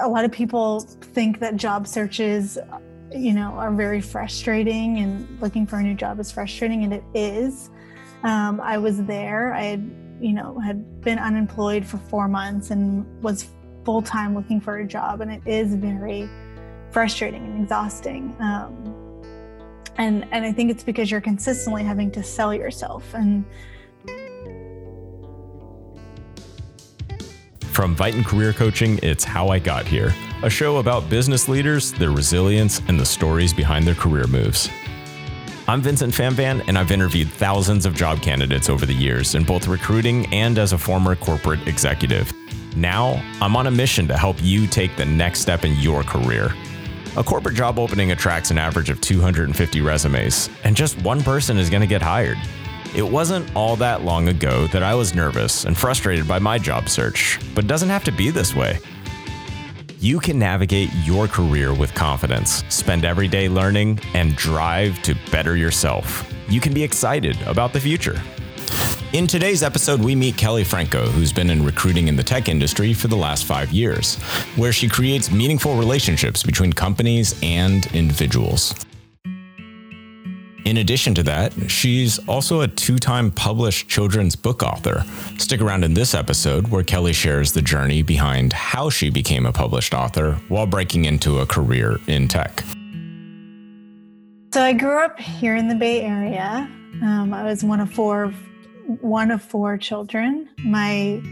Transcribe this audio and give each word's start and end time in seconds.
a 0.00 0.08
lot 0.08 0.24
of 0.24 0.32
people 0.32 0.80
think 0.80 1.38
that 1.40 1.56
job 1.56 1.86
searches 1.86 2.58
you 3.12 3.32
know 3.32 3.52
are 3.52 3.72
very 3.72 4.00
frustrating 4.00 4.98
and 4.98 5.40
looking 5.40 5.66
for 5.66 5.78
a 5.78 5.82
new 5.82 5.94
job 5.94 6.20
is 6.20 6.30
frustrating 6.30 6.84
and 6.84 6.92
it 6.92 7.04
is. 7.14 7.70
Um, 8.22 8.60
i 8.60 8.76
was 8.78 9.02
there. 9.04 9.54
I 9.54 9.62
had 9.62 9.90
you 10.20 10.32
know 10.32 10.58
had 10.58 11.00
been 11.00 11.18
unemployed 11.18 11.84
for 11.84 11.98
four 11.98 12.28
months 12.28 12.70
and 12.70 13.06
was 13.22 13.48
full-time 13.84 14.34
looking 14.34 14.60
for 14.60 14.78
a 14.78 14.86
job 14.86 15.22
and 15.22 15.32
it 15.32 15.42
is 15.46 15.74
very 15.74 16.28
frustrating 16.90 17.44
and 17.44 17.62
exhausting. 17.62 18.36
Um, 18.40 18.96
and 19.96 20.26
and 20.30 20.44
i 20.44 20.52
think 20.52 20.70
it's 20.70 20.84
because 20.84 21.10
you're 21.10 21.20
consistently 21.20 21.82
having 21.82 22.10
to 22.12 22.22
sell 22.22 22.54
yourself 22.54 23.12
and 23.14 23.44
From 27.72 27.94
Vitan 27.94 28.24
Career 28.24 28.52
Coaching, 28.52 28.98
it's 29.00 29.22
How 29.22 29.48
I 29.48 29.60
Got 29.60 29.86
Here, 29.86 30.12
a 30.42 30.50
show 30.50 30.78
about 30.78 31.08
business 31.08 31.48
leaders, 31.48 31.92
their 31.92 32.10
resilience, 32.10 32.82
and 32.88 32.98
the 32.98 33.06
stories 33.06 33.54
behind 33.54 33.86
their 33.86 33.94
career 33.94 34.26
moves. 34.26 34.68
I'm 35.68 35.80
Vincent 35.80 36.12
Fanvan, 36.12 36.64
and 36.66 36.76
I've 36.76 36.90
interviewed 36.90 37.30
thousands 37.30 37.86
of 37.86 37.94
job 37.94 38.20
candidates 38.20 38.68
over 38.68 38.84
the 38.86 38.92
years 38.92 39.36
in 39.36 39.44
both 39.44 39.68
recruiting 39.68 40.26
and 40.34 40.58
as 40.58 40.72
a 40.72 40.78
former 40.78 41.14
corporate 41.14 41.66
executive. 41.68 42.32
Now, 42.76 43.22
I'm 43.40 43.54
on 43.54 43.68
a 43.68 43.70
mission 43.70 44.08
to 44.08 44.16
help 44.16 44.42
you 44.42 44.66
take 44.66 44.96
the 44.96 45.06
next 45.06 45.38
step 45.38 45.64
in 45.64 45.76
your 45.76 46.02
career. 46.02 46.52
A 47.16 47.22
corporate 47.22 47.54
job 47.54 47.78
opening 47.78 48.10
attracts 48.10 48.50
an 48.50 48.58
average 48.58 48.90
of 48.90 49.00
250 49.00 49.80
resumes, 49.80 50.50
and 50.64 50.76
just 50.76 51.00
one 51.02 51.22
person 51.22 51.56
is 51.56 51.70
going 51.70 51.82
to 51.82 51.86
get 51.86 52.02
hired. 52.02 52.38
It 52.92 53.08
wasn't 53.08 53.54
all 53.54 53.76
that 53.76 54.02
long 54.02 54.26
ago 54.26 54.66
that 54.68 54.82
I 54.82 54.96
was 54.96 55.14
nervous 55.14 55.64
and 55.64 55.78
frustrated 55.78 56.26
by 56.26 56.40
my 56.40 56.58
job 56.58 56.88
search, 56.88 57.38
but 57.54 57.64
it 57.64 57.68
doesn't 57.68 57.88
have 57.88 58.02
to 58.04 58.10
be 58.10 58.30
this 58.30 58.56
way. 58.56 58.80
You 60.00 60.18
can 60.18 60.40
navigate 60.40 60.90
your 61.04 61.28
career 61.28 61.72
with 61.72 61.94
confidence, 61.94 62.64
spend 62.68 63.04
every 63.04 63.28
day 63.28 63.48
learning, 63.48 64.00
and 64.14 64.34
drive 64.34 65.00
to 65.02 65.14
better 65.30 65.56
yourself. 65.56 66.28
You 66.48 66.60
can 66.60 66.74
be 66.74 66.82
excited 66.82 67.40
about 67.42 67.72
the 67.72 67.78
future. 67.78 68.20
In 69.12 69.28
today's 69.28 69.62
episode, 69.62 70.00
we 70.00 70.16
meet 70.16 70.36
Kelly 70.36 70.64
Franco, 70.64 71.06
who's 71.06 71.32
been 71.32 71.50
in 71.50 71.64
recruiting 71.64 72.08
in 72.08 72.16
the 72.16 72.24
tech 72.24 72.48
industry 72.48 72.92
for 72.92 73.06
the 73.06 73.16
last 73.16 73.44
five 73.44 73.70
years, 73.70 74.16
where 74.56 74.72
she 74.72 74.88
creates 74.88 75.30
meaningful 75.30 75.76
relationships 75.76 76.42
between 76.42 76.72
companies 76.72 77.38
and 77.40 77.86
individuals. 77.94 78.74
In 80.64 80.76
addition 80.76 81.14
to 81.14 81.22
that, 81.22 81.52
she's 81.68 82.18
also 82.28 82.60
a 82.60 82.68
two 82.68 82.98
time 82.98 83.30
published 83.30 83.88
children's 83.88 84.36
book 84.36 84.62
author. 84.62 85.04
Stick 85.38 85.60
around 85.60 85.84
in 85.84 85.94
this 85.94 86.14
episode 86.14 86.68
where 86.68 86.82
Kelly 86.82 87.12
shares 87.12 87.52
the 87.52 87.62
journey 87.62 88.02
behind 88.02 88.52
how 88.52 88.90
she 88.90 89.10
became 89.10 89.46
a 89.46 89.52
published 89.52 89.94
author 89.94 90.32
while 90.48 90.66
breaking 90.66 91.06
into 91.06 91.40
a 91.40 91.46
career 91.46 91.98
in 92.06 92.28
tech. 92.28 92.62
So 94.52 94.62
I 94.62 94.72
grew 94.72 94.98
up 94.98 95.18
here 95.18 95.56
in 95.56 95.68
the 95.68 95.76
Bay 95.76 96.02
Area. 96.02 96.68
Um, 97.02 97.32
I 97.32 97.44
was 97.44 97.64
one 97.64 97.80
of 97.80 97.90
four, 97.92 98.28
one 99.00 99.30
of 99.30 99.42
four 99.42 99.78
children. 99.78 100.48
My 100.64 101.22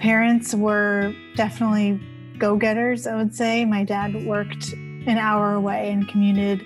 parents 0.00 0.54
were 0.54 1.14
definitely 1.36 2.00
go-getters. 2.38 3.06
I 3.06 3.16
would 3.16 3.34
say 3.34 3.64
my 3.64 3.82
dad 3.84 4.26
worked 4.26 4.72
an 4.72 5.18
hour 5.18 5.54
away 5.54 5.90
and 5.90 6.06
commuted 6.08 6.64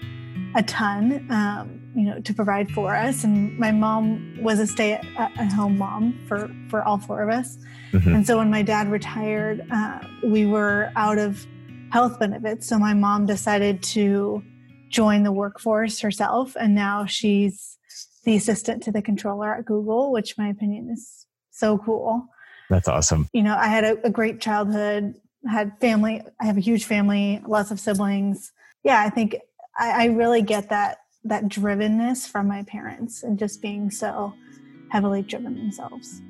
a 0.55 0.63
ton. 0.63 1.27
Um, 1.31 1.81
you 1.95 2.03
know 2.05 2.21
to 2.21 2.35
provide 2.35 2.71
for 2.71 2.95
us. 2.95 3.25
And 3.25 3.59
my 3.59 3.71
mom 3.71 4.37
was 4.41 4.59
a 4.59 4.67
stay 4.67 4.95
at 4.95 5.53
home 5.53 5.79
mom 5.79 6.19
for 6.29 6.51
for 6.69 6.83
all 6.83 6.99
four 6.99 7.23
of 7.23 7.31
us. 7.31 7.59
Mm-hmm. 7.93 8.15
and 8.15 8.27
so 8.27 8.39
when 8.39 8.51
my 8.51 8.63
dad 8.63 8.91
retired 8.91 9.65
uh, 9.71 10.01
we 10.25 10.47
were 10.47 10.91
out 10.97 11.19
of 11.19 11.47
health 11.93 12.19
benefits. 12.19 12.67
So 12.67 12.79
my 12.79 12.93
mom 12.93 13.27
decided 13.27 13.83
to 13.85 14.43
join 14.89 15.23
the 15.23 15.31
workforce 15.31 16.01
herself. 16.01 16.57
And 16.59 16.75
now 16.75 17.07
she's 17.07 17.79
the 18.25 18.35
assistant 18.35 18.83
to 18.85 18.93
the 18.93 19.03
controller 19.03 19.55
at 19.55 19.65
google 19.65 20.11
which 20.11 20.37
my 20.39 20.49
opinion 20.49 20.91
is 20.91 21.27
so 21.51 21.79
cool. 21.79 22.27
That's 22.71 22.89
awesome. 22.89 23.29
You 23.33 23.43
know 23.43 23.57
i 23.57 23.69
had 23.69 23.85
a, 23.85 24.07
a 24.07 24.11
great 24.11 24.41
childhood 24.41 25.15
had 25.49 25.79
family 25.79 26.23
i 26.41 26.47
have 26.47 26.57
a 26.57 26.61
huge 26.61 26.85
family 26.85 27.41
lots 27.47 27.71
of 27.71 27.79
siblings. 27.79 28.53
Yeah 28.83 29.01
i 29.01 29.11
think 29.11 29.37
I, 29.79 30.05
I 30.05 30.07
really 30.07 30.43
get 30.43 30.71
that 30.71 30.99
that 31.25 31.45
drivenness 31.45 32.29
from 32.29 32.47
my 32.47 32.63
parents 32.65 33.23
and 33.23 33.39
just 33.39 33.63
being 33.63 33.91
so 33.91 34.35
heavily 34.91 35.23
driven 35.23 35.55
themselves. 35.55 36.21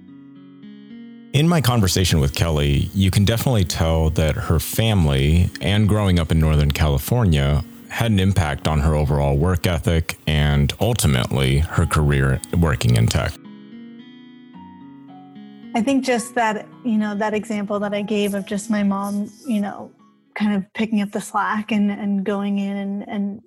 In 1.33 1.49
my 1.49 1.61
conversation 1.61 2.21
with 2.21 2.35
Kelly, 2.35 2.91
you 2.95 3.11
can 3.11 3.25
definitely 3.25 3.65
tell 3.65 4.11
that 4.11 4.37
her 4.37 4.61
family 4.61 5.51
and 5.61 5.89
growing 5.89 6.21
up 6.21 6.31
in 6.31 6.39
Northern 6.39 6.71
California 6.71 7.65
had 7.89 8.13
an 8.13 8.21
impact 8.21 8.69
on 8.69 8.81
her 8.81 8.95
overall 8.95 9.37
work 9.37 9.67
ethic 9.67 10.17
and 10.27 10.73
ultimately 10.81 11.59
her 11.59 11.87
career 11.87 12.41
working 12.59 12.97
in 12.97 13.07
tech. 13.07 13.33
I 15.75 15.83
think 15.83 16.05
just 16.05 16.37
that, 16.37 16.69
you 16.85 16.97
know, 16.99 17.17
that 17.17 17.35
example 17.35 17.81
that 17.81 17.93
I 17.93 18.03
gave 18.03 18.35
of 18.35 18.47
just 18.47 18.71
my 18.71 18.85
mom, 18.85 19.29
you 19.45 19.61
know, 19.61 19.91
kind 20.37 20.55
of 20.55 20.73
picking 20.73 21.03
up 21.03 21.11
the 21.11 21.21
slack 21.21 21.73
and, 21.73 21.91
and 21.91 22.25
going 22.25 22.59
in 22.59 22.77
and, 22.77 23.09
and 23.09 23.43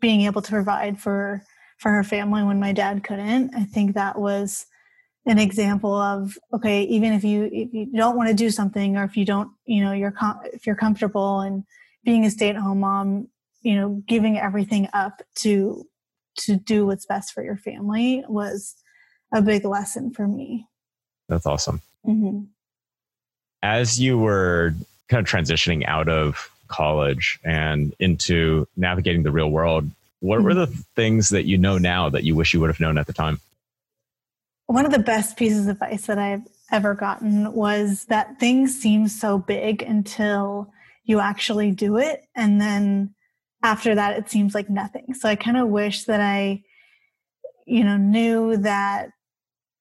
being 0.00 0.22
able 0.22 0.42
to 0.42 0.50
provide 0.50 1.00
for 1.00 1.42
for 1.78 1.90
her 1.92 2.02
family 2.02 2.42
when 2.42 2.58
my 2.58 2.72
dad 2.72 3.04
couldn't. 3.04 3.54
I 3.54 3.64
think 3.64 3.94
that 3.94 4.18
was 4.18 4.66
an 5.26 5.38
example 5.38 5.94
of 5.94 6.38
okay 6.52 6.82
even 6.84 7.12
if 7.12 7.22
you 7.22 7.48
if 7.52 7.72
you 7.72 7.86
don't 7.94 8.16
want 8.16 8.28
to 8.28 8.34
do 8.34 8.50
something 8.50 8.96
or 8.96 9.04
if 9.04 9.16
you 9.16 9.24
don't 9.24 9.50
you 9.66 9.84
know 9.84 9.92
you're 9.92 10.10
com- 10.10 10.40
if 10.52 10.66
you're 10.66 10.76
comfortable 10.76 11.40
and 11.40 11.64
being 12.04 12.24
a 12.24 12.30
stay-at-home 12.30 12.80
mom 12.80 13.28
you 13.60 13.74
know 13.74 14.02
giving 14.06 14.38
everything 14.38 14.88
up 14.94 15.20
to 15.34 15.84
to 16.36 16.56
do 16.56 16.86
what's 16.86 17.04
best 17.04 17.32
for 17.32 17.42
your 17.42 17.56
family 17.56 18.24
was 18.28 18.76
a 19.34 19.42
big 19.42 19.64
lesson 19.64 20.12
for 20.12 20.26
me. 20.26 20.66
That's 21.28 21.46
awesome. 21.46 21.82
Mm-hmm. 22.06 22.44
as 23.62 24.00
you 24.00 24.16
were 24.16 24.72
kind 25.10 25.26
of 25.26 25.30
transitioning 25.30 25.84
out 25.86 26.08
of 26.08 26.48
college 26.68 27.38
and 27.44 27.94
into 27.98 28.66
navigating 28.76 29.22
the 29.22 29.30
real 29.30 29.50
world, 29.50 29.90
what 30.20 30.42
were 30.42 30.54
the 30.54 30.66
mm-hmm. 30.66 30.80
things 30.96 31.28
that 31.30 31.44
you 31.44 31.58
know 31.58 31.78
now 31.78 32.08
that 32.08 32.24
you 32.24 32.34
wish 32.34 32.54
you 32.54 32.60
would 32.60 32.70
have 32.70 32.80
known 32.80 32.98
at 32.98 33.06
the 33.06 33.12
time? 33.12 33.40
One 34.66 34.84
of 34.84 34.92
the 34.92 34.98
best 34.98 35.36
pieces 35.36 35.66
of 35.66 35.76
advice 35.80 36.06
that 36.06 36.18
I've 36.18 36.46
ever 36.70 36.94
gotten 36.94 37.52
was 37.52 38.04
that 38.06 38.38
things 38.38 38.78
seem 38.78 39.08
so 39.08 39.38
big 39.38 39.82
until 39.82 40.70
you 41.04 41.20
actually 41.20 41.70
do 41.70 41.96
it. 41.96 42.24
And 42.34 42.60
then 42.60 43.14
after 43.62 43.94
that, 43.94 44.18
it 44.18 44.30
seems 44.30 44.54
like 44.54 44.68
nothing. 44.68 45.14
So 45.14 45.28
I 45.28 45.36
kind 45.36 45.56
of 45.56 45.68
wish 45.68 46.04
that 46.04 46.20
I, 46.20 46.62
you 47.66 47.82
know, 47.82 47.96
knew 47.96 48.58
that 48.58 49.10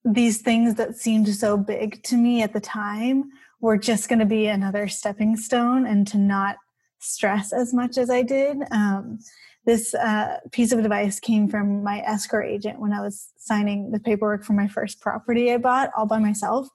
these 0.05 0.41
things 0.41 0.75
that 0.75 0.95
seemed 0.95 1.27
so 1.27 1.57
big 1.57 2.01
to 2.03 2.15
me 2.15 2.41
at 2.41 2.53
the 2.53 2.61
time 2.61 3.29
were 3.59 3.77
just 3.77 4.07
going 4.07 4.19
to 4.19 4.25
be 4.25 4.47
another 4.47 4.87
stepping 4.87 5.35
stone 5.35 5.85
and 5.85 6.07
to 6.07 6.17
not 6.17 6.57
stress 6.99 7.53
as 7.53 7.73
much 7.73 7.97
as 7.97 8.09
I 8.09 8.21
did. 8.21 8.57
Um, 8.71 9.19
this 9.65 9.93
uh, 9.93 10.37
piece 10.51 10.71
of 10.71 10.79
advice 10.79 11.19
came 11.19 11.49
from 11.49 11.83
my 11.83 11.99
escrow 11.99 12.45
agent 12.45 12.79
when 12.79 12.93
I 12.93 13.01
was 13.01 13.33
signing 13.37 13.91
the 13.91 13.99
paperwork 13.99 14.45
for 14.45 14.53
my 14.53 14.67
first 14.67 15.01
property 15.01 15.51
I 15.51 15.57
bought 15.57 15.91
all 15.95 16.05
by 16.05 16.19
myself. 16.19 16.69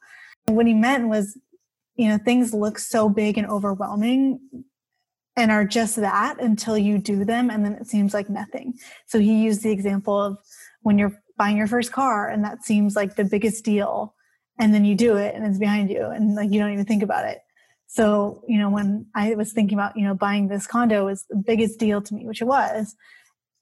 What 0.46 0.66
he 0.66 0.74
meant 0.74 1.08
was, 1.08 1.38
you 1.96 2.08
know, 2.08 2.18
things 2.18 2.52
look 2.52 2.78
so 2.78 3.08
big 3.08 3.38
and 3.38 3.46
overwhelming 3.46 4.40
and 5.36 5.50
are 5.50 5.64
just 5.64 5.96
that 5.96 6.38
until 6.40 6.76
you 6.76 6.98
do 6.98 7.24
them 7.24 7.48
and 7.48 7.64
then 7.64 7.72
it 7.74 7.86
seems 7.86 8.12
like 8.12 8.28
nothing. 8.28 8.74
So 9.06 9.18
he 9.18 9.42
used 9.42 9.62
the 9.62 9.70
example 9.70 10.20
of 10.20 10.36
when 10.82 10.98
you're 10.98 11.18
buying 11.38 11.56
your 11.56 11.66
first 11.66 11.92
car 11.92 12.28
and 12.28 12.44
that 12.44 12.62
seems 12.62 12.94
like 12.94 13.16
the 13.16 13.24
biggest 13.24 13.64
deal 13.64 14.14
and 14.58 14.74
then 14.74 14.84
you 14.84 14.94
do 14.94 15.16
it 15.16 15.34
and 15.34 15.46
it's 15.46 15.58
behind 15.58 15.88
you 15.88 16.06
and 16.06 16.34
like 16.34 16.50
you 16.50 16.60
don't 16.60 16.72
even 16.72 16.84
think 16.84 17.02
about 17.02 17.24
it 17.24 17.38
so, 17.94 18.42
you 18.48 18.58
know, 18.58 18.70
when 18.70 19.04
I 19.14 19.34
was 19.34 19.52
thinking 19.52 19.76
about, 19.76 19.98
you 19.98 20.06
know, 20.06 20.14
buying 20.14 20.48
this 20.48 20.66
condo 20.66 21.04
was 21.04 21.26
the 21.28 21.36
biggest 21.36 21.78
deal 21.78 22.00
to 22.00 22.14
me, 22.14 22.26
which 22.26 22.40
it 22.40 22.46
was. 22.46 22.96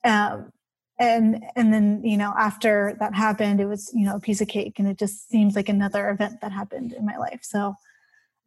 Um, 0.05 0.53
and 1.01 1.43
and 1.57 1.73
then 1.73 2.03
you 2.05 2.19
know 2.19 2.35
after 2.39 2.95
that 3.01 3.15
happened 3.15 3.59
it 3.59 3.65
was 3.65 3.91
you 3.95 4.05
know 4.05 4.17
a 4.17 4.21
piece 4.21 4.43
of 4.43 4.49
cake 4.49 4.79
and 4.79 4.87
it 4.87 4.99
just 4.99 5.31
seems 5.31 5.57
like 5.57 5.71
another 5.71 6.11
event 6.11 6.43
that 6.43 6.53
happened 6.53 6.93
in 6.93 7.07
my 7.07 7.17
life 7.17 7.41
so 7.41 7.75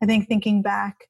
i 0.03 0.05
think 0.05 0.27
thinking 0.27 0.61
back 0.61 1.07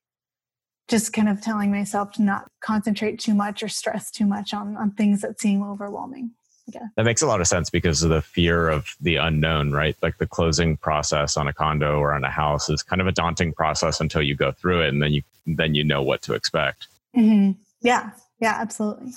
just 0.88 1.12
kind 1.12 1.28
of 1.28 1.42
telling 1.42 1.70
myself 1.70 2.12
to 2.12 2.22
not 2.22 2.50
concentrate 2.64 3.20
too 3.20 3.34
much 3.34 3.62
or 3.62 3.68
stress 3.68 4.10
too 4.10 4.26
much 4.26 4.54
on 4.54 4.78
on 4.78 4.92
things 4.92 5.20
that 5.20 5.38
seem 5.38 5.62
overwhelming 5.62 6.32
yeah. 6.68 6.88
That 6.96 7.04
makes 7.04 7.22
a 7.22 7.28
lot 7.28 7.42
of 7.42 7.48
sense 7.48 7.70
because 7.70 8.04
of 8.04 8.10
the 8.10 8.22
fear 8.22 8.70
of 8.70 8.96
the 9.02 9.18
unknown, 9.18 9.72
right? 9.72 9.96
Like 10.02 10.18
the 10.18 10.28
closing 10.28 10.78
process 10.78 11.36
on 11.36 11.48
a 11.48 11.54
condo 11.54 12.00
or 12.00 12.14
on 12.14 12.24
a 12.24 12.30
house 12.30 12.70
is 12.70 12.82
kind 12.82 13.02
of 13.02 13.08
a 13.08 13.12
daunting 13.12 13.54
process 13.54 14.00
until 14.00 14.22
you 14.22 14.36
go 14.36 14.52
through 14.52 14.82
it 14.82 14.90
and 14.90 15.02
then 15.02 15.12
you 15.12 15.24
then 15.46 15.76
you 15.76 15.84
know 15.84 16.02
what 16.02 16.22
to 16.22 16.34
expect. 16.34 16.88
Mm-hmm. 17.16 17.52
Yeah. 17.82 18.12
Yeah, 18.40 18.58
absolutely. 18.60 19.12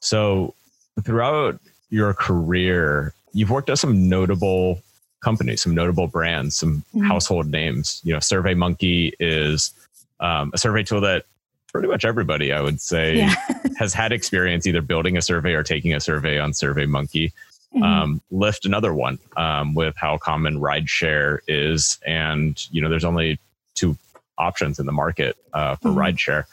So 0.00 0.54
throughout 1.02 1.58
your 1.88 2.12
career, 2.14 3.14
you've 3.32 3.50
worked 3.50 3.70
at 3.70 3.78
some 3.78 4.08
notable 4.08 4.82
companies, 5.20 5.62
some 5.62 5.74
notable 5.74 6.06
brands, 6.06 6.56
some 6.56 6.84
mm-hmm. 6.94 7.06
household 7.06 7.50
names. 7.50 8.00
You 8.04 8.12
know, 8.12 8.18
SurveyMonkey 8.18 9.14
is 9.18 9.72
um, 10.20 10.50
a 10.54 10.58
survey 10.58 10.82
tool 10.82 11.00
that 11.02 11.24
pretty 11.70 11.88
much 11.88 12.04
everybody, 12.04 12.52
I 12.52 12.60
would 12.60 12.80
say, 12.80 13.18
yeah. 13.18 13.34
has 13.78 13.94
had 13.94 14.12
experience 14.12 14.66
either 14.66 14.82
building 14.82 15.16
a 15.16 15.22
survey 15.22 15.54
or 15.54 15.62
taking 15.62 15.94
a 15.94 16.00
survey 16.00 16.38
on 16.38 16.52
SurveyMonkey. 16.52 17.32
Mm-hmm. 17.74 17.82
Um, 17.82 18.20
Lyft 18.32 18.64
another 18.64 18.92
one 18.92 19.18
um, 19.36 19.74
with 19.74 19.94
how 19.96 20.18
common 20.18 20.58
rideshare 20.58 21.38
is, 21.46 21.98
and 22.04 22.66
you 22.72 22.82
know, 22.82 22.88
there's 22.88 23.04
only 23.04 23.38
two 23.74 23.96
options 24.38 24.78
in 24.78 24.86
the 24.86 24.92
market 24.92 25.36
uh, 25.52 25.76
for 25.76 25.90
mm-hmm. 25.90 25.98
rideshare. 25.98 26.44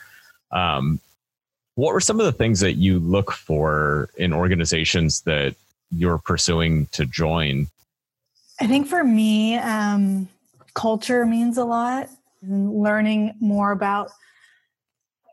Um, 0.52 1.00
what 1.76 1.94
were 1.94 2.02
some 2.02 2.20
of 2.20 2.26
the 2.26 2.32
things 2.32 2.60
that 2.60 2.74
you 2.74 3.00
look 3.00 3.32
for 3.32 4.10
in 4.18 4.34
organizations 4.34 5.22
that 5.22 5.56
you're 5.92 6.18
pursuing 6.18 6.88
to 6.88 7.06
join? 7.06 7.68
I 8.60 8.68
think 8.68 8.88
for 8.88 9.04
me, 9.04 9.58
um, 9.58 10.28
culture 10.74 11.26
means 11.26 11.58
a 11.58 11.66
lot. 11.66 12.10
Learning 12.42 13.36
more 13.40 13.72
about, 13.72 14.12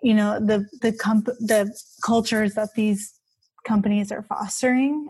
you 0.05 0.13
know, 0.13 0.39
the 0.39 0.69
the 0.83 0.93
comp- 0.93 1.39
the 1.41 1.75
cultures 2.05 2.55
that 2.55 2.69
these 2.77 3.15
companies 3.67 4.13
are 4.13 4.23
fostering. 4.23 5.09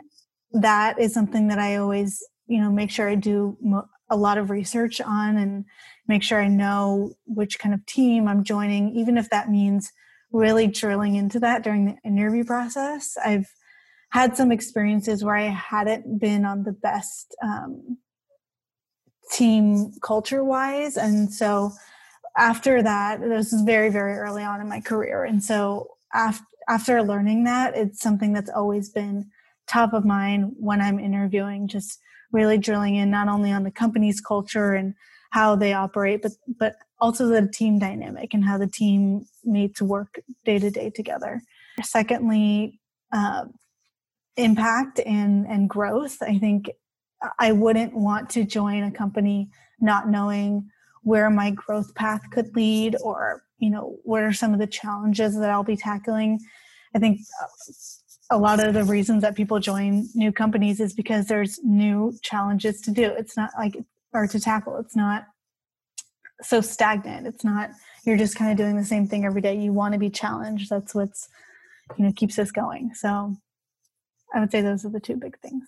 That 0.53 1.01
is 1.01 1.13
something 1.13 1.49
that 1.49 1.59
I 1.59 1.77
always, 1.77 2.25
you 2.47 2.61
know, 2.61 2.71
make 2.71 2.93
sure 2.93 3.11
I 3.11 3.17
do 3.17 3.59
mo- 3.61 3.89
a 4.09 4.17
lot 4.17 4.39
of 4.39 4.51
research 4.51 5.01
on 5.01 5.37
and 5.37 5.65
make 6.07 6.23
sure 6.23 6.41
I 6.41 6.47
know 6.47 7.15
which 7.27 7.59
kind 7.59 7.75
of 7.75 7.85
team 7.87 8.29
I'm 8.29 8.45
joining, 8.45 8.95
even 8.95 9.19
if 9.19 9.29
that 9.31 9.51
means 9.51 9.91
really 10.31 10.69
drilling 10.69 11.17
into 11.17 11.41
that 11.41 11.65
during 11.65 11.87
the 11.87 11.97
interview 12.05 12.45
process. 12.45 13.17
I've 13.25 13.49
had 14.11 14.37
some 14.37 14.53
experiences 14.53 15.25
where 15.25 15.35
I 15.35 15.49
hadn't 15.49 16.21
been 16.21 16.45
on 16.45 16.63
the 16.63 16.73
best 16.73 17.35
um, 17.43 17.99
team 19.33 19.93
culture 20.03 20.45
wise. 20.45 20.97
And 20.97 21.35
so 21.35 21.73
after 22.37 22.83
that, 22.83 23.21
this 23.21 23.53
is 23.53 23.63
very, 23.63 23.91
very 23.91 24.15
early 24.15 24.43
on 24.43 24.61
in 24.61 24.69
my 24.69 24.81
career. 24.81 25.25
And 25.25 25.43
so 25.43 25.89
after, 26.13 26.45
after 26.69 27.03
learning 27.03 27.45
that, 27.45 27.77
it's 27.77 28.01
something 28.01 28.33
that's 28.33 28.51
always 28.51 28.89
been 28.91 29.31
top 29.67 29.93
of 29.93 30.05
mind 30.05 30.53
when 30.59 30.81
I'm 30.81 30.99
interviewing, 30.99 31.69
just 31.69 31.99
really 32.33 32.59
drilling 32.59 32.97
in 32.97 33.11
not 33.11 33.29
only 33.29 33.53
on 33.53 33.63
the 33.63 33.71
company's 33.71 34.21
culture 34.21 34.75
and 34.75 34.95
how 35.31 35.57
they 35.57 35.73
operate, 35.73 36.23
but 36.23 36.33
but 36.59 36.77
also 37.01 37.27
the 37.27 37.49
team 37.49 37.79
dynamic 37.79 38.35
and 38.35 38.45
how 38.45 38.57
the 38.57 38.67
team 38.67 39.27
made 39.45 39.75
to 39.77 39.85
work 39.85 40.21
day 40.45 40.59
to 40.59 40.71
day 40.71 40.91
together. 40.91 41.43
Secondly, 41.83 42.81
uh, 43.13 43.45
impact 44.37 45.01
and 45.01 45.47
and 45.47 45.69
growth. 45.69 46.19
I 46.23 46.39
think 46.39 46.71
I 47.39 47.53
wouldn't 47.53 47.95
want 47.95 48.31
to 48.31 48.45
join 48.45 48.85
a 48.85 48.91
company 48.91 49.49
not 49.81 50.09
knowing 50.09 50.71
where 51.05 51.31
my 51.31 51.51
growth 51.51 51.95
path 51.95 52.23
could 52.31 52.55
lead 52.57 52.97
or 53.03 53.45
you 53.59 53.71
know 53.71 53.97
what 54.03 54.23
are 54.23 54.33
some 54.33 54.53
of 54.53 54.59
the 54.59 54.67
challenges 54.67 55.39
that 55.39 55.51
I'll 55.51 55.65
be 55.65 55.77
tackling. 55.77 56.41
I 56.95 56.99
think 56.99 57.21
uh, 57.43 57.47
a 58.31 58.39
lot 58.39 58.65
of 58.65 58.75
the 58.75 58.85
reasons 58.85 59.23
that 59.23 59.37
people 59.37 59.61
join 59.61 60.09
new 60.15 60.33
companies 60.33 60.81
is 60.81 60.93
because 60.93 61.27
there's 61.27 61.61
new 61.63 62.15
challenges 62.23 62.81
to 62.83 62.91
do. 62.91 63.05
It's 63.05 63.37
not 63.37 63.51
like 63.59 63.77
or 64.13 64.27
to 64.27 64.41
tackle. 64.41 64.79
It's 64.79 64.97
not 64.97 65.27
so 66.43 66.61
stagnant. 66.61 67.27
It's 67.27 67.45
not 67.45 67.71
you're 68.05 68.17
just 68.17 68.37
kind 68.37 68.51
of 68.51 68.57
doing 68.57 68.77
the 68.77 68.85
same 68.85 69.07
thing 69.07 69.25
every 69.25 69.41
day. 69.41 69.57
You 69.57 69.73
want 69.73 69.93
to 69.93 69.99
be 69.99 70.11
challenged. 70.11 70.71
That's 70.71 70.95
what's 70.95 71.29
you 71.99 72.05
know 72.05 72.13
keeps 72.13 72.39
us 72.39 72.51
going. 72.51 72.93
So 72.95 73.37
I 74.35 74.41
would 74.41 74.51
say 74.51 74.61
those 74.61 74.85
are 74.85 74.91
the 74.91 75.01
two 75.01 75.17
big 75.17 75.39
things. 75.41 75.65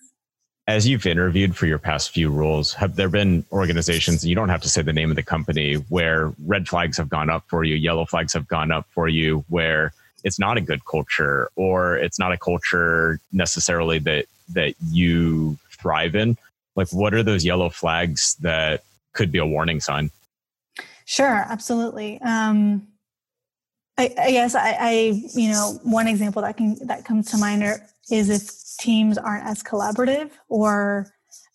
As 0.69 0.87
you've 0.87 1.07
interviewed 1.07 1.57
for 1.57 1.67
your 1.67 1.79
past 1.79 2.11
few 2.11 2.29
roles, 2.29 2.73
have 2.75 2.97
there 2.97 3.09
been 3.09 3.45
organizations, 3.53 4.27
you 4.27 4.35
don't 4.35 4.49
have 4.49 4.63
to 4.63 4.69
say 4.69 4.83
the 4.83 4.93
name 4.93 5.11
of 5.11 5.17
the 5.17 5.23
company, 5.23 5.75
where 5.75 6.33
red 6.45 6.67
flags 6.67 6.97
have 6.97 7.09
gone 7.09 7.31
up 7.31 7.45
for 7.47 7.63
you, 7.63 7.77
yellow 7.77 8.05
flags 8.05 8.33
have 8.33 8.49
gone 8.49 8.73
up 8.73 8.87
for 8.91 9.09
you, 9.09 9.45
where 9.49 9.93
it's 10.25 10.41
not 10.41 10.57
a 10.57 10.61
good 10.61 10.85
culture 10.85 11.51
or 11.55 11.97
it's 11.97 12.19
not 12.19 12.33
a 12.33 12.37
culture 12.37 13.21
necessarily 13.33 14.01
that 14.01 14.27
that 14.55 14.75
you 14.91 15.57
thrive 15.71 16.17
in? 16.17 16.37
Like 16.75 16.89
what 16.91 17.15
are 17.15 17.23
those 17.23 17.45
yellow 17.45 17.71
flags 17.71 18.35
that 18.41 18.83
could 19.13 19.31
be 19.31 19.39
a 19.39 19.47
warning 19.47 19.81
sign? 19.81 20.11
Sure, 21.05 21.45
absolutely. 21.49 22.21
Um, 22.23 22.89
I, 23.97 24.13
I, 24.19 24.31
guess 24.33 24.55
I, 24.55 24.77
I, 24.79 25.23
you 25.35 25.49
know, 25.49 25.79
one 25.85 26.09
example 26.09 26.43
that 26.43 26.57
can 26.57 26.77
that 26.87 27.05
comes 27.05 27.31
to 27.31 27.39
mind 27.39 27.63
are, 27.63 27.81
is 28.11 28.29
if 28.29 28.51
teams 28.77 29.19
aren't 29.19 29.47
as 29.47 29.63
collaborative, 29.63 30.31
or 30.49 31.13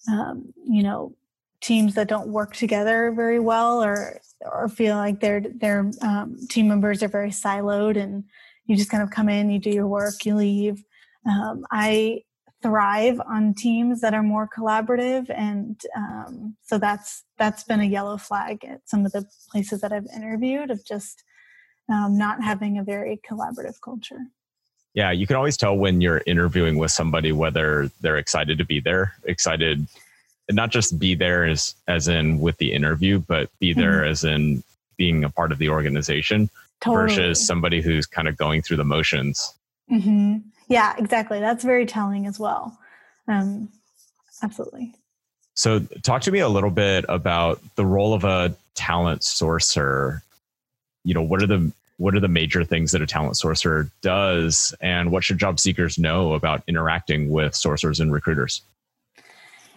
um, 0.10 0.54
you 0.66 0.84
know, 0.84 1.16
teams 1.62 1.96
that 1.96 2.08
don't 2.08 2.30
work 2.30 2.56
together 2.56 3.12
very 3.16 3.40
well, 3.40 3.84
or 3.84 4.20
or 4.42 4.70
feel 4.70 4.96
like 4.96 5.20
their 5.20 5.42
their 5.42 5.92
um, 6.02 6.38
team 6.50 6.68
members 6.68 7.04
are 7.04 7.08
very 7.08 7.32
siloed, 7.32 7.98
and 7.98 8.24
you 8.66 8.76
just 8.76 8.90
kind 8.90 9.04
of 9.04 9.12
come 9.12 9.30
in, 9.30 9.50
you 9.50 9.60
do 9.60 9.70
your 9.70 9.88
work, 9.88 10.26
you 10.26 10.36
leave. 10.36 10.84
Um, 11.28 11.66
I 11.72 12.24
thrive 12.62 13.20
on 13.28 13.54
teams 13.54 14.02
that 14.02 14.14
are 14.14 14.24
more 14.24 14.48
collaborative 14.48 15.30
and 15.36 15.82
um, 15.96 16.56
so 16.62 16.78
that's 16.78 17.24
that's 17.38 17.64
been 17.64 17.80
a 17.80 17.86
yellow 17.86 18.18
flag 18.18 18.64
at 18.64 18.82
some 18.86 19.06
of 19.06 19.12
the 19.14 19.26
places 19.50 19.82
that 19.82 19.92
i've 19.92 20.06
interviewed 20.16 20.70
of 20.70 20.86
just 20.86 21.24
um, 21.90 22.18
not 22.18 22.44
having 22.44 22.78
a 22.78 22.84
very 22.84 23.20
collaborative 23.30 23.82
culture 23.84 24.20
yeah 24.94 25.12
you 25.12 25.28
can 25.28 25.36
always 25.36 25.58
tell 25.58 25.76
when 25.76 26.02
you're 26.02 26.22
interviewing 26.26 26.78
with 26.78 26.92
somebody 26.92 27.32
whether 27.32 27.90
they're 28.02 28.18
excited 28.18 28.58
to 28.58 28.66
be 28.66 28.80
there 28.80 29.16
excited 29.26 29.86
and 30.48 30.56
not 30.56 30.70
just 30.70 31.00
be 31.00 31.16
there 31.16 31.46
as 31.46 31.76
as 31.88 32.08
in 32.08 32.40
with 32.40 32.58
the 32.58 32.74
interview 32.74 33.20
but 33.20 33.50
be 33.60 33.74
there 33.74 34.02
mm-hmm. 34.02 34.12
as 34.12 34.24
in 34.24 34.64
being 34.98 35.24
a 35.24 35.30
part 35.30 35.52
of 35.52 35.58
the 35.58 35.70
organization 35.70 36.50
totally. 36.80 37.08
versus 37.08 37.46
somebody 37.46 37.82
who's 37.82 38.06
kind 38.06 38.28
of 38.28 38.38
going 38.38 38.62
through 38.62 38.78
the 38.78 38.84
motions 38.84 39.54
mm-hmm. 39.90 40.38
Yeah, 40.72 40.96
exactly. 40.98 41.42
That's 41.42 41.66
very 41.66 41.86
telling 41.86 42.26
as 42.28 42.40
well. 42.40 42.78
Um, 43.28 43.68
absolutely. 44.42 44.94
So, 45.54 45.80
talk 46.02 46.22
to 46.22 46.32
me 46.32 46.40
a 46.40 46.48
little 46.48 46.70
bit 46.70 47.04
about 47.10 47.62
the 47.76 47.86
role 47.86 48.14
of 48.14 48.24
a 48.24 48.56
talent 48.74 49.22
sourcer. 49.22 50.22
You 51.04 51.14
know, 51.14 51.24
what 51.24 51.44
are 51.44 51.48
the 51.48 51.74
what 52.01 52.15
are 52.15 52.19
the 52.19 52.27
major 52.27 52.63
things 52.63 52.92
that 52.92 53.01
a 53.01 53.06
talent 53.06 53.36
sourcer 53.36 53.92
does, 54.01 54.74
and 54.81 55.12
what 55.12 55.24
should 55.24 55.38
job 55.38 55.59
seekers 55.59 56.00
know 56.00 56.33
about 56.33 56.63
interacting 56.68 57.30
with 57.30 57.53
sourcers 57.53 58.00
and 58.00 58.12
recruiters? 58.12 58.63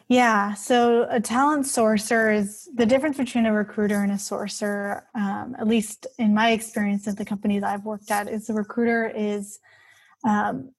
Yeah, 0.09 0.55
so 0.55 1.07
a 1.11 1.21
talent 1.21 1.65
sourcer 1.65 2.35
is 2.35 2.69
the 2.75 2.87
difference 2.87 3.19
between 3.19 3.47
a 3.47 3.53
recruiter 3.53 4.03
and 4.03 4.13
a 4.13 4.17
sourcer. 4.17 5.03
Um, 5.15 5.55
at 5.59 5.67
least 5.67 6.07
in 6.19 6.35
my 6.35 6.53
experience 6.53 7.07
at 7.07 7.17
the 7.17 7.25
companies 7.25 7.63
I've 7.63 7.85
worked 7.85 8.11
at, 8.11 8.29
is 8.29 8.47
the 8.47 8.55
recruiter 8.55 9.11
is 9.15 9.59
um, 10.27 10.73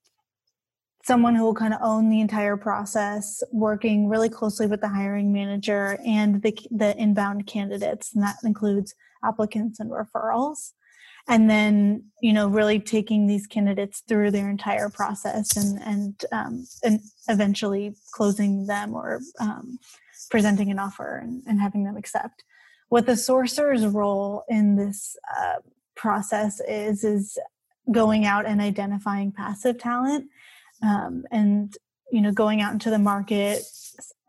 someone 1.03 1.35
who 1.35 1.43
will 1.43 1.55
kind 1.55 1.73
of 1.73 1.79
own 1.83 2.09
the 2.09 2.21
entire 2.21 2.57
process, 2.57 3.43
working 3.51 4.09
really 4.09 4.29
closely 4.29 4.65
with 4.65 4.81
the 4.81 4.89
hiring 4.89 5.31
manager 5.31 5.99
and 6.05 6.41
the, 6.41 6.57
the 6.71 6.95
inbound 6.97 7.45
candidates. 7.45 8.13
And 8.13 8.23
that 8.23 8.37
includes 8.43 8.95
applicants 9.23 9.79
and 9.79 9.91
referrals. 9.91 10.73
And 11.27 11.49
then, 11.49 12.05
you 12.21 12.33
know, 12.33 12.47
really 12.47 12.79
taking 12.79 13.25
these 13.25 13.47
candidates 13.47 14.03
through 14.07 14.31
their 14.31 14.49
entire 14.49 14.89
process 14.89 15.57
and, 15.57 15.81
and, 15.81 16.25
um, 16.31 16.67
and 16.83 16.99
eventually 17.27 17.95
closing 18.13 18.67
them 18.67 18.93
or 18.93 19.21
um, 19.39 19.79
presenting 20.29 20.69
an 20.69 20.77
offer 20.77 21.17
and, 21.17 21.41
and, 21.47 21.59
having 21.59 21.83
them 21.83 21.97
accept. 21.97 22.43
What 22.89 23.07
the 23.07 23.17
sourcer's 23.17 23.85
role 23.87 24.43
in 24.47 24.75
this 24.75 25.17
uh, 25.39 25.55
process 25.95 26.61
is, 26.67 27.03
is 27.03 27.39
going 27.91 28.25
out 28.25 28.45
and 28.45 28.61
identifying 28.61 29.31
passive 29.31 29.79
talent 29.79 30.29
um, 30.81 31.23
and 31.31 31.75
you 32.11 32.21
know 32.21 32.31
going 32.31 32.61
out 32.61 32.73
into 32.73 32.89
the 32.89 32.99
market 32.99 33.61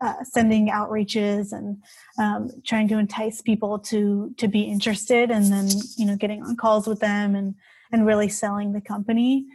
uh, 0.01 0.23
sending 0.23 0.69
outreaches 0.69 1.51
and 1.51 1.81
um, 2.19 2.49
trying 2.65 2.87
to 2.87 2.97
entice 2.97 3.41
people 3.41 3.79
to 3.79 4.33
to 4.37 4.47
be 4.47 4.61
interested 4.61 5.31
and 5.31 5.51
then 5.51 5.67
you 5.97 6.05
know 6.05 6.15
getting 6.15 6.43
on 6.43 6.55
calls 6.55 6.87
with 6.87 6.99
them 6.99 7.35
and 7.35 7.55
and 7.91 8.05
really 8.05 8.29
selling 8.29 8.73
the 8.73 8.81
company. 8.81 9.45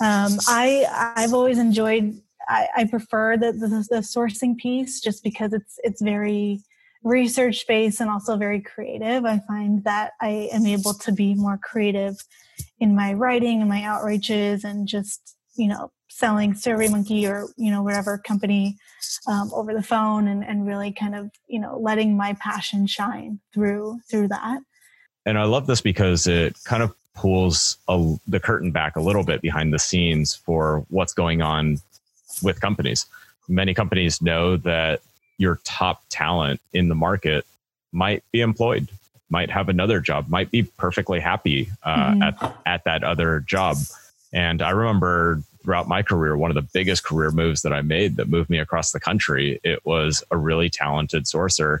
Um, 0.00 0.38
i 0.48 1.12
i've 1.16 1.34
always 1.34 1.58
enjoyed 1.58 2.18
i, 2.48 2.66
I 2.74 2.84
prefer 2.84 3.36
the, 3.36 3.52
the, 3.52 3.68
the 3.90 3.98
sourcing 3.98 4.56
piece 4.56 5.02
just 5.02 5.22
because 5.22 5.52
it's 5.52 5.78
it's 5.84 6.00
very 6.00 6.60
research 7.04 7.66
based 7.66 8.00
and 8.00 8.08
also 8.08 8.36
very 8.36 8.60
creative. 8.60 9.26
I 9.26 9.40
find 9.46 9.84
that 9.84 10.12
i 10.22 10.48
am 10.50 10.64
able 10.64 10.94
to 10.94 11.12
be 11.12 11.34
more 11.34 11.58
creative 11.62 12.16
in 12.80 12.96
my 12.96 13.12
writing 13.12 13.60
and 13.60 13.68
my 13.68 13.80
outreaches 13.80 14.64
and 14.64 14.88
just 14.88 15.36
you 15.54 15.68
know 15.68 15.90
selling 16.08 16.52
SurveyMonkey 16.52 17.28
or 17.28 17.48
you 17.56 17.70
know 17.70 17.82
whatever 17.82 18.18
company 18.18 18.76
um, 19.26 19.50
over 19.54 19.72
the 19.72 19.82
phone 19.82 20.28
and, 20.28 20.44
and 20.44 20.66
really 20.66 20.92
kind 20.92 21.14
of 21.14 21.30
you 21.48 21.60
know 21.60 21.78
letting 21.78 22.16
my 22.16 22.34
passion 22.34 22.86
shine 22.86 23.40
through 23.52 24.00
through 24.08 24.28
that. 24.28 24.60
And 25.24 25.38
I 25.38 25.44
love 25.44 25.66
this 25.66 25.80
because 25.80 26.26
it 26.26 26.56
kind 26.64 26.82
of 26.82 26.94
pulls 27.14 27.76
a, 27.88 28.16
the 28.26 28.40
curtain 28.40 28.72
back 28.72 28.96
a 28.96 29.00
little 29.00 29.24
bit 29.24 29.40
behind 29.40 29.72
the 29.72 29.78
scenes 29.78 30.34
for 30.34 30.84
what's 30.88 31.12
going 31.12 31.42
on 31.42 31.78
with 32.42 32.60
companies. 32.60 33.06
Many 33.48 33.74
companies 33.74 34.20
know 34.22 34.56
that 34.58 35.00
your 35.38 35.60
top 35.64 36.02
talent 36.08 36.60
in 36.72 36.88
the 36.88 36.94
market 36.94 37.44
might 37.92 38.24
be 38.32 38.40
employed 38.40 38.88
might 39.32 39.50
have 39.50 39.70
another 39.70 39.98
job, 39.98 40.28
might 40.28 40.50
be 40.50 40.62
perfectly 40.62 41.18
happy 41.18 41.70
uh, 41.82 41.96
mm-hmm. 41.96 42.22
at 42.22 42.56
at 42.66 42.84
that 42.84 43.02
other 43.02 43.40
job. 43.40 43.76
And 44.32 44.62
I 44.62 44.70
remember 44.70 45.42
throughout 45.62 45.88
my 45.88 46.02
career, 46.02 46.36
one 46.36 46.50
of 46.50 46.54
the 46.54 46.68
biggest 46.72 47.04
career 47.04 47.30
moves 47.30 47.62
that 47.62 47.72
I 47.72 47.82
made 47.82 48.16
that 48.16 48.28
moved 48.28 48.50
me 48.50 48.58
across 48.58 48.92
the 48.92 49.00
country. 49.00 49.60
It 49.62 49.84
was 49.84 50.24
a 50.30 50.36
really 50.36 50.68
talented 50.70 51.24
sourcer 51.24 51.80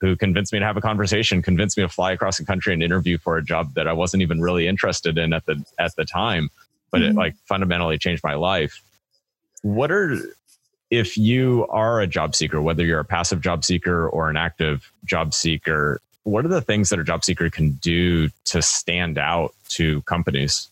who 0.00 0.16
convinced 0.16 0.52
me 0.52 0.58
to 0.58 0.64
have 0.64 0.76
a 0.76 0.80
conversation, 0.80 1.42
convinced 1.42 1.76
me 1.76 1.84
to 1.84 1.88
fly 1.88 2.10
across 2.10 2.38
the 2.38 2.44
country 2.44 2.72
and 2.72 2.82
interview 2.82 3.18
for 3.18 3.36
a 3.36 3.42
job 3.42 3.74
that 3.74 3.86
I 3.86 3.92
wasn't 3.92 4.22
even 4.22 4.40
really 4.40 4.66
interested 4.66 5.16
in 5.16 5.32
at 5.32 5.46
the 5.46 5.64
at 5.78 5.94
the 5.94 6.04
time, 6.04 6.50
but 6.90 7.00
mm-hmm. 7.00 7.10
it 7.12 7.16
like 7.16 7.36
fundamentally 7.46 7.98
changed 7.98 8.24
my 8.24 8.34
life. 8.34 8.82
What 9.62 9.92
are 9.92 10.18
if 10.90 11.16
you 11.16 11.66
are 11.70 12.00
a 12.00 12.06
job 12.08 12.34
seeker, 12.34 12.60
whether 12.60 12.84
you're 12.84 13.00
a 13.00 13.04
passive 13.04 13.40
job 13.40 13.64
seeker 13.64 14.08
or 14.08 14.28
an 14.28 14.36
active 14.36 14.92
job 15.04 15.32
seeker, 15.32 16.00
what 16.24 16.44
are 16.44 16.48
the 16.48 16.60
things 16.60 16.88
that 16.90 16.98
a 16.98 17.04
job 17.04 17.24
seeker 17.24 17.48
can 17.48 17.70
do 17.74 18.28
to 18.46 18.60
stand 18.60 19.18
out 19.18 19.54
to 19.70 20.02
companies? 20.02 20.68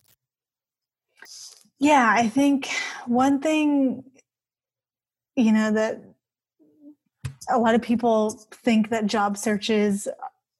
Yeah, 1.81 2.13
I 2.15 2.29
think 2.29 2.69
one 3.07 3.39
thing, 3.41 4.03
you 5.35 5.51
know, 5.51 5.71
that 5.71 5.99
a 7.49 7.57
lot 7.57 7.73
of 7.73 7.81
people 7.81 8.47
think 8.63 8.89
that 8.89 9.07
job 9.07 9.35
searches 9.35 10.07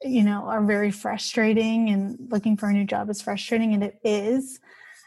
you 0.04 0.24
know 0.24 0.46
are 0.46 0.66
very 0.66 0.90
frustrating 0.90 1.90
and 1.90 2.18
looking 2.32 2.58
for 2.58 2.70
a 2.70 2.74
new 2.74 2.86
job 2.86 3.08
is 3.12 3.22
frustrating 3.22 3.76
and 3.76 3.84
it 3.84 4.00
is. 4.04 4.60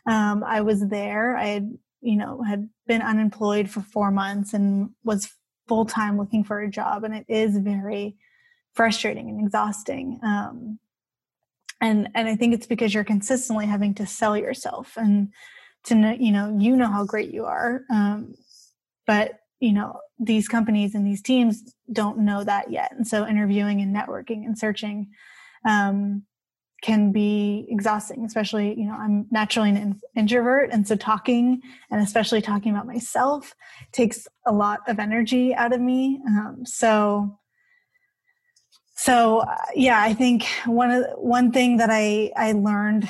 Um, 0.07 0.45
i 0.45 0.61
was 0.61 0.87
there. 0.89 1.37
I 1.37 1.47
had 1.47 1.77
you 2.01 2.17
know 2.17 2.43
had 2.43 2.69
been 2.87 3.03
unemployed 3.03 3.69
for 3.69 3.81
four 3.81 4.13
months 4.13 4.55
and 4.55 4.91
was 5.03 5.33
full 5.67 5.85
time 5.85 6.17
looking 6.17 6.45
for 6.45 6.61
a 6.61 6.71
job 6.71 7.03
and 7.03 7.13
it 7.15 7.27
is 7.27 7.59
very 7.59 8.17
frustrating 8.75 9.29
and 9.31 9.41
exhausting 9.41 10.21
um, 10.23 10.79
and 11.81 12.09
and 12.15 12.29
i 12.29 12.37
think 12.37 12.53
it's 12.53 12.67
because 12.67 12.93
you're 12.93 13.05
consistently 13.05 13.67
having 13.67 13.95
to 13.95 14.07
sell 14.07 14.37
yourself 14.37 14.93
and 14.97 15.33
to 15.85 15.95
know 15.95 16.17
you 16.19 16.33
know 16.33 16.57
you 16.59 16.77
know 16.77 16.91
how 16.91 17.05
great 17.05 17.33
you 17.33 17.45
are 17.45 17.83
um, 17.91 18.35
but 19.07 19.35
you 19.61 19.73
know 19.73 20.01
these 20.19 20.49
companies 20.49 20.95
and 20.95 21.07
these 21.07 21.23
teams 21.23 21.75
don't 21.93 22.19
know 22.19 22.45
that 22.45 22.71
yet 22.71 22.93
and 22.93 23.07
so 23.07 23.27
interviewing 23.27 23.81
and 23.81 23.95
networking 23.95 24.45
and 24.45 24.59
searching 24.59 25.09
um, 25.67 26.23
can 26.83 27.13
be 27.13 27.67
exhausting 27.69 28.25
especially 28.25 28.79
you 28.79 28.87
know 28.87 28.95
i'm 28.95 29.27
naturally 29.31 29.71
an 29.71 30.01
introvert 30.17 30.71
and 30.73 30.87
so 30.87 30.97
talking 30.97 31.61
and 31.91 32.03
especially 32.03 32.43
talking 32.43 32.73
about 32.73 32.87
myself 32.87 33.55
takes 33.93 34.27
a 34.47 34.53
lot 34.53 34.81
of 34.87 34.99
energy 34.99 35.55
out 35.55 35.73
of 35.73 35.81
me 35.81 36.21
um, 36.29 36.59
so 36.65 37.39
so 38.97 39.39
uh, 39.39 39.57
yeah 39.75 40.03
i 40.03 40.13
think 40.13 40.45
one 40.67 40.91
of 40.91 41.05
one 41.17 41.51
thing 41.51 41.79
that 41.79 41.89
i 41.91 42.31
i 42.37 42.53
learned 42.53 43.09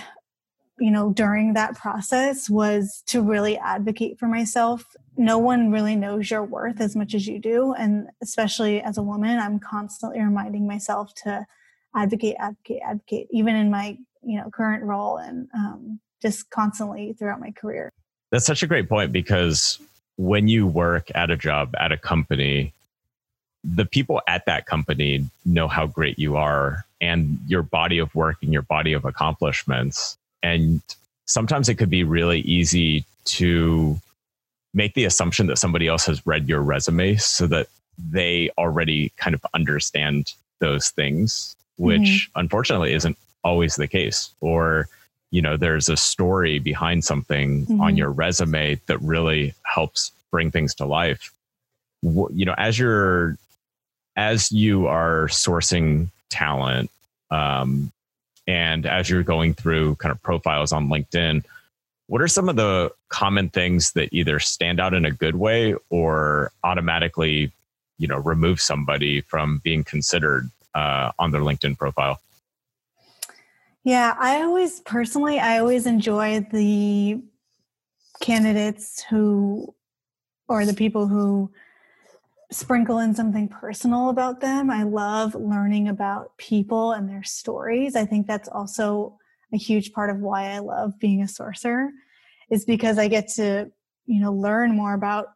you 0.79 0.91
know 0.91 1.13
during 1.13 1.55
that 1.55 1.77
process 1.77 2.51
was 2.51 3.03
to 3.07 3.23
really 3.23 3.57
advocate 3.59 4.19
for 4.19 4.27
myself. 4.27 4.85
No 5.17 5.39
one 5.39 5.71
really 5.71 5.95
knows 5.95 6.31
your 6.31 6.43
worth 6.43 6.81
as 6.81 6.97
much 6.97 7.15
as 7.15 7.27
you 7.27 7.39
do 7.39 7.73
and 7.75 8.09
especially 8.21 8.83
as 8.83 8.99
a 8.99 9.03
woman 9.03 9.39
i'm 9.39 9.61
constantly 9.61 10.21
reminding 10.21 10.67
myself 10.67 11.15
to 11.15 11.47
advocate 11.95 12.35
advocate 12.41 12.81
advocate 12.85 13.29
even 13.31 13.55
in 13.55 13.71
my 13.71 13.97
you 14.23 14.39
know 14.39 14.51
current 14.51 14.83
role 14.83 15.19
and 15.19 15.49
um, 15.55 16.01
just 16.21 16.51
constantly 16.51 17.13
throughout 17.13 17.41
my 17.41 17.51
career. 17.53 17.91
That's 18.31 18.47
such 18.47 18.63
a 18.63 18.67
great 18.67 18.89
point 18.89 19.13
because 19.13 19.79
when 20.17 20.49
you 20.49 20.67
work 20.67 21.11
at 21.15 21.31
a 21.31 21.37
job 21.37 21.75
at 21.79 21.93
a 21.93 21.97
company 21.97 22.73
the 23.67 23.87
people 23.87 24.21
at 24.29 24.45
that 24.45 24.67
company 24.67 25.25
know 25.47 25.67
how 25.67 25.87
great 25.87 26.19
you 26.19 26.37
are 26.37 26.85
and 27.01 27.39
your 27.47 27.63
body 27.63 27.99
of 27.99 28.15
work 28.15 28.37
and 28.43 28.53
your 28.53 28.63
body 28.63 28.93
of 28.93 29.05
accomplishments 29.07 30.19
and 30.45 30.83
sometimes 31.25 31.69
it 31.69 31.77
could 31.77 31.91
be 31.91 32.05
really 32.05 32.41
easy 32.41 33.05
to 33.25 33.99
make 34.75 34.93
the 34.95 35.07
assumption 35.07 35.47
that 35.47 35.59
somebody 35.59 35.89
else 35.89 36.05
has 36.05 36.25
read 36.27 36.47
your 36.49 36.61
resume 36.61 37.17
so 37.17 37.47
that 37.47 37.67
they 37.99 38.51
already 38.59 39.11
kind 39.17 39.35
of 39.35 39.45
understand 39.55 40.35
those 40.59 40.91
things, 40.91 41.57
which 41.79 42.01
mm-hmm. 42.01 42.41
unfortunately 42.41 42.93
isn't 42.93 43.17
always 43.43 43.77
the 43.77 43.89
case. 43.89 44.31
Or, 44.41 44.87
you 45.31 45.41
know, 45.41 45.57
there's 45.57 45.89
a 45.89 45.97
story 45.97 46.59
behind 46.59 47.05
something 47.05 47.63
mm-hmm. 47.65 47.81
on 47.81 47.97
your 47.97 48.11
resume 48.11 48.79
that 48.87 49.01
really 49.01 49.55
helps 49.63 50.13
bring 50.31 50.51
things 50.51 50.75
to 50.75 50.85
life. 50.85 51.33
You 52.03 52.45
know, 52.45 52.55
as 52.59 52.79
you're, 52.79 53.39
as 54.15 54.53
you 54.53 54.89
are 54.89 55.29
sourcing 55.29 56.09
talent, 56.29 56.91
um, 57.31 57.93
and 58.47 58.87
as 58.87 59.09
you're 59.09 59.23
going 59.23 59.55
through 59.55 59.97
kind 59.97 60.13
of 60.13 60.23
profiles 60.23 60.73
on 60.73 60.89
LinkedIn, 60.89 61.45
what 62.07 62.21
are 62.21 62.29
some 62.29 62.49
of 62.49 62.57
the 62.57 62.93
common 63.09 63.49
things 63.49 63.93
that 63.93 64.11
either 64.13 64.39
stand 64.39 64.81
out 64.81 64.93
in 64.93 65.05
a 65.05 65.11
good 65.11 65.37
way 65.37 65.75
or 65.89 66.53
automatically, 66.63 67.51
you 67.99 68.07
know, 68.07 68.19
remove 68.19 68.61
somebody 68.61 69.23
from 69.23 69.61
being 69.65 69.85
considered 69.85 70.51
uh, 70.75 71.13
on 71.19 71.31
their 71.31 71.41
LinkedIn 71.41 71.79
profile? 71.79 72.21
Yeah, 73.85 74.15
I 74.19 74.43
always 74.43 74.81
personally, 74.81 75.39
I 75.39 75.59
always 75.59 75.87
enjoy 75.87 76.47
the 76.53 77.23
candidates 78.21 79.03
who, 79.05 79.75
or 80.49 80.65
the 80.67 80.75
people 80.75 81.07
who 81.07 81.51
sprinkle 82.51 82.99
in 82.99 83.15
something 83.15 83.49
personal 83.49 84.09
about 84.09 84.41
them. 84.41 84.71
I 84.71 84.83
love 84.83 85.35
learning 85.35 85.89
about 85.89 86.37
people 86.39 86.93
and 86.93 87.09
their 87.09 87.23
stories. 87.23 87.97
I 87.97 88.05
think 88.05 88.27
that's 88.27 88.49
also 88.49 89.19
a 89.53 89.57
huge 89.57 89.93
part 89.93 90.11
of 90.11 90.19
why 90.19 90.51
I 90.51 90.59
love 90.59 90.99
being 90.99 91.23
a 91.23 91.27
sourcer 91.27 91.89
is 92.51 92.65
because 92.65 92.99
I 92.99 93.09
get 93.09 93.29
to, 93.35 93.71
you 94.07 94.21
know, 94.21 94.33
learn 94.33 94.77
more 94.77 94.95
about 94.95 95.29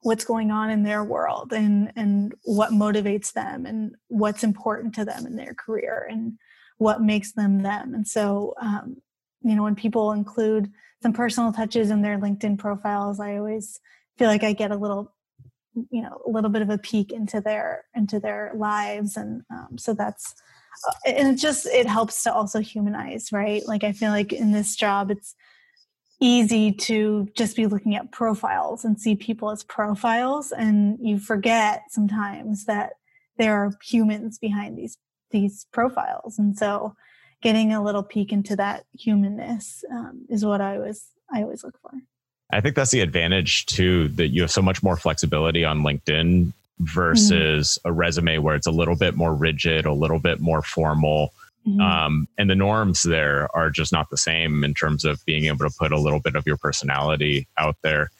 what's 0.00 0.24
going 0.24 0.50
on 0.50 0.70
in 0.70 0.82
their 0.82 1.02
world 1.02 1.52
and 1.52 1.90
and 1.96 2.34
what 2.44 2.70
motivates 2.70 3.32
them 3.32 3.64
and 3.64 3.94
what's 4.08 4.44
important 4.44 4.94
to 4.94 5.04
them 5.04 5.26
in 5.26 5.36
their 5.36 5.54
career 5.54 6.06
and 6.10 6.34
what 6.76 7.00
makes 7.00 7.32
them 7.32 7.62
them. 7.62 7.94
And 7.94 8.06
so 8.06 8.54
um, 8.60 8.96
you 9.42 9.54
know, 9.54 9.62
when 9.62 9.74
people 9.74 10.12
include 10.12 10.70
some 11.02 11.12
personal 11.12 11.52
touches 11.52 11.90
in 11.90 12.02
their 12.02 12.18
LinkedIn 12.18 12.58
profiles, 12.58 13.20
I 13.20 13.36
always 13.36 13.80
feel 14.18 14.28
like 14.28 14.44
I 14.44 14.52
get 14.52 14.70
a 14.70 14.76
little 14.76 15.13
you 15.90 16.02
know 16.02 16.20
a 16.26 16.30
little 16.30 16.50
bit 16.50 16.62
of 16.62 16.70
a 16.70 16.78
peek 16.78 17.12
into 17.12 17.40
their 17.40 17.84
into 17.94 18.20
their 18.20 18.52
lives. 18.54 19.16
And 19.16 19.42
um, 19.50 19.78
so 19.78 19.94
that's 19.94 20.34
uh, 20.88 20.92
and 21.06 21.28
it 21.28 21.40
just 21.40 21.66
it 21.66 21.86
helps 21.86 22.22
to 22.24 22.32
also 22.32 22.60
humanize 22.60 23.32
right? 23.32 23.66
Like 23.66 23.84
i 23.84 23.92
feel 23.92 24.10
like 24.10 24.32
in 24.32 24.52
this 24.52 24.76
job 24.76 25.10
it's 25.10 25.34
easy 26.20 26.72
to 26.72 27.28
just 27.36 27.56
be 27.56 27.66
looking 27.66 27.96
at 27.96 28.12
profiles 28.12 28.84
and 28.84 29.00
see 29.00 29.14
people 29.14 29.50
as 29.50 29.64
profiles. 29.64 30.52
And 30.52 30.98
you 31.00 31.18
forget 31.18 31.82
sometimes 31.90 32.64
that 32.66 32.92
there 33.36 33.54
are 33.56 33.72
humans 33.82 34.38
behind 34.38 34.78
these 34.78 34.96
these 35.30 35.66
profiles. 35.72 36.38
And 36.38 36.56
so 36.56 36.94
getting 37.44 37.74
a 37.74 37.84
little 37.84 38.02
peek 38.02 38.32
into 38.32 38.56
that 38.56 38.84
humanness 38.98 39.84
um, 39.92 40.24
is 40.28 40.44
what 40.44 40.60
i 40.60 40.78
was 40.78 41.10
i 41.32 41.42
always 41.42 41.62
look 41.62 41.78
for 41.80 41.92
I 42.54 42.60
think 42.60 42.76
that's 42.76 42.92
the 42.92 43.00
advantage 43.00 43.66
too 43.66 44.08
that 44.08 44.28
you 44.28 44.42
have 44.42 44.50
so 44.50 44.62
much 44.62 44.82
more 44.82 44.96
flexibility 44.96 45.64
on 45.64 45.82
LinkedIn 45.82 46.52
versus 46.78 47.78
mm-hmm. 47.78 47.88
a 47.88 47.92
resume 47.92 48.38
where 48.38 48.54
it's 48.54 48.68
a 48.68 48.72
little 48.72 48.94
bit 48.94 49.16
more 49.16 49.34
rigid, 49.34 49.86
a 49.86 49.92
little 49.92 50.20
bit 50.20 50.40
more 50.40 50.62
formal. 50.62 51.32
Mm-hmm. 51.66 51.80
Um, 51.80 52.28
and 52.38 52.48
the 52.48 52.54
norms 52.54 53.02
there 53.02 53.48
are 53.56 53.70
just 53.70 53.92
not 53.92 54.08
the 54.10 54.16
same 54.16 54.62
in 54.62 54.72
terms 54.72 55.04
of 55.04 55.24
being 55.24 55.46
able 55.46 55.68
to 55.68 55.76
put 55.76 55.90
a 55.90 55.98
little 55.98 56.20
bit 56.20 56.36
of 56.36 56.46
your 56.46 56.56
personality 56.56 57.48
out 57.58 57.76
there. 57.82 58.10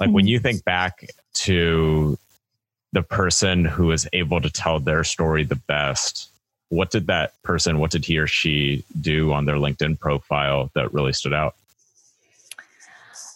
Like 0.00 0.08
mm-hmm. 0.08 0.14
when 0.14 0.26
you 0.26 0.40
think 0.40 0.64
back 0.64 1.06
to 1.34 2.18
the 2.92 3.02
person 3.02 3.64
who 3.64 3.92
is 3.92 4.08
able 4.12 4.40
to 4.40 4.50
tell 4.50 4.80
their 4.80 5.04
story 5.04 5.44
the 5.44 5.56
best, 5.56 6.30
what 6.68 6.90
did 6.90 7.06
that 7.06 7.40
person, 7.44 7.78
what 7.78 7.92
did 7.92 8.04
he 8.04 8.18
or 8.18 8.26
she 8.26 8.84
do 9.00 9.32
on 9.32 9.44
their 9.44 9.56
LinkedIn 9.56 10.00
profile 10.00 10.70
that 10.74 10.92
really 10.92 11.12
stood 11.12 11.32
out? 11.32 11.54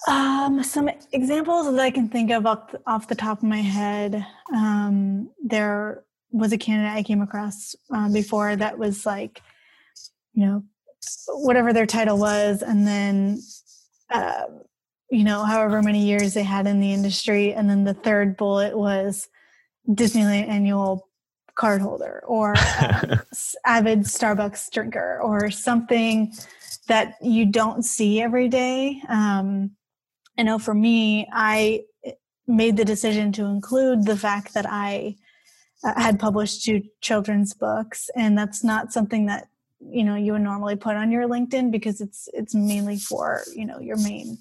Um, 0.08 0.64
some 0.64 0.88
examples 1.12 1.70
that 1.70 1.78
I 1.78 1.90
can 1.90 2.08
think 2.08 2.30
of 2.30 2.46
off, 2.46 2.74
off 2.86 3.08
the 3.08 3.14
top 3.14 3.38
of 3.38 3.44
my 3.44 3.60
head. 3.60 4.24
Um, 4.54 5.28
there 5.44 6.04
was 6.30 6.52
a 6.52 6.58
candidate 6.58 6.96
I 6.96 7.02
came 7.02 7.20
across 7.20 7.76
um, 7.90 8.12
before 8.12 8.56
that 8.56 8.78
was 8.78 9.04
like, 9.04 9.42
you 10.32 10.46
know, 10.46 10.64
whatever 11.28 11.74
their 11.74 11.84
title 11.84 12.18
was, 12.18 12.62
and 12.62 12.86
then, 12.86 13.38
uh, 14.10 14.44
you 15.10 15.24
know, 15.24 15.44
however 15.44 15.82
many 15.82 16.06
years 16.06 16.32
they 16.32 16.42
had 16.42 16.66
in 16.66 16.80
the 16.80 16.92
industry, 16.92 17.52
and 17.52 17.68
then 17.68 17.84
the 17.84 17.94
third 17.94 18.38
bullet 18.38 18.78
was 18.78 19.28
Disneyland 19.90 20.48
annual 20.48 21.06
card 21.54 21.82
holder 21.82 22.22
or 22.26 22.54
avid 23.66 24.00
Starbucks 24.00 24.70
drinker 24.70 25.20
or 25.22 25.50
something 25.50 26.32
that 26.86 27.16
you 27.20 27.44
don't 27.44 27.84
see 27.84 28.22
every 28.22 28.48
day. 28.48 29.02
Um, 29.08 29.72
I 30.38 30.42
know 30.42 30.58
for 30.58 30.74
me, 30.74 31.28
I 31.32 31.82
made 32.46 32.76
the 32.76 32.84
decision 32.84 33.32
to 33.32 33.44
include 33.44 34.06
the 34.06 34.16
fact 34.16 34.54
that 34.54 34.66
I 34.68 35.16
uh, 35.84 36.00
had 36.00 36.18
published 36.18 36.64
two 36.64 36.82
children's 37.00 37.52
books, 37.54 38.08
and 38.16 38.38
that's 38.38 38.64
not 38.64 38.92
something 38.92 39.26
that 39.26 39.48
you 39.80 40.04
know 40.04 40.14
you 40.14 40.32
would 40.32 40.42
normally 40.42 40.76
put 40.76 40.96
on 40.96 41.10
your 41.10 41.28
LinkedIn 41.28 41.70
because 41.70 42.00
it's 42.00 42.28
it's 42.32 42.54
mainly 42.54 42.98
for 42.98 43.42
you 43.54 43.66
know 43.66 43.78
your 43.78 43.96
main 43.96 44.38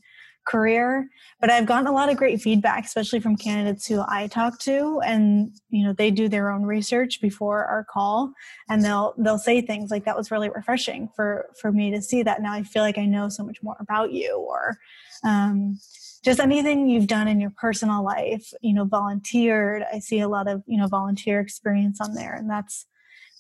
career 0.48 1.08
but 1.42 1.50
i've 1.51 1.66
gotten 1.66 1.88
a 1.88 1.92
lot 1.92 2.10
of 2.10 2.18
great 2.18 2.42
feedback 2.42 2.86
especially 2.86 3.20
from 3.20 3.36
candidates 3.36 3.86
who 3.86 4.04
i 4.08 4.27
talk 4.27 4.58
to 4.60 5.00
and 5.06 5.51
you 5.70 5.86
know 5.86 5.94
they 5.94 6.10
do 6.10 6.30
their 6.30 6.50
own 6.50 6.63
research 6.63 7.22
before 7.22 7.66
our 7.66 7.84
call 7.84 8.32
and 8.70 8.84
they'll 8.84 9.13
they'll 9.18 9.38
say 9.38 9.62
things 9.62 9.92
like 9.92 10.06
that 10.06 10.18
was 10.18 10.32
really 10.32 10.50
refreshing 10.50 11.10
for 11.16 11.48
for 11.60 11.72
me 11.72 11.92
to 11.92 12.01
see 12.01 12.24
that. 12.24 12.42
Now 12.42 12.54
i 12.54 12.63
feel 12.63 12.84
like 12.84 12.98
i 12.98 13.06
know 13.06 13.30
so 13.30 13.44
much 13.44 13.62
more 13.62 13.77
about 13.80 14.12
you 14.12 14.38
or 14.38 14.77
um, 15.24 15.77
just 16.24 16.39
anything 16.39 16.88
you've 16.88 17.08
done 17.08 17.27
in 17.27 17.39
your 17.39 17.54
personal 17.58 18.04
life 18.04 18.51
you 18.62 18.74
know 18.74 18.86
volunteered. 18.86 19.84
I 19.94 20.00
see 20.00 20.20
a 20.20 20.30
lot 20.30 20.48
of 20.48 20.63
you 20.66 20.77
know 20.77 20.88
volunteer 20.88 21.39
experience 21.39 22.00
on 22.01 22.13
there 22.13 22.34
and 22.34 22.50
that's 22.50 22.86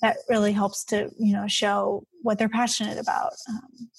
that 0.01 0.17
really 0.29 0.51
helps 0.51 0.83
to 0.85 1.09
you 1.17 1.33
know 1.33 1.47
show 1.47 2.05
what 2.21 2.37
they're 2.37 2.49
passionate 2.49 2.97
about 2.97 3.33
um, 3.49 3.89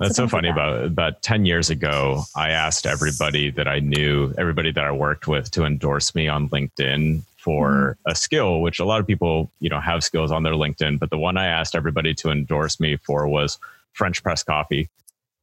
that's 0.00 0.16
so, 0.16 0.24
so 0.24 0.28
funny 0.28 0.48
about 0.48 0.84
about 0.84 1.22
10 1.22 1.44
years 1.44 1.70
ago 1.70 2.22
i 2.34 2.50
asked 2.50 2.86
everybody 2.86 3.50
that 3.50 3.68
i 3.68 3.78
knew 3.78 4.34
everybody 4.38 4.72
that 4.72 4.84
i 4.84 4.90
worked 4.90 5.28
with 5.28 5.50
to 5.50 5.64
endorse 5.64 6.14
me 6.14 6.26
on 6.26 6.48
linkedin 6.48 7.22
for 7.36 7.70
mm-hmm. 7.70 8.10
a 8.10 8.14
skill 8.14 8.60
which 8.60 8.80
a 8.80 8.84
lot 8.84 9.00
of 9.00 9.06
people 9.06 9.50
you 9.60 9.68
know 9.68 9.80
have 9.80 10.02
skills 10.02 10.32
on 10.32 10.42
their 10.42 10.54
linkedin 10.54 10.98
but 10.98 11.10
the 11.10 11.18
one 11.18 11.36
i 11.36 11.46
asked 11.46 11.76
everybody 11.76 12.14
to 12.14 12.30
endorse 12.30 12.80
me 12.80 12.96
for 12.96 13.28
was 13.28 13.58
french 13.92 14.22
press 14.22 14.42
coffee 14.42 14.88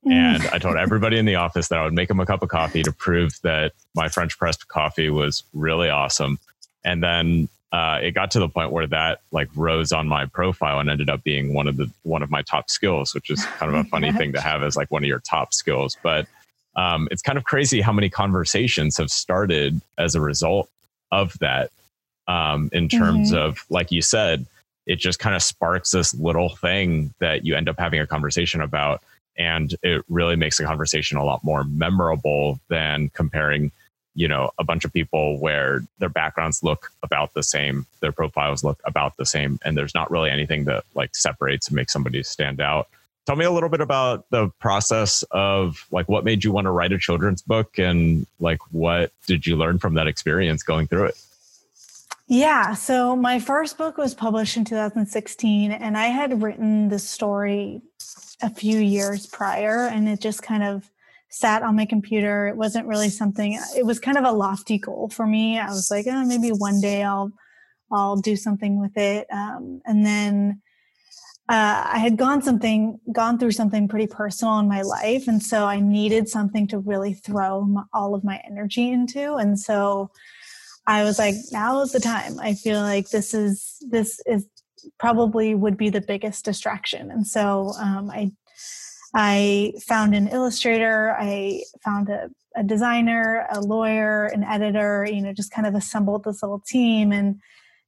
mm. 0.05 0.11
and 0.11 0.43
I 0.47 0.57
told 0.57 0.77
everybody 0.77 1.17
in 1.17 1.25
the 1.25 1.35
office 1.35 1.67
that 1.67 1.79
I 1.79 1.83
would 1.83 1.93
make 1.93 2.07
them 2.07 2.19
a 2.19 2.25
cup 2.25 2.41
of 2.41 2.49
coffee 2.49 2.83
to 2.83 2.91
prove 2.91 3.39
that 3.43 3.73
my 3.95 4.09
French 4.09 4.37
pressed 4.37 4.67
coffee 4.67 5.09
was 5.09 5.43
really 5.53 5.89
awesome. 5.89 6.39
And 6.83 7.03
then 7.03 7.49
uh, 7.71 8.00
it 8.01 8.12
got 8.12 8.31
to 8.31 8.39
the 8.39 8.47
point 8.47 8.71
where 8.71 8.88
that 8.88 9.19
like 9.31 9.50
rose 9.55 9.91
on 9.91 10.07
my 10.07 10.25
profile 10.25 10.79
and 10.79 10.89
ended 10.89 11.09
up 11.09 11.24
being 11.24 11.53
one 11.53 11.67
of 11.67 11.75
the 11.75 11.91
one 12.03 12.24
of 12.24 12.31
my 12.31 12.41
top 12.41 12.69
skills, 12.69 13.13
which 13.13 13.29
is 13.29 13.45
kind 13.45 13.74
of 13.74 13.86
a 13.86 13.89
funny 13.89 14.12
thing 14.12 14.31
to 14.33 14.41
have 14.41 14.63
as 14.63 14.77
like 14.77 14.89
one 14.89 15.03
of 15.03 15.07
your 15.07 15.19
top 15.19 15.53
skills. 15.53 15.97
But 16.01 16.27
um, 16.75 17.07
it's 17.12 17.21
kind 17.21 17.38
of 17.38 17.43
crazy 17.43 17.81
how 17.81 17.91
many 17.91 18.09
conversations 18.09 18.97
have 18.97 19.12
started 19.12 19.81
as 19.97 20.15
a 20.15 20.21
result 20.21 20.69
of 21.12 21.38
that. 21.39 21.71
Um, 22.29 22.69
in 22.74 22.89
terms 22.89 23.31
mm-hmm. 23.31 23.38
of 23.38 23.65
like 23.69 23.91
you 23.91 24.01
said, 24.01 24.45
it 24.86 24.97
just 24.97 25.19
kind 25.19 25.36
of 25.36 25.43
sparks 25.43 25.91
this 25.91 26.13
little 26.13 26.55
thing 26.55 27.13
that 27.19 27.45
you 27.45 27.55
end 27.55 27.67
up 27.67 27.79
having 27.79 28.00
a 28.00 28.07
conversation 28.07 28.62
about, 28.62 29.01
and 29.38 29.75
it 29.83 30.03
really 30.07 30.38
makes 30.38 30.57
the 30.57 30.63
conversation 30.63 31.17
a 31.17 31.24
lot 31.24 31.43
more 31.43 31.65
memorable 31.65 32.59
than 32.69 33.09
comparing 33.09 33.71
you 34.17 34.27
know 34.27 34.50
a 34.57 34.63
bunch 34.63 34.83
of 34.83 34.91
people 34.91 35.39
where 35.39 35.81
their 36.00 36.09
backgrounds 36.09 36.63
look 36.63 36.91
about 37.03 37.33
the 37.36 37.43
same 37.43 37.86
their 38.01 38.12
profiles 38.12 38.63
look 38.63 38.81
about 38.83 39.15
the 39.17 39.25
same 39.25 39.59
and 39.63 39.77
there's 39.77 39.93
not 39.93 40.09
really 40.09 40.29
anything 40.29 40.65
that 40.65 40.83
like 40.95 41.15
separates 41.15 41.67
and 41.67 41.75
makes 41.75 41.93
somebody 41.93 42.21
stand 42.24 42.59
out. 42.59 42.89
Tell 43.27 43.36
me 43.36 43.45
a 43.45 43.51
little 43.51 43.69
bit 43.69 43.81
about 43.81 44.25
the 44.29 44.47
process 44.59 45.24
of 45.31 45.86
like 45.91 46.09
what 46.09 46.24
made 46.24 46.43
you 46.43 46.51
want 46.51 46.65
to 46.65 46.71
write 46.71 46.93
a 46.93 46.97
children's 46.97 47.41
book 47.41 47.77
and 47.77 48.25
like 48.39 48.59
what 48.71 49.12
did 49.27 49.45
you 49.45 49.55
learn 49.55 49.77
from 49.77 49.93
that 49.93 50.07
experience 50.07 50.63
going 50.63 50.88
through 50.88 51.05
it? 51.05 51.24
Yeah 52.27 52.74
so 52.74 53.15
my 53.15 53.39
first 53.39 53.77
book 53.77 53.97
was 53.97 54.15
published 54.15 54.57
in 54.57 54.65
2016 54.65 55.71
and 55.71 55.95
i 55.95 56.05
had 56.07 56.41
written 56.41 56.89
the 56.89 57.00
story 57.00 57.81
a 58.41 58.50
few 58.50 58.79
years 58.79 59.27
prior 59.27 59.88
and 59.88 60.09
it 60.09 60.19
just 60.19 60.41
kind 60.41 60.63
of 60.63 60.89
sat 61.29 61.63
on 61.63 61.75
my 61.75 61.86
computer. 61.86 62.48
It 62.48 62.57
wasn't 62.57 62.88
really 62.88 63.10
something, 63.10 63.60
it 63.75 63.86
was 63.86 64.00
kind 64.00 64.17
of 64.17 64.24
a 64.24 64.31
lofty 64.31 64.77
goal 64.77 65.10
for 65.10 65.27
me. 65.27 65.60
I 65.60 65.67
was 65.67 65.91
like, 65.91 66.05
oh, 66.10 66.25
maybe 66.25 66.50
one 66.50 66.79
day 66.81 67.03
I'll, 67.03 67.31
I'll 67.91 68.17
do 68.17 68.36
something 68.36 68.79
with 68.79 68.98
it. 68.98 69.27
Um, 69.31 69.81
and 69.86 70.05
then, 70.05 70.62
uh, 71.50 71.81
I 71.93 72.00
had 72.00 72.17
gone 72.17 72.41
something, 72.41 73.00
gone 73.13 73.39
through 73.39 73.53
something 73.53 73.88
pretty 73.88 74.07
personal 74.07 74.60
in 74.60 74.67
my 74.67 74.81
life. 74.81 75.30
And 75.30 75.41
so 75.41 75.65
I 75.65 75.80
needed 75.80 76.28
something 76.28 76.67
to 76.67 76.80
really 76.80 77.13
throw 77.13 77.62
my, 77.62 77.84
all 77.93 78.15
of 78.15 78.25
my 78.25 78.41
energy 78.45 78.91
into. 78.91 79.36
And 79.36 79.58
so 79.58 80.12
I 80.86 81.04
was 81.04 81.17
like, 81.17 81.36
now 81.54 81.82
is 81.82 81.93
the 81.93 82.01
time. 82.01 82.38
I 82.41 82.54
feel 82.54 82.82
like 82.82 83.10
this 83.12 83.34
is, 83.34 83.78
this 83.89 84.19
is 84.25 84.45
probably 84.99 85.56
would 85.56 85.78
be 85.78 85.89
the 85.89 86.01
biggest 86.01 86.43
distraction. 86.43 87.12
And 87.12 87.25
so 87.25 87.71
um, 87.80 88.10
I 88.10 88.32
I 89.19 89.73
found 89.82 90.13
an 90.13 90.27
illustrator, 90.27 91.15
I 91.17 91.63
found 91.84 92.08
a, 92.08 92.30
a 92.56 92.63
designer, 92.63 93.47
a 93.51 93.60
lawyer, 93.60 94.27
an 94.27 94.43
editor, 94.43 95.08
you 95.12 95.21
know, 95.23 95.34
just 95.34 95.49
kind 95.49 95.65
of 95.65 95.73
assembled 95.73 96.23
this 96.23 96.43
little 96.43 96.60
team 96.60 97.12
and 97.12 97.41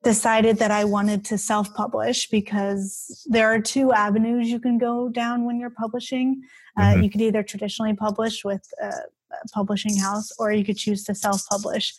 decided 0.03 0.57
that 0.57 0.71
I 0.71 0.85
wanted 0.85 1.23
to 1.25 1.37
self 1.37 1.71
publish 1.75 2.27
because 2.29 3.27
there 3.29 3.47
are 3.53 3.61
two 3.61 3.93
avenues 3.93 4.49
you 4.49 4.59
can 4.59 4.79
go 4.79 5.07
down 5.07 5.45
when 5.45 5.59
you're 5.59 5.69
publishing. 5.69 6.41
Uh, 6.75 6.81
mm-hmm. 6.81 6.99
Uh, 6.99 7.03
you 7.03 7.11
could 7.11 7.21
either 7.21 7.43
traditionally 7.43 7.93
publish 7.93 8.43
with 8.43 8.67
a, 8.81 8.87
a, 8.87 9.47
publishing 9.53 9.97
house 9.97 10.31
or 10.39 10.51
you 10.51 10.65
could 10.65 10.77
choose 10.77 11.03
to 11.03 11.13
self 11.13 11.45
publish, 11.47 11.93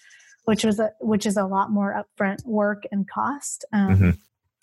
which 0.46 0.64
was 0.64 0.80
a, 0.80 0.90
which 0.98 1.24
is 1.24 1.36
a 1.36 1.46
lot 1.46 1.70
more 1.70 2.02
upfront 2.02 2.44
work 2.44 2.82
and 2.90 3.08
cost. 3.08 3.64
Um, 3.72 3.90
mm-hmm 3.90 4.10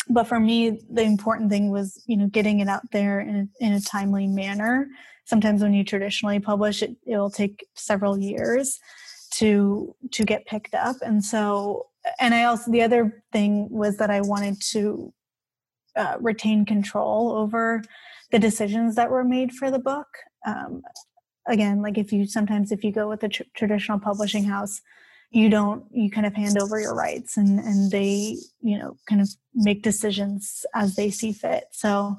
but 0.09 0.25
for 0.25 0.39
me 0.39 0.79
the 0.89 1.01
important 1.01 1.49
thing 1.49 1.71
was 1.71 2.01
you 2.07 2.17
know 2.17 2.27
getting 2.27 2.59
it 2.59 2.67
out 2.67 2.89
there 2.91 3.19
in 3.19 3.35
a, 3.61 3.65
in 3.65 3.73
a 3.73 3.81
timely 3.81 4.27
manner. 4.27 4.87
Sometimes 5.25 5.61
when 5.61 5.73
you 5.73 5.83
traditionally 5.83 6.39
publish 6.39 6.81
it 6.81 6.95
it 7.05 7.17
will 7.17 7.29
take 7.29 7.65
several 7.75 8.17
years 8.17 8.79
to 9.31 9.95
to 10.11 10.23
get 10.23 10.45
picked 10.45 10.75
up. 10.75 10.95
And 11.01 11.23
so 11.23 11.87
and 12.19 12.33
i 12.33 12.45
also 12.45 12.71
the 12.71 12.81
other 12.81 13.21
thing 13.33 13.67
was 13.69 13.97
that 13.97 14.09
i 14.09 14.21
wanted 14.21 14.61
to 14.61 15.13
uh, 15.97 16.15
retain 16.21 16.65
control 16.65 17.31
over 17.31 17.81
the 18.31 18.39
decisions 18.39 18.95
that 18.95 19.09
were 19.09 19.23
made 19.23 19.51
for 19.51 19.71
the 19.71 19.79
book. 19.79 20.07
Um, 20.45 20.83
again 21.47 21.81
like 21.81 21.97
if 21.97 22.11
you 22.11 22.25
sometimes 22.27 22.71
if 22.71 22.83
you 22.83 22.91
go 22.91 23.07
with 23.07 23.23
a 23.23 23.29
tr- 23.29 23.43
traditional 23.55 23.99
publishing 23.99 24.43
house 24.43 24.81
you 25.31 25.49
don't 25.49 25.83
you 25.91 26.09
kind 26.09 26.25
of 26.25 26.33
hand 26.33 26.57
over 26.57 26.79
your 26.79 26.95
rights 26.95 27.37
and 27.37 27.59
and 27.59 27.91
they 27.91 28.37
you 28.61 28.77
know 28.77 28.97
kind 29.09 29.21
of 29.21 29.29
make 29.53 29.83
decisions 29.83 30.65
as 30.73 30.95
they 30.95 31.09
see 31.09 31.33
fit. 31.33 31.65
So 31.71 32.17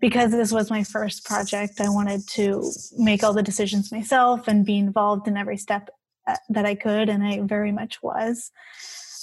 because 0.00 0.32
this 0.32 0.52
was 0.52 0.70
my 0.70 0.82
first 0.84 1.24
project 1.24 1.80
i 1.80 1.88
wanted 1.88 2.26
to 2.28 2.70
make 2.98 3.22
all 3.22 3.32
the 3.32 3.42
decisions 3.42 3.90
myself 3.90 4.48
and 4.48 4.66
be 4.66 4.76
involved 4.76 5.26
in 5.28 5.36
every 5.36 5.56
step 5.56 5.88
uh, 6.26 6.36
that 6.50 6.66
i 6.66 6.74
could 6.74 7.08
and 7.08 7.24
i 7.24 7.40
very 7.40 7.72
much 7.72 8.02
was. 8.02 8.50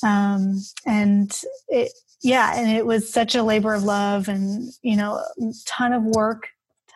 Um, 0.04 0.60
and 0.86 1.32
it 1.68 1.92
yeah 2.24 2.54
and 2.56 2.76
it 2.76 2.86
was 2.86 3.12
such 3.12 3.36
a 3.36 3.44
labor 3.44 3.74
of 3.74 3.84
love 3.84 4.28
and 4.28 4.72
you 4.82 4.96
know 4.96 5.24
ton 5.68 5.94
of 5.94 6.04
work 6.04 6.48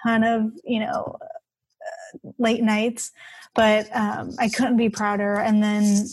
ton 0.04 0.24
of 0.24 0.52
you 0.64 0.80
know 0.80 1.18
late 2.38 2.64
nights 2.64 3.12
but 3.54 3.88
um, 3.96 4.32
i 4.40 4.50
couldn't 4.50 4.78
be 4.78 4.90
prouder. 4.90 5.36
And 5.36 5.64
then 5.64 6.06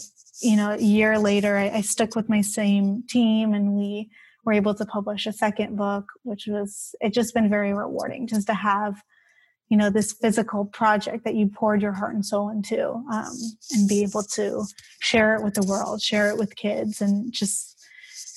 you 0.42 0.56
know, 0.56 0.72
a 0.72 0.78
year 0.78 1.18
later, 1.18 1.56
I, 1.56 1.68
I 1.70 1.80
stuck 1.80 2.16
with 2.16 2.28
my 2.28 2.40
same 2.40 3.04
team 3.08 3.54
and 3.54 3.74
we 3.74 4.10
were 4.44 4.52
able 4.52 4.74
to 4.74 4.84
publish 4.84 5.26
a 5.26 5.32
second 5.32 5.76
book, 5.76 6.06
which 6.24 6.46
was, 6.48 6.94
it 7.00 7.12
just 7.12 7.32
been 7.32 7.48
very 7.48 7.72
rewarding 7.72 8.26
just 8.26 8.48
to 8.48 8.54
have, 8.54 9.02
you 9.68 9.76
know, 9.76 9.88
this 9.88 10.12
physical 10.12 10.64
project 10.64 11.24
that 11.24 11.36
you 11.36 11.46
poured 11.46 11.80
your 11.80 11.92
heart 11.92 12.14
and 12.14 12.26
soul 12.26 12.50
into 12.50 12.90
um, 13.12 13.32
and 13.72 13.88
be 13.88 14.02
able 14.02 14.22
to 14.34 14.64
share 15.00 15.36
it 15.36 15.44
with 15.44 15.54
the 15.54 15.66
world, 15.66 16.02
share 16.02 16.28
it 16.28 16.36
with 16.36 16.56
kids 16.56 17.00
and 17.00 17.32
just 17.32 17.71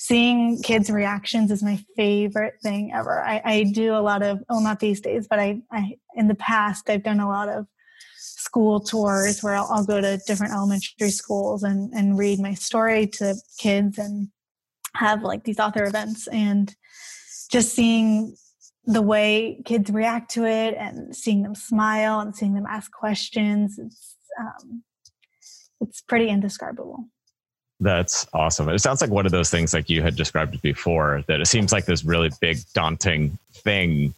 seeing 0.06 0.62
kids' 0.62 0.88
reactions 0.88 1.50
is 1.50 1.64
my 1.64 1.82
favorite 1.96 2.54
thing 2.62 2.92
ever. 2.94 3.24
I, 3.24 3.42
I 3.44 3.62
do 3.64 3.92
a 3.92 3.98
lot 3.98 4.22
of, 4.22 4.38
well, 4.48 4.60
not 4.60 4.78
these 4.78 5.00
days, 5.00 5.26
but 5.28 5.40
I, 5.40 5.60
I, 5.72 5.96
in 6.14 6.28
the 6.28 6.36
past, 6.36 6.88
I've 6.88 7.02
done 7.02 7.18
a 7.18 7.28
lot 7.28 7.48
of 7.48 7.66
school 8.16 8.78
tours 8.78 9.42
where 9.42 9.56
I'll, 9.56 9.68
I'll, 9.68 9.84
go 9.84 10.00
to 10.00 10.20
different 10.26 10.52
elementary 10.52 11.10
schools 11.10 11.64
and, 11.64 11.92
and 11.92 12.16
read 12.16 12.38
my 12.38 12.54
story 12.54 13.08
to 13.14 13.34
kids 13.58 13.98
and 13.98 14.28
have 14.94 15.24
like 15.24 15.42
these 15.42 15.58
author 15.58 15.84
events. 15.84 16.28
And 16.28 16.72
just 17.50 17.74
seeing 17.74 18.36
the 18.84 19.02
way 19.02 19.60
kids 19.64 19.90
react 19.90 20.30
to 20.34 20.44
it 20.44 20.74
and 20.78 21.16
seeing 21.16 21.42
them 21.42 21.56
smile 21.56 22.20
and 22.20 22.36
seeing 22.36 22.54
them 22.54 22.66
ask 22.68 22.92
questions 22.92 23.80
it's 23.80 24.14
um, 24.38 24.84
it's 25.80 26.00
pretty 26.02 26.28
indescribable 26.28 27.08
that's 27.80 28.26
awesome 28.32 28.68
it 28.68 28.78
sounds 28.78 29.00
like 29.00 29.10
one 29.10 29.26
of 29.26 29.32
those 29.32 29.50
things 29.50 29.74
like 29.74 29.90
you 29.90 30.02
had 30.02 30.16
described 30.16 30.60
before 30.62 31.22
that 31.28 31.40
it 31.40 31.46
seems 31.46 31.72
like 31.72 31.84
this 31.84 32.04
really 32.04 32.30
big 32.40 32.58
daunting 32.74 33.38
thing 33.52 34.14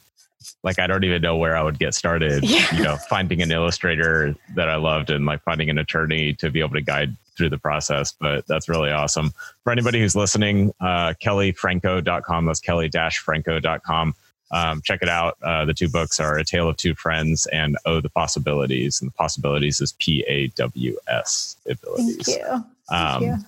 like 0.62 0.78
I 0.78 0.86
don't 0.86 1.04
even 1.04 1.22
know 1.22 1.36
where 1.36 1.56
I 1.56 1.62
would 1.62 1.78
get 1.78 1.94
started. 1.94 2.44
Yeah. 2.48 2.74
You 2.74 2.82
know, 2.82 2.96
finding 3.10 3.42
an 3.42 3.52
illustrator 3.52 4.34
that 4.54 4.68
I 4.68 4.76
loved 4.76 5.10
and 5.10 5.26
like 5.26 5.42
finding 5.42 5.68
an 5.68 5.78
attorney 5.78 6.32
to 6.34 6.50
be 6.50 6.60
able 6.60 6.74
to 6.74 6.80
guide 6.80 7.14
through 7.36 7.50
the 7.50 7.58
process. 7.58 8.12
But 8.12 8.46
that's 8.46 8.68
really 8.68 8.90
awesome. 8.90 9.32
For 9.64 9.72
anybody 9.72 10.00
who's 10.00 10.16
listening, 10.16 10.72
uh, 10.80 11.14
kellyfranco.com. 11.22 12.46
That's 12.46 12.60
kelly-franco.com. 12.60 14.14
Um, 14.50 14.82
check 14.82 15.00
it 15.02 15.10
out. 15.10 15.36
Uh, 15.42 15.66
the 15.66 15.74
two 15.74 15.90
books 15.90 16.18
are 16.18 16.38
A 16.38 16.44
Tale 16.44 16.70
of 16.70 16.78
Two 16.78 16.94
Friends 16.94 17.46
and 17.52 17.76
Oh, 17.84 18.00
the 18.00 18.08
Pawsibilities. 18.08 19.00
And 19.00 19.10
the 19.10 19.14
Pawsibilities 19.14 19.82
is 19.82 19.92
P 19.98 20.24
A 20.26 20.46
W 20.48 20.96
S 21.06 21.56
abilities. 21.68 22.24
Thank 22.24 22.38
you. 22.38 22.64
Um. 22.90 23.44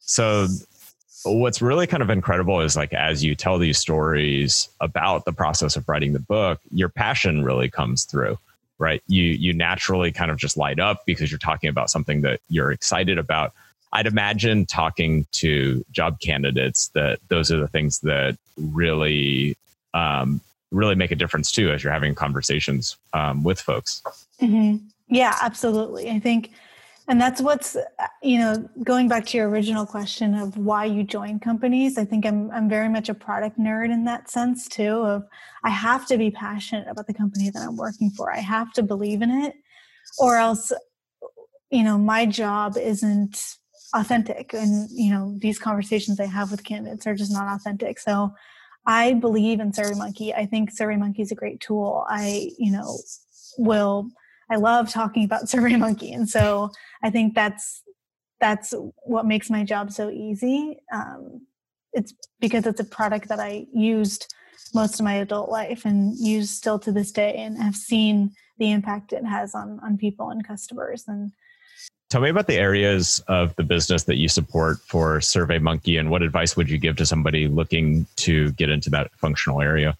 So 0.00 0.46
what's 1.24 1.62
really 1.62 1.86
kind 1.86 2.02
of 2.02 2.10
incredible 2.10 2.60
is 2.60 2.76
like 2.76 2.92
as 2.92 3.22
you 3.22 3.34
tell 3.34 3.58
these 3.58 3.78
stories 3.78 4.68
about 4.80 5.24
the 5.24 5.32
process 5.32 5.76
of 5.76 5.88
writing 5.88 6.12
the 6.12 6.20
book, 6.20 6.60
your 6.70 6.88
passion 6.88 7.44
really 7.44 7.70
comes 7.70 8.04
through, 8.04 8.38
right? 8.78 9.02
You 9.06 9.24
you 9.24 9.52
naturally 9.52 10.12
kind 10.12 10.30
of 10.30 10.36
just 10.36 10.56
light 10.56 10.80
up 10.80 11.04
because 11.06 11.30
you're 11.30 11.38
talking 11.38 11.70
about 11.70 11.90
something 11.90 12.22
that 12.22 12.40
you're 12.48 12.72
excited 12.72 13.18
about. 13.18 13.52
I'd 13.92 14.06
imagine 14.06 14.66
talking 14.66 15.26
to 15.32 15.84
job 15.92 16.18
candidates 16.20 16.88
that 16.94 17.20
those 17.28 17.52
are 17.52 17.58
the 17.58 17.68
things 17.68 18.00
that 18.00 18.38
really 18.56 19.56
um, 19.94 20.40
really 20.70 20.94
make 20.94 21.10
a 21.10 21.16
difference 21.16 21.52
too 21.52 21.70
as 21.70 21.84
you're 21.84 21.92
having 21.92 22.14
conversations 22.14 22.96
um, 23.12 23.44
with 23.44 23.60
folks. 23.60 24.02
Mm-hmm. 24.40 24.84
Yeah, 25.08 25.36
absolutely. 25.42 26.10
I 26.10 26.18
think 26.18 26.52
and 27.08 27.20
that's 27.20 27.40
what's 27.40 27.76
uh, 27.76 27.82
you 28.22 28.38
know 28.38 28.68
going 28.84 29.08
back 29.08 29.26
to 29.26 29.36
your 29.36 29.48
original 29.48 29.84
question 29.84 30.34
of 30.34 30.56
why 30.56 30.84
you 30.84 31.02
join 31.02 31.38
companies 31.38 31.98
i 31.98 32.04
think 32.04 32.24
i'm 32.24 32.50
i'm 32.52 32.68
very 32.68 32.88
much 32.88 33.08
a 33.08 33.14
product 33.14 33.58
nerd 33.58 33.92
in 33.92 34.04
that 34.04 34.30
sense 34.30 34.68
too 34.68 34.98
of 35.04 35.24
i 35.64 35.70
have 35.70 36.06
to 36.06 36.16
be 36.16 36.30
passionate 36.30 36.86
about 36.88 37.06
the 37.06 37.14
company 37.14 37.50
that 37.50 37.62
i'm 37.62 37.76
working 37.76 38.10
for. 38.10 38.32
I 38.32 38.38
have 38.40 38.72
to 38.74 38.82
believe 38.82 39.22
in 39.22 39.30
it 39.30 39.54
or 40.18 40.36
else 40.36 40.72
you 41.70 41.82
know 41.82 41.98
my 41.98 42.26
job 42.26 42.76
isn't 42.76 43.56
authentic 43.94 44.54
and 44.54 44.88
you 44.90 45.10
know 45.10 45.36
these 45.38 45.58
conversations 45.58 46.20
i 46.20 46.26
have 46.26 46.50
with 46.50 46.64
candidates 46.64 47.06
are 47.06 47.14
just 47.14 47.32
not 47.32 47.52
authentic. 47.54 47.98
So 47.98 48.32
i 48.86 49.14
believe 49.14 49.60
in 49.60 49.72
surveymonkey 49.72 50.36
i 50.36 50.46
think 50.46 50.74
surveymonkey 50.74 51.20
is 51.20 51.32
a 51.32 51.36
great 51.36 51.60
tool. 51.60 52.04
I 52.08 52.50
you 52.58 52.72
know 52.72 52.98
will 53.58 54.10
I 54.52 54.56
love 54.56 54.90
talking 54.90 55.24
about 55.24 55.44
SurveyMonkey, 55.46 56.14
and 56.14 56.28
so 56.28 56.70
I 57.02 57.10
think 57.10 57.34
that's 57.34 57.82
that's 58.40 58.74
what 59.04 59.24
makes 59.24 59.48
my 59.48 59.64
job 59.64 59.92
so 59.92 60.10
easy. 60.10 60.78
Um, 60.92 61.46
it's 61.92 62.12
because 62.40 62.66
it's 62.66 62.80
a 62.80 62.84
product 62.84 63.28
that 63.28 63.38
I 63.38 63.66
used 63.72 64.34
most 64.74 64.98
of 64.98 65.04
my 65.04 65.14
adult 65.14 65.50
life 65.50 65.84
and 65.84 66.16
use 66.16 66.50
still 66.50 66.78
to 66.80 66.92
this 66.92 67.12
day, 67.12 67.34
and 67.34 67.56
have 67.62 67.76
seen 67.76 68.32
the 68.58 68.70
impact 68.70 69.12
it 69.12 69.24
has 69.24 69.54
on 69.54 69.80
on 69.82 69.96
people 69.96 70.28
and 70.30 70.46
customers. 70.46 71.04
And 71.08 71.32
tell 72.10 72.20
me 72.20 72.28
about 72.28 72.46
the 72.46 72.58
areas 72.58 73.24
of 73.28 73.56
the 73.56 73.62
business 73.62 74.04
that 74.04 74.16
you 74.16 74.28
support 74.28 74.80
for 74.80 75.20
SurveyMonkey, 75.20 75.98
and 75.98 76.10
what 76.10 76.20
advice 76.20 76.58
would 76.58 76.68
you 76.68 76.76
give 76.76 76.96
to 76.96 77.06
somebody 77.06 77.48
looking 77.48 78.06
to 78.16 78.52
get 78.52 78.68
into 78.68 78.90
that 78.90 79.10
functional 79.16 79.62
area? 79.62 79.96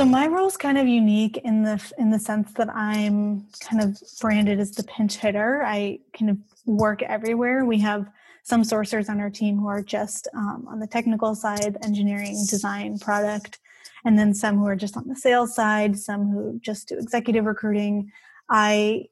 So 0.00 0.06
my 0.06 0.28
role 0.28 0.46
is 0.46 0.56
kind 0.56 0.78
of 0.78 0.88
unique 0.88 1.36
in 1.44 1.62
the 1.62 1.92
in 1.98 2.08
the 2.08 2.18
sense 2.18 2.54
that 2.54 2.74
I'm 2.74 3.46
kind 3.60 3.82
of 3.82 4.00
branded 4.18 4.58
as 4.58 4.70
the 4.70 4.82
pinch 4.84 5.16
hitter. 5.16 5.62
I 5.62 5.98
kind 6.18 6.30
of 6.30 6.38
work 6.64 7.02
everywhere. 7.02 7.66
We 7.66 7.80
have 7.80 8.08
some 8.42 8.62
sourcers 8.62 9.10
on 9.10 9.20
our 9.20 9.28
team 9.28 9.58
who 9.58 9.66
are 9.66 9.82
just 9.82 10.26
um, 10.34 10.66
on 10.70 10.80
the 10.80 10.86
technical 10.86 11.34
side, 11.34 11.76
engineering, 11.84 12.46
design, 12.48 12.98
product, 12.98 13.58
and 14.06 14.18
then 14.18 14.32
some 14.32 14.56
who 14.56 14.66
are 14.68 14.74
just 14.74 14.96
on 14.96 15.06
the 15.06 15.14
sales 15.14 15.54
side, 15.54 15.98
some 15.98 16.30
who 16.30 16.58
just 16.62 16.88
do 16.88 16.96
executive 16.96 17.44
recruiting. 17.44 18.10
I 18.48 19.04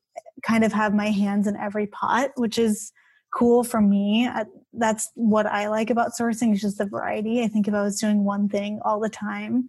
kind 0.43 0.65
of 0.65 0.73
have 0.73 0.95
my 0.95 1.11
hands 1.11 1.47
in 1.47 1.55
every 1.55 1.89
pot, 1.89 2.31
which 2.37 2.57
is 2.57 2.95
cool 3.31 3.63
for 3.63 3.83
me. 3.83 4.27
That's 4.73 5.11
what 5.17 5.45
I 5.45 5.69
like 5.69 5.91
about 5.91 6.13
sourcing 6.19 6.55
is 6.55 6.63
just 6.63 6.79
the 6.79 6.87
variety. 6.87 7.43
I 7.43 7.49
think 7.49 7.69
if 7.69 7.75
I 7.75 7.83
was 7.83 8.01
doing 8.01 8.25
one 8.25 8.49
thing 8.49 8.81
all 8.87 8.99
the 9.01 9.11
time, 9.11 9.69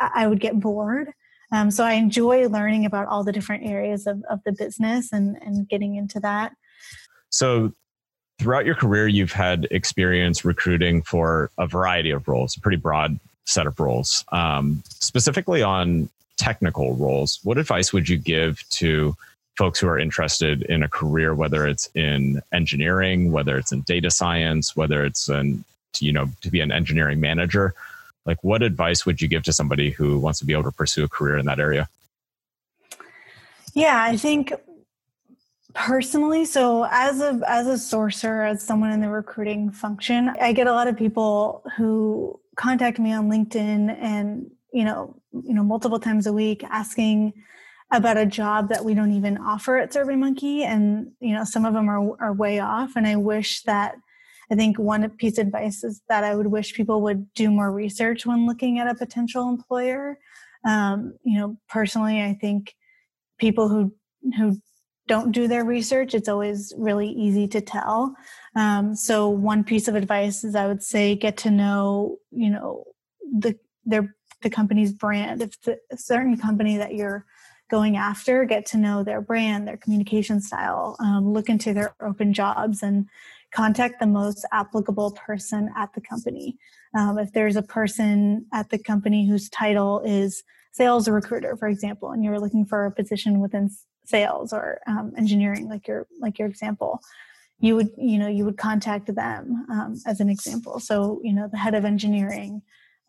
I 0.00 0.26
would 0.26 0.40
get 0.40 0.58
bored. 0.58 1.12
Um, 1.52 1.70
so 1.70 1.84
I 1.84 1.92
enjoy 1.92 2.48
learning 2.48 2.86
about 2.86 3.06
all 3.06 3.22
the 3.22 3.32
different 3.32 3.64
areas 3.64 4.06
of, 4.06 4.22
of 4.28 4.40
the 4.44 4.52
business 4.52 5.12
and, 5.12 5.36
and 5.42 5.68
getting 5.68 5.94
into 5.94 6.18
that. 6.20 6.52
So 7.30 7.72
throughout 8.38 8.66
your 8.66 8.74
career, 8.74 9.06
you've 9.06 9.32
had 9.32 9.68
experience 9.70 10.44
recruiting 10.44 11.02
for 11.02 11.50
a 11.58 11.66
variety 11.66 12.10
of 12.10 12.26
roles, 12.28 12.56
a 12.56 12.60
pretty 12.60 12.76
broad 12.76 13.18
set 13.44 13.66
of 13.66 13.78
roles. 13.78 14.24
Um, 14.32 14.82
specifically 14.88 15.62
on 15.62 16.08
technical 16.36 16.94
roles, 16.96 17.40
what 17.44 17.58
advice 17.58 17.92
would 17.92 18.08
you 18.08 18.18
give 18.18 18.68
to 18.70 19.16
folks 19.56 19.78
who 19.78 19.88
are 19.88 19.98
interested 19.98 20.62
in 20.62 20.82
a 20.82 20.88
career, 20.88 21.34
whether 21.34 21.66
it's 21.66 21.88
in 21.94 22.42
engineering, 22.52 23.32
whether 23.32 23.56
it's 23.56 23.72
in 23.72 23.80
data 23.82 24.10
science, 24.10 24.76
whether 24.76 25.04
it's 25.04 25.28
in, 25.28 25.64
you 25.98 26.12
know, 26.12 26.28
to 26.42 26.50
be 26.50 26.60
an 26.60 26.70
engineering 26.70 27.20
manager? 27.20 27.72
Like 28.26 28.42
what 28.42 28.62
advice 28.62 29.06
would 29.06 29.20
you 29.20 29.28
give 29.28 29.42
to 29.44 29.52
somebody 29.52 29.90
who 29.90 30.18
wants 30.18 30.38
to 30.40 30.44
be 30.44 30.52
able 30.52 30.64
to 30.64 30.72
pursue 30.72 31.04
a 31.04 31.08
career 31.08 31.38
in 31.38 31.46
that 31.46 31.60
area? 31.60 31.88
Yeah 33.74 34.02
i 34.02 34.16
think 34.16 34.52
personally 35.74 36.46
so 36.46 36.86
as 36.90 37.20
a 37.20 37.40
as 37.46 37.66
a 37.66 37.74
sourcer 37.74 38.48
as 38.48 38.62
someone 38.62 38.90
in 38.90 39.02
the 39.02 39.08
recruiting 39.10 39.70
function 39.70 40.30
i 40.40 40.50
get 40.50 40.66
a 40.66 40.72
lot 40.72 40.88
of 40.88 40.96
people 40.96 41.62
who 41.76 42.40
contact 42.56 42.98
me 42.98 43.12
on 43.12 43.28
linkedin 43.30 43.94
and 44.00 44.50
you 44.72 44.84
know 44.84 45.14
you 45.32 45.52
know 45.52 45.62
multiple 45.62 46.00
times 46.00 46.26
a 46.26 46.32
week 46.32 46.64
asking 46.64 47.34
about 47.92 48.16
a 48.16 48.26
job 48.26 48.68
that 48.68 48.84
we 48.84 48.94
don't 48.94 49.12
even 49.12 49.38
offer 49.38 49.76
at 49.76 49.92
surveymonkey. 49.92 50.62
And 50.62 51.12
you 51.20 51.34
know 51.34 51.44
some 51.44 51.64
of 51.64 51.74
them 51.74 51.88
are, 51.88 52.20
are 52.20 52.32
way 52.32 52.58
off. 52.58 52.96
And 52.96 53.06
i 53.06 53.16
wish 53.16 53.62
that 53.62 53.96
I 54.50 54.54
think 54.54 54.78
one 54.78 55.08
piece 55.10 55.38
of 55.38 55.46
advice 55.46 55.82
is 55.82 56.02
that 56.08 56.24
I 56.24 56.34
would 56.34 56.46
wish 56.46 56.74
people 56.74 57.02
would 57.02 57.32
do 57.34 57.50
more 57.50 57.72
research 57.72 58.26
when 58.26 58.46
looking 58.46 58.78
at 58.78 58.88
a 58.88 58.94
potential 58.94 59.48
employer. 59.48 60.18
Um, 60.64 61.14
you 61.24 61.38
know, 61.38 61.56
personally, 61.68 62.22
I 62.22 62.34
think 62.40 62.74
people 63.38 63.68
who 63.68 63.94
who 64.36 64.56
don't 65.08 65.32
do 65.32 65.46
their 65.46 65.64
research, 65.64 66.14
it's 66.14 66.28
always 66.28 66.72
really 66.76 67.08
easy 67.08 67.46
to 67.48 67.60
tell. 67.60 68.16
Um, 68.56 68.94
so 68.94 69.28
one 69.28 69.62
piece 69.62 69.86
of 69.86 69.94
advice 69.94 70.42
is 70.42 70.54
I 70.56 70.66
would 70.66 70.82
say 70.82 71.14
get 71.14 71.36
to 71.38 71.50
know, 71.50 72.18
you 72.30 72.50
know, 72.50 72.84
the 73.38 73.56
their 73.84 74.14
the 74.42 74.50
company's 74.50 74.92
brand. 74.92 75.42
If 75.42 75.56
a 75.90 75.96
certain 75.96 76.36
company 76.36 76.76
that 76.76 76.94
you're 76.94 77.24
going 77.70 77.96
after, 77.96 78.44
get 78.44 78.66
to 78.66 78.78
know 78.78 79.02
their 79.02 79.20
brand, 79.20 79.66
their 79.66 79.76
communication 79.76 80.40
style, 80.40 80.96
um, 81.00 81.32
look 81.32 81.48
into 81.48 81.74
their 81.74 81.94
open 82.00 82.32
jobs 82.32 82.82
and 82.82 83.08
contact 83.52 84.00
the 84.00 84.06
most 84.06 84.46
applicable 84.52 85.12
person 85.12 85.70
at 85.76 85.92
the 85.94 86.00
company. 86.00 86.56
Um, 86.94 87.18
if 87.18 87.32
there's 87.32 87.56
a 87.56 87.62
person 87.62 88.46
at 88.52 88.70
the 88.70 88.78
company 88.78 89.28
whose 89.28 89.48
title 89.48 90.00
is 90.04 90.42
sales 90.72 91.08
recruiter, 91.08 91.56
for 91.56 91.68
example, 91.68 92.10
and 92.10 92.24
you're 92.24 92.40
looking 92.40 92.64
for 92.64 92.84
a 92.84 92.90
position 92.90 93.40
within 93.40 93.70
sales 94.04 94.52
or 94.52 94.80
um, 94.86 95.12
engineering, 95.16 95.68
like 95.68 95.88
your 95.88 96.06
like 96.20 96.38
your 96.38 96.48
example, 96.48 97.00
you 97.58 97.76
would 97.76 97.90
you 97.96 98.18
know 98.18 98.28
you 98.28 98.44
would 98.44 98.58
contact 98.58 99.14
them 99.14 99.66
um, 99.70 99.94
as 100.06 100.20
an 100.20 100.28
example. 100.28 100.80
So 100.80 101.20
you 101.22 101.32
know 101.32 101.48
the 101.50 101.58
head 101.58 101.74
of 101.74 101.84
engineering. 101.84 102.62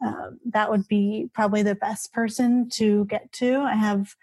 Um, 0.06 0.40
that 0.46 0.70
would 0.70 0.88
be 0.88 1.30
probably 1.34 1.64
the 1.64 1.74
best 1.74 2.14
person 2.14 2.70
to 2.74 3.06
get 3.06 3.32
to. 3.34 3.62
I 3.62 3.76
have 3.76 4.14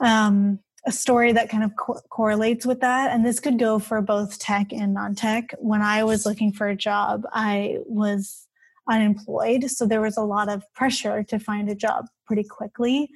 um, 0.00 0.60
a 0.86 0.92
story 0.92 1.32
that 1.32 1.50
kind 1.50 1.64
of 1.64 1.74
co- 1.76 2.00
correlates 2.08 2.64
with 2.64 2.80
that. 2.80 3.10
And 3.10 3.26
this 3.26 3.40
could 3.40 3.58
go 3.58 3.78
for 3.78 4.00
both 4.00 4.38
tech 4.38 4.72
and 4.72 4.94
non 4.94 5.14
tech. 5.14 5.52
When 5.58 5.82
I 5.82 6.04
was 6.04 6.24
looking 6.24 6.52
for 6.52 6.68
a 6.68 6.76
job, 6.76 7.24
I 7.32 7.78
was 7.86 8.46
unemployed. 8.88 9.68
So 9.70 9.84
there 9.86 10.00
was 10.00 10.16
a 10.16 10.22
lot 10.22 10.48
of 10.48 10.62
pressure 10.74 11.24
to 11.24 11.38
find 11.38 11.68
a 11.68 11.74
job 11.74 12.06
pretty 12.26 12.44
quickly. 12.44 13.10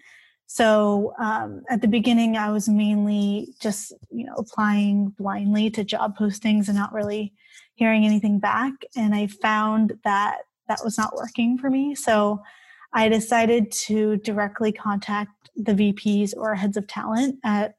So 0.46 1.14
um, 1.20 1.62
at 1.70 1.80
the 1.80 1.86
beginning, 1.86 2.36
I 2.36 2.50
was 2.50 2.68
mainly 2.68 3.54
just 3.60 3.92
you 4.10 4.26
know 4.26 4.34
applying 4.36 5.10
blindly 5.10 5.70
to 5.70 5.84
job 5.84 6.18
postings 6.18 6.66
and 6.66 6.76
not 6.76 6.92
really 6.92 7.32
hearing 7.76 8.04
anything 8.04 8.40
back. 8.40 8.72
And 8.96 9.14
I 9.14 9.28
found 9.28 9.98
that 10.02 10.38
that 10.66 10.80
was 10.84 10.98
not 10.98 11.14
working 11.14 11.56
for 11.56 11.70
me. 11.70 11.94
So 11.94 12.42
I 12.92 13.08
decided 13.08 13.70
to 13.86 14.16
directly 14.16 14.72
contact 14.72 15.50
the 15.56 15.72
VPs 15.72 16.34
or 16.36 16.54
heads 16.54 16.76
of 16.76 16.86
talent 16.86 17.38
at 17.44 17.74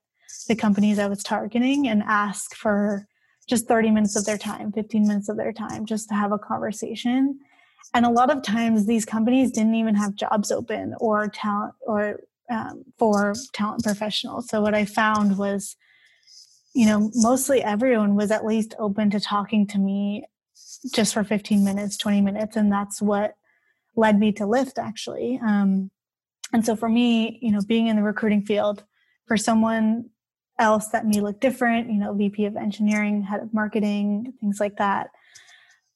the 0.47 0.56
companies 0.56 1.00
I 1.00 1.08
was 1.08 1.24
targeting 1.24 1.88
and 1.88 2.04
ask 2.04 2.56
for 2.56 3.08
just 3.47 3.67
30 3.67 3.91
minutes 3.91 4.15
of 4.15 4.26
their 4.26 4.38
time, 4.38 4.71
15 4.71 5.08
minutes 5.08 5.28
of 5.28 5.38
their 5.38 5.52
time, 5.52 5.86
just 5.86 6.08
to 6.10 6.15
have 6.15 6.32
a 6.32 6.39
conversation. 6.39 7.39
And 7.93 8.06
a 8.06 8.10
lot 8.10 8.30
of 8.30 8.43
times 8.43 8.86
these 8.86 9.06
companies 9.06 9.52
didn't 9.52 9.76
even 9.76 9.95
have 9.95 10.15
jobs 10.15 10.52
open 10.52 10.95
or 11.00 11.28
talent 11.28 11.74
or 11.82 12.21
um, 12.50 12.84
for 12.97 13.34
talent 13.54 13.84
professionals. 13.84 14.47
So 14.47 14.62
what 14.62 14.74
I 14.74 14.86
found 14.86 15.38
was, 15.38 15.76
you 16.74 16.86
know, 16.86 17.12
mostly 17.15 17.62
everyone 17.62 18.15
was 18.15 18.32
at 18.32 18.45
least 18.45 18.76
open 18.80 19.10
to 19.10 19.19
talking 19.19 19.67
to 19.67 19.78
me 19.78 20.26
just 20.93 21.13
for 21.13 21.24
15 21.24 21.63
minutes, 21.63 21.97
20 21.97 22.21
minutes. 22.21 22.56
And 22.56 22.71
that's 22.71 23.02
what 23.02 23.36
led 23.95 24.19
me 24.19 24.32
to 24.34 24.43
Lyft 24.43 24.77
actually. 24.77 25.39
Um, 25.45 25.91
and 26.54 26.65
so 26.65 26.75
for 26.75 26.89
me, 26.89 27.39
you 27.41 27.51
know, 27.51 27.62
being 27.65 27.88
in 27.88 27.95
the 27.95 28.04
recruiting 28.04 28.45
field, 28.45 28.84
for 29.32 29.38
someone 29.38 30.10
else 30.60 30.89
that 30.89 31.06
may 31.06 31.21
look 31.21 31.39
different, 31.39 31.89
you 31.89 31.97
know, 31.97 32.13
VP 32.13 32.45
of 32.45 32.58
engineering, 32.58 33.23
head 33.23 33.39
of 33.41 33.54
marketing, 33.54 34.34
things 34.41 34.60
like 34.60 34.75
that. 34.75 35.08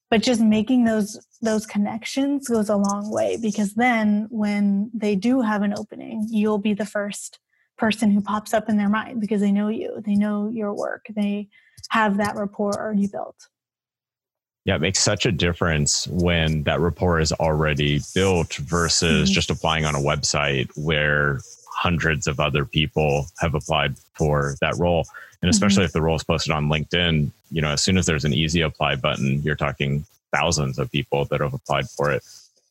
But 0.09 0.23
just 0.23 0.39
making 0.39 0.85
those 0.85 1.19
those 1.41 1.65
connections 1.65 2.47
goes 2.47 2.69
a 2.69 2.77
long 2.77 3.11
way 3.11 3.37
because 3.41 3.73
then 3.73 4.27
when 4.29 4.89
they 4.93 5.15
do 5.15 5.41
have 5.41 5.63
an 5.63 5.73
opening, 5.77 6.25
you'll 6.29 6.59
be 6.59 6.73
the 6.73 6.85
first 6.85 7.39
person 7.77 8.09
who 8.09 8.21
pops 8.21 8.53
up 8.53 8.69
in 8.69 8.77
their 8.77 8.87
mind 8.87 9.19
because 9.19 9.41
they 9.41 9.51
know 9.51 9.67
you, 9.67 10.01
they 10.05 10.15
know 10.15 10.49
your 10.49 10.73
work, 10.73 11.05
they 11.13 11.49
have 11.89 12.15
that 12.17 12.37
rapport 12.37 12.73
already 12.73 13.07
built. 13.07 13.49
Yeah, 14.65 14.75
it 14.75 14.81
makes 14.81 14.99
such 14.99 15.27
a 15.27 15.31
difference 15.31 16.07
when 16.07 16.63
that 16.63 16.79
rapport 16.79 17.19
is 17.19 17.31
already 17.31 18.01
built 18.15 18.55
versus 18.55 19.29
mm-hmm. 19.29 19.33
just 19.33 19.51
applying 19.51 19.85
on 19.85 19.95
a 19.95 19.99
website 19.99 20.69
where 20.75 21.39
hundreds 21.71 22.25
of 22.25 22.39
other 22.39 22.65
people 22.65 23.27
have 23.39 23.53
applied 23.53 23.95
for 24.15 24.55
that 24.61 24.75
role. 24.77 25.05
And 25.41 25.51
especially 25.51 25.81
mm-hmm. 25.81 25.85
if 25.85 25.93
the 25.93 26.01
role 26.01 26.15
is 26.15 26.23
posted 26.23 26.51
on 26.51 26.67
LinkedIn, 26.67 27.29
you 27.51 27.61
know, 27.61 27.69
as 27.69 27.83
soon 27.83 27.97
as 27.97 28.07
there's 28.07 28.25
an 28.25 28.33
easy 28.33 28.61
apply 28.61 28.95
button, 28.95 29.41
you're 29.43 29.55
talking 29.55 30.03
thousands 30.31 30.79
of 30.79 30.91
people 30.91 31.25
that 31.25 31.41
have 31.41 31.53
applied 31.53 31.87
for 31.89 32.11
it. 32.11 32.23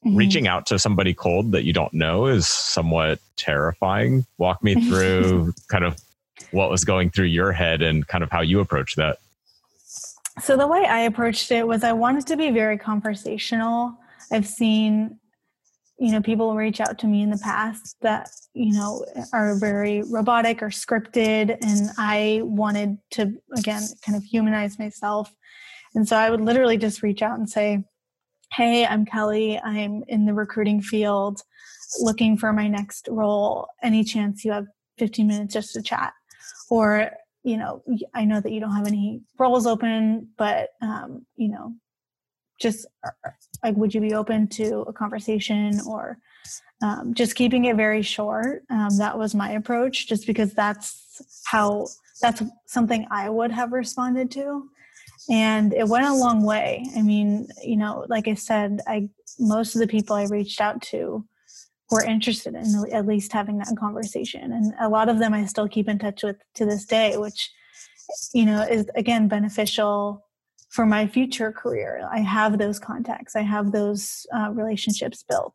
Mm-hmm. 0.04 0.16
Reaching 0.16 0.48
out 0.48 0.66
to 0.66 0.80
somebody 0.80 1.14
cold 1.14 1.52
that 1.52 1.62
you 1.62 1.72
don't 1.72 1.94
know 1.94 2.26
is 2.26 2.48
somewhat 2.48 3.20
terrifying. 3.36 4.26
Walk 4.38 4.64
me 4.64 4.74
through 4.88 5.54
kind 5.68 5.84
of 5.84 6.00
what 6.50 6.70
was 6.70 6.84
going 6.84 7.10
through 7.10 7.26
your 7.26 7.52
head 7.52 7.82
and 7.82 8.06
kind 8.06 8.24
of 8.24 8.30
how 8.30 8.40
you 8.40 8.60
approach 8.60 8.96
that. 8.96 9.18
So 10.40 10.56
the 10.56 10.66
way 10.66 10.84
I 10.84 11.00
approached 11.00 11.50
it 11.52 11.66
was 11.66 11.84
I 11.84 11.92
wanted 11.92 12.26
to 12.28 12.36
be 12.36 12.50
very 12.50 12.76
conversational. 12.76 13.94
I've 14.32 14.46
seen 14.46 15.18
you 15.98 16.10
know 16.10 16.20
people 16.20 16.56
reach 16.56 16.80
out 16.80 16.98
to 16.98 17.06
me 17.06 17.22
in 17.22 17.30
the 17.30 17.38
past 17.38 17.96
that 18.02 18.28
you 18.52 18.72
know 18.72 19.04
are 19.32 19.54
very 19.54 20.02
robotic 20.10 20.60
or 20.60 20.68
scripted 20.68 21.56
and 21.62 21.90
i 21.98 22.40
wanted 22.42 22.98
to 23.12 23.32
again 23.56 23.84
kind 24.04 24.16
of 24.16 24.24
humanize 24.24 24.76
myself. 24.78 25.32
And 25.94 26.06
so 26.06 26.16
i 26.16 26.30
would 26.30 26.40
literally 26.40 26.78
just 26.78 27.02
reach 27.02 27.22
out 27.22 27.38
and 27.38 27.48
say 27.48 27.84
hey 28.52 28.84
i'm 28.84 29.06
kelly. 29.06 29.58
I'm 29.60 30.02
in 30.08 30.26
the 30.26 30.34
recruiting 30.34 30.82
field 30.82 31.40
looking 32.00 32.36
for 32.36 32.52
my 32.52 32.66
next 32.66 33.08
role. 33.10 33.68
Any 33.82 34.04
chance 34.04 34.44
you 34.44 34.52
have 34.52 34.66
15 34.98 35.26
minutes 35.26 35.54
just 35.54 35.74
to 35.74 35.82
chat? 35.82 36.12
Or 36.70 37.10
you 37.44 37.56
know 37.56 37.82
i 38.14 38.24
know 38.24 38.40
that 38.40 38.50
you 38.50 38.60
don't 38.60 38.74
have 38.74 38.86
any 38.86 39.20
roles 39.38 39.66
open 39.66 40.28
but 40.36 40.70
um, 40.82 41.24
you 41.36 41.48
know 41.48 41.74
just 42.60 42.86
uh, 43.04 43.30
like 43.62 43.76
would 43.76 43.94
you 43.94 44.00
be 44.00 44.14
open 44.14 44.48
to 44.48 44.80
a 44.82 44.92
conversation 44.92 45.80
or 45.86 46.18
um, 46.82 47.14
just 47.14 47.34
keeping 47.34 47.64
it 47.64 47.76
very 47.76 48.02
short? 48.02 48.62
Um, 48.70 48.96
that 48.98 49.18
was 49.18 49.34
my 49.34 49.52
approach 49.52 50.06
just 50.06 50.26
because 50.26 50.52
that's 50.54 51.42
how 51.46 51.86
that's 52.20 52.42
something 52.66 53.06
i 53.10 53.28
would 53.28 53.50
have 53.50 53.72
responded 53.72 54.30
to. 54.32 54.68
And 55.30 55.72
it 55.72 55.88
went 55.88 56.06
a 56.06 56.12
long 56.12 56.42
way. 56.44 56.86
I 56.96 57.02
mean 57.02 57.48
you 57.62 57.76
know 57.76 58.04
like 58.08 58.28
i 58.28 58.34
said 58.34 58.80
i 58.86 59.08
most 59.38 59.74
of 59.74 59.80
the 59.80 59.86
people 59.86 60.14
i 60.16 60.24
reached 60.24 60.60
out 60.60 60.82
to 60.82 61.26
were 61.94 62.04
interested 62.04 62.54
in 62.54 62.66
at 62.92 63.06
least 63.06 63.32
having 63.32 63.58
that 63.58 63.74
conversation 63.78 64.52
and 64.52 64.74
a 64.80 64.88
lot 64.88 65.08
of 65.08 65.18
them 65.18 65.32
i 65.32 65.44
still 65.44 65.68
keep 65.68 65.88
in 65.88 65.98
touch 65.98 66.22
with 66.22 66.36
to 66.54 66.64
this 66.64 66.84
day 66.84 67.16
which 67.16 67.50
you 68.32 68.44
know 68.44 68.62
is 68.62 68.86
again 68.96 69.28
beneficial 69.28 70.24
for 70.74 70.84
my 70.84 71.06
future 71.06 71.52
career. 71.52 72.08
I 72.10 72.18
have 72.18 72.58
those 72.58 72.80
contacts, 72.80 73.36
I 73.36 73.42
have 73.42 73.70
those 73.70 74.26
uh, 74.34 74.50
relationships 74.50 75.22
built. 75.22 75.54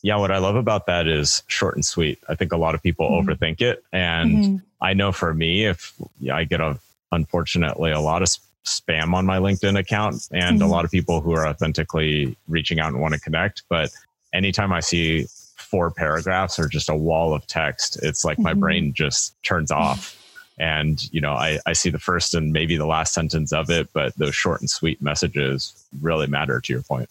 Yeah, 0.00 0.16
what 0.16 0.30
I 0.30 0.38
love 0.38 0.54
about 0.54 0.86
that 0.86 1.08
is 1.08 1.42
short 1.48 1.74
and 1.74 1.84
sweet. 1.84 2.20
I 2.28 2.36
think 2.36 2.52
a 2.52 2.56
lot 2.56 2.76
of 2.76 2.82
people 2.84 3.10
mm-hmm. 3.10 3.28
overthink 3.28 3.60
it. 3.60 3.82
And 3.92 4.30
mm-hmm. 4.30 4.56
I 4.80 4.94
know 4.94 5.10
for 5.10 5.34
me, 5.34 5.64
if 5.64 5.92
I 6.32 6.44
get 6.44 6.60
a, 6.60 6.78
unfortunately, 7.10 7.90
a 7.90 7.98
lot 7.98 8.22
of 8.22 8.28
spam 8.64 9.14
on 9.14 9.26
my 9.26 9.38
LinkedIn 9.38 9.78
account 9.78 10.28
and 10.32 10.58
mm-hmm. 10.58 10.68
a 10.68 10.72
lot 10.72 10.84
of 10.84 10.90
people 10.90 11.20
who 11.20 11.32
are 11.32 11.46
authentically 11.46 12.36
reaching 12.48 12.80
out 12.80 12.92
and 12.92 13.00
want 13.00 13.14
to 13.14 13.20
connect. 13.20 13.62
But 13.68 13.90
anytime 14.32 14.72
I 14.72 14.80
see 14.80 15.26
four 15.56 15.90
paragraphs 15.90 16.58
or 16.58 16.68
just 16.68 16.88
a 16.88 16.94
wall 16.94 17.34
of 17.34 17.46
text, 17.46 17.98
it's 18.02 18.24
like 18.24 18.38
my 18.38 18.52
mm-hmm. 18.52 18.60
brain 18.60 18.94
just 18.94 19.40
turns 19.42 19.70
off 19.70 20.20
and 20.58 21.12
you 21.12 21.20
know 21.20 21.32
I, 21.32 21.58
I 21.66 21.72
see 21.72 21.90
the 21.90 21.98
first 21.98 22.34
and 22.34 22.52
maybe 22.52 22.76
the 22.76 22.86
last 22.86 23.12
sentence 23.12 23.52
of 23.52 23.70
it 23.70 23.88
but 23.92 24.16
those 24.16 24.34
short 24.34 24.60
and 24.60 24.70
sweet 24.70 25.02
messages 25.02 25.86
really 26.00 26.26
matter 26.26 26.60
to 26.60 26.72
your 26.72 26.82
point 26.82 27.08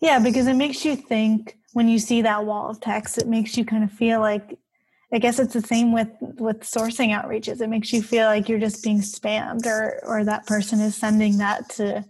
yeah 0.00 0.18
because 0.18 0.46
it 0.46 0.54
makes 0.54 0.84
you 0.84 0.96
think 0.96 1.56
when 1.72 1.88
you 1.88 1.98
see 1.98 2.22
that 2.22 2.44
wall 2.44 2.70
of 2.70 2.80
text 2.80 3.18
it 3.18 3.28
makes 3.28 3.56
you 3.56 3.64
kind 3.64 3.84
of 3.84 3.92
feel 3.92 4.20
like 4.20 4.58
i 5.12 5.18
guess 5.18 5.38
it's 5.38 5.54
the 5.54 5.62
same 5.62 5.92
with 5.92 6.08
with 6.20 6.60
sourcing 6.60 7.08
outreaches. 7.10 7.60
It 7.60 7.68
makes 7.68 7.92
you 7.92 8.02
feel 8.02 8.26
like 8.26 8.48
you're 8.48 8.58
just 8.58 8.82
being 8.82 9.00
spammed 9.00 9.66
or 9.66 10.00
or 10.04 10.24
that 10.24 10.46
person 10.46 10.80
is 10.80 10.96
sending 10.96 11.38
that 11.38 11.68
to 11.70 12.04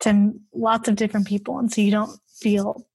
to 0.00 0.32
lots 0.54 0.88
of 0.88 0.96
different 0.96 1.26
people. 1.26 1.58
And 1.58 1.70
so 1.70 1.80
you 1.80 1.90
don't 1.90 2.18
feel 2.40 2.86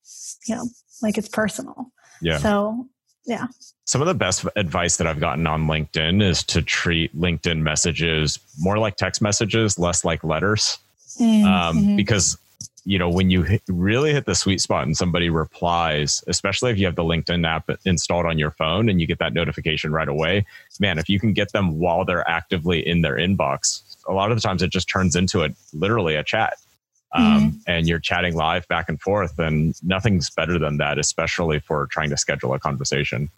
you 0.47 0.55
know 0.55 0.67
like 1.01 1.17
it's 1.17 1.29
personal. 1.29 1.91
Yeah. 2.21 2.37
So 2.37 2.87
yeah. 3.25 3.47
Some 3.85 4.01
of 4.01 4.07
the 4.07 4.15
best 4.15 4.45
advice 4.55 4.97
that 4.97 5.07
I've 5.07 5.19
gotten 5.19 5.45
on 5.45 5.67
LinkedIn 5.67 6.23
is 6.23 6.43
to 6.43 6.61
treat 6.61 7.15
LinkedIn 7.15 7.59
messages 7.59 8.39
more 8.59 8.77
like 8.77 8.95
text 8.95 9.21
messages, 9.21 9.77
less 9.77 10.03
like 10.03 10.23
letters. 10.23 10.79
Mm, 11.19 11.45
um, 11.45 11.77
mm-hmm. 11.77 11.95
Because, 11.95 12.37
you 12.85 12.99
know, 12.99 13.09
when 13.09 13.31
you 13.31 13.41
hit, 13.41 13.63
really 13.67 14.13
hit 14.13 14.25
the 14.25 14.35
sweet 14.35 14.61
spot 14.61 14.85
and 14.85 14.95
somebody 14.95 15.29
replies, 15.29 16.23
especially 16.27 16.71
if 16.71 16.77
you 16.77 16.85
have 16.85 16.95
the 16.95 17.03
LinkedIn 17.03 17.45
app 17.45 17.69
installed 17.83 18.27
on 18.27 18.37
your 18.37 18.51
phone 18.51 18.89
and 18.89 19.01
you 19.01 19.07
get 19.07 19.17
that 19.19 19.33
notification 19.33 19.91
right 19.91 20.07
away, 20.07 20.45
man, 20.79 20.99
if 20.99 21.09
you 21.09 21.19
can 21.19 21.33
get 21.33 21.51
them 21.51 21.79
while 21.79 22.05
they're 22.05 22.27
actively 22.29 22.85
in 22.85 23.01
their 23.01 23.15
inbox, 23.15 23.81
a 24.07 24.13
lot 24.13 24.31
of 24.31 24.37
the 24.37 24.41
times 24.41 24.61
it 24.61 24.71
just 24.71 24.87
turns 24.87 25.15
into 25.15 25.43
a 25.43 25.49
literally 25.73 26.15
a 26.15 26.23
chat. 26.23 26.57
Um, 27.13 27.23
mm-hmm. 27.23 27.57
and 27.67 27.87
you're 27.87 27.99
chatting 27.99 28.35
live 28.35 28.67
back 28.67 28.89
and 28.89 28.99
forth, 28.99 29.39
and 29.39 29.73
nothing's 29.81 30.29
better 30.29 30.59
than 30.59 30.75
that, 30.77 30.99
especially 30.99 31.59
for 31.59 31.87
trying 31.89 32.09
to 32.09 32.17
schedule 32.17 32.53
a 32.53 32.59
conversation. 32.59 33.29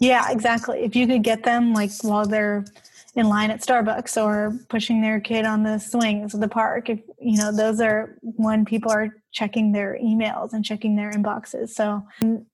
Yeah, 0.00 0.32
exactly. 0.32 0.80
If 0.80 0.96
you 0.96 1.06
could 1.06 1.22
get 1.22 1.44
them 1.44 1.72
like 1.72 1.92
while 2.02 2.26
they're 2.26 2.64
in 3.16 3.28
line 3.28 3.50
at 3.50 3.60
Starbucks 3.60 4.22
or 4.22 4.56
pushing 4.68 5.02
their 5.02 5.20
kid 5.20 5.44
on 5.44 5.62
the 5.62 5.78
swings 5.78 6.32
of 6.32 6.40
the 6.40 6.48
park, 6.48 6.88
if 6.88 7.00
you 7.20 7.36
know, 7.36 7.54
those 7.54 7.80
are 7.80 8.16
when 8.22 8.64
people 8.64 8.90
are 8.90 9.16
checking 9.32 9.72
their 9.72 9.98
emails 10.02 10.52
and 10.52 10.64
checking 10.64 10.96
their 10.96 11.12
inboxes. 11.12 11.70
So 11.70 12.02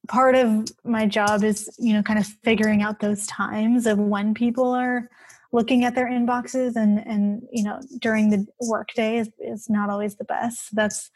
part 0.09 0.35
of 0.35 0.69
my 0.85 1.07
job 1.07 1.45
is, 1.45 1.75
you 1.79 1.93
know, 1.93 2.03
kind 2.03 2.19
of 2.19 2.27
figuring 2.45 2.83
out 2.83 3.01
those 3.01 3.27
times 3.27 3.87
of 3.87 3.99
when 3.99 4.35
people 4.35 4.71
are 4.71 5.11
looking 5.53 5.85
at 5.85 5.95
their 5.95 6.09
inboxes 6.09 6.77
and 6.77 6.99
and 7.07 7.43
you 7.51 7.63
know 7.63 7.81
during 8.01 8.31
the 8.31 8.47
workday 8.61 9.19
is, 9.19 9.31
is 9.39 9.71
not 9.71 9.89
always 9.89 10.17
the 10.17 10.25
best 10.25 10.75
that's 10.75 11.11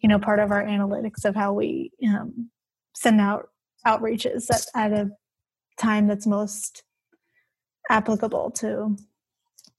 you 0.00 0.08
know 0.08 0.18
part 0.18 0.38
of 0.38 0.50
our 0.50 0.64
analytics 0.64 1.24
of 1.24 1.34
how 1.34 1.52
we 1.52 1.90
um, 2.06 2.48
send 2.94 3.20
out 3.20 3.48
outreaches 3.86 4.46
at, 4.50 4.66
at 4.74 4.92
a 4.92 5.10
time 5.78 6.06
that's 6.06 6.26
most 6.26 6.84
applicable 7.88 8.50
to 8.50 8.96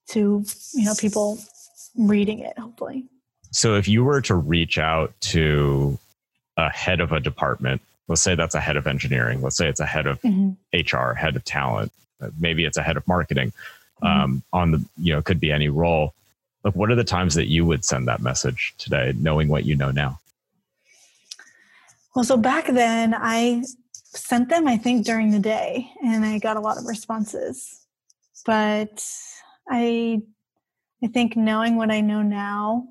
to 0.07 0.43
you 0.73 0.85
know 0.85 0.93
people 0.99 1.39
reading 1.97 2.39
it 2.39 2.57
hopefully 2.57 3.05
so 3.51 3.75
if 3.75 3.87
you 3.87 4.03
were 4.03 4.21
to 4.21 4.35
reach 4.35 4.77
out 4.77 5.13
to 5.21 5.97
a 6.57 6.69
head 6.69 6.99
of 6.99 7.11
a 7.11 7.19
department 7.19 7.81
let's 8.07 8.21
say 8.21 8.35
that's 8.35 8.55
a 8.55 8.59
head 8.59 8.77
of 8.77 8.87
engineering 8.87 9.41
let's 9.41 9.57
say 9.57 9.67
it's 9.67 9.79
a 9.79 9.85
head 9.85 10.05
of 10.05 10.21
mm-hmm. 10.21 10.51
hr 10.97 11.13
head 11.13 11.35
of 11.35 11.43
talent 11.45 11.91
uh, 12.21 12.29
maybe 12.39 12.65
it's 12.65 12.77
a 12.77 12.83
head 12.83 12.97
of 12.97 13.07
marketing 13.07 13.53
mm-hmm. 14.03 14.05
um, 14.07 14.43
on 14.51 14.71
the 14.71 14.85
you 14.97 15.13
know 15.13 15.21
could 15.21 15.39
be 15.39 15.51
any 15.51 15.69
role 15.69 16.13
like 16.63 16.75
what 16.75 16.91
are 16.91 16.95
the 16.95 17.03
times 17.03 17.35
that 17.35 17.47
you 17.47 17.65
would 17.65 17.85
send 17.85 18.07
that 18.07 18.21
message 18.21 18.73
today 18.77 19.13
knowing 19.17 19.47
what 19.47 19.65
you 19.65 19.75
know 19.75 19.91
now 19.91 20.19
well 22.15 22.25
so 22.25 22.35
back 22.35 22.67
then 22.67 23.13
i 23.13 23.63
sent 24.15 24.49
them, 24.49 24.67
I 24.67 24.77
think, 24.77 25.05
during 25.05 25.31
the 25.31 25.39
day, 25.39 25.89
and 26.03 26.25
I 26.25 26.39
got 26.39 26.57
a 26.57 26.61
lot 26.61 26.77
of 26.77 26.85
responses. 26.85 27.82
But 28.45 29.05
I, 29.69 30.21
I 31.03 31.07
think 31.07 31.35
knowing 31.37 31.75
what 31.75 31.91
I 31.91 32.01
know 32.01 32.21
now, 32.21 32.89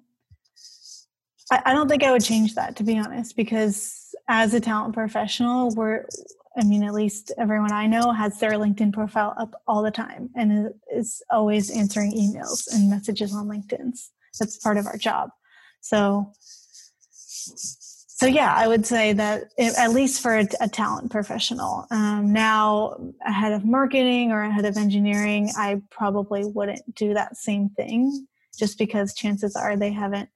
I, 1.51 1.63
I 1.67 1.73
don't 1.75 1.89
think 1.89 2.03
I 2.03 2.13
would 2.13 2.25
change 2.25 2.55
that 2.55 2.77
to 2.77 2.85
be 2.85 2.99
honest, 2.99 3.37
because 3.37 4.15
as 4.29 4.55
a 4.55 4.61
talent 4.61 4.95
professional, 4.95 5.71
we're, 5.75 6.07
I 6.57 6.65
mean, 6.65 6.83
at 6.85 6.95
least 6.95 7.33
everyone 7.39 7.73
I 7.73 7.87
know 7.87 8.13
has 8.13 8.39
their 8.39 8.53
LinkedIn 8.53 8.93
profile 8.93 9.35
up 9.39 9.55
all 9.67 9.83
the 9.83 9.91
time 9.91 10.31
and 10.37 10.71
is 10.95 11.23
always 11.31 11.71
answering 11.71 12.13
emails 12.13 12.73
and 12.73 12.89
messages 12.89 13.35
on 13.35 13.47
LinkedIn's. 13.47 14.11
That's 14.39 14.57
part 14.59 14.79
of 14.79 14.87
our 14.87 14.97
job. 14.97 15.31
So 15.81 16.33
so 18.23 18.29
yeah 18.29 18.55
i 18.55 18.69
would 18.69 18.87
say 18.87 19.13
that 19.13 19.53
if, 19.59 19.77
at 19.77 19.91
least 19.91 20.23
for 20.23 20.39
a, 20.39 20.47
a 20.61 20.69
talent 20.69 21.11
professional. 21.11 21.87
Um, 21.91 22.33
now 22.33 22.97
a 23.27 23.33
head 23.33 23.53
of 23.53 23.65
marketing 23.65 24.31
or 24.31 24.43
a 24.43 24.53
head 24.53 24.65
of 24.65 24.77
engineering 24.77 25.51
i 25.57 25.81
probably 25.91 26.45
wouldn't 26.45 26.95
do 26.95 27.15
that 27.15 27.37
same 27.37 27.69
thing 27.71 28.27
just 28.57 28.79
because 28.79 29.15
chances 29.15 29.57
are 29.57 29.77
they 29.77 29.91
haven't 29.91 30.29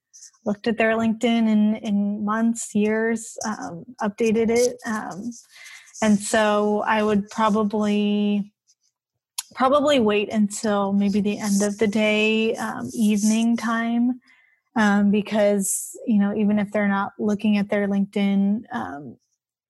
looked 0.45 0.67
at 0.67 0.79
their 0.79 0.97
linkedin 0.97 1.49
in, 1.49 1.77
in 1.77 2.25
months 2.25 2.75
years 2.75 3.37
um, 3.47 3.85
updated 4.03 4.51
it. 4.51 4.77
Um, 4.85 5.31
and 6.03 6.19
so 6.19 6.83
i 6.87 7.03
would 7.03 7.31
probably 7.31 8.53
probably 9.55 10.01
wait 10.01 10.29
until 10.33 10.93
maybe 10.93 11.21
the 11.21 11.39
end 11.39 11.63
of 11.63 11.79
the 11.79 11.87
day 11.87 12.55
um, 12.57 12.91
evening 12.93 13.57
time 13.57 14.21
um, 14.77 15.11
because 15.11 15.99
you 16.07 16.19
know 16.19 16.35
even 16.35 16.59
if 16.59 16.71
they're 16.71 16.89
not 16.89 17.13
looking 17.19 17.57
at 17.57 17.69
their 17.69 17.89
linkedin 17.89 18.63
um, 18.73 19.17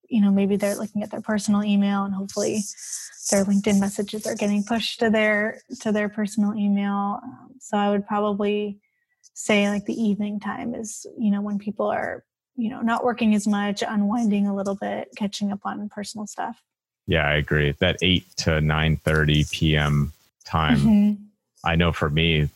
you 0.09 0.21
know 0.21 0.31
maybe 0.31 0.57
they're 0.57 0.77
looking 0.77 1.03
at 1.03 1.11
their 1.11 1.21
personal 1.21 1.65
email 1.65 2.05
and 2.05 2.15
hopefully 2.15 2.61
their 3.31 3.45
linkedin 3.45 3.81
messages 3.81 4.27
are 4.27 4.35
getting 4.35 4.63
pushed 4.63 5.01
to 5.01 5.11
their 5.11 5.61
to 5.81 5.93
their 5.93 6.09
personal 6.09 6.55
email. 6.55 7.21
Um, 7.23 7.55
so 7.59 7.77
i 7.77 7.91
would 7.91 8.07
probably 8.07 8.79
say 9.35 9.69
like 9.69 9.85
the 9.85 10.01
evening 10.01 10.41
time 10.41 10.75
is 10.75 11.07
you 11.19 11.31
know 11.31 11.41
when 11.41 11.59
people 11.59 11.87
are 11.87 12.25
you 12.57 12.71
know 12.71 12.81
not 12.81 13.05
working 13.05 13.35
as 13.35 13.47
much 13.47 13.83
unwinding 13.87 14.47
a 14.47 14.55
little 14.55 14.77
bit 14.77 15.09
catching 15.17 15.53
up 15.53 15.61
on 15.65 15.89
personal 15.89 16.27
stuff. 16.27 16.63
Yeah 17.07 17.27
i 17.27 17.35
agree. 17.35 17.73
That 17.79 17.97
8 18.03 18.25
to 18.39 18.51
9.30 18.51 19.51
p.m 19.51 20.13
time 20.45 20.79
mm-hmm. 20.79 21.23
i 21.65 21.75
know 21.75 21.93
for 21.93 22.09
me 22.09 22.49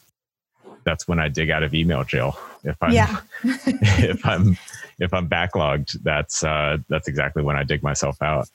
that's 0.85 1.07
when 1.09 1.19
i 1.19 1.29
dig 1.29 1.51
out 1.51 1.63
of 1.63 1.75
email 1.75 2.05
jail 2.05 2.39
if 2.65 2.77
i'm 2.81 2.93
yeah. 2.93 3.21
if 3.45 4.25
i'm 4.27 4.57
if 4.99 5.13
i'm 5.13 5.29
backlogged 5.29 6.01
that's 6.03 6.45
uh 6.45 6.77
that's 6.89 7.09
exactly 7.09 7.43
when 7.43 7.57
i 7.57 7.63
dig 7.63 7.83
myself 7.83 8.21
out 8.23 8.49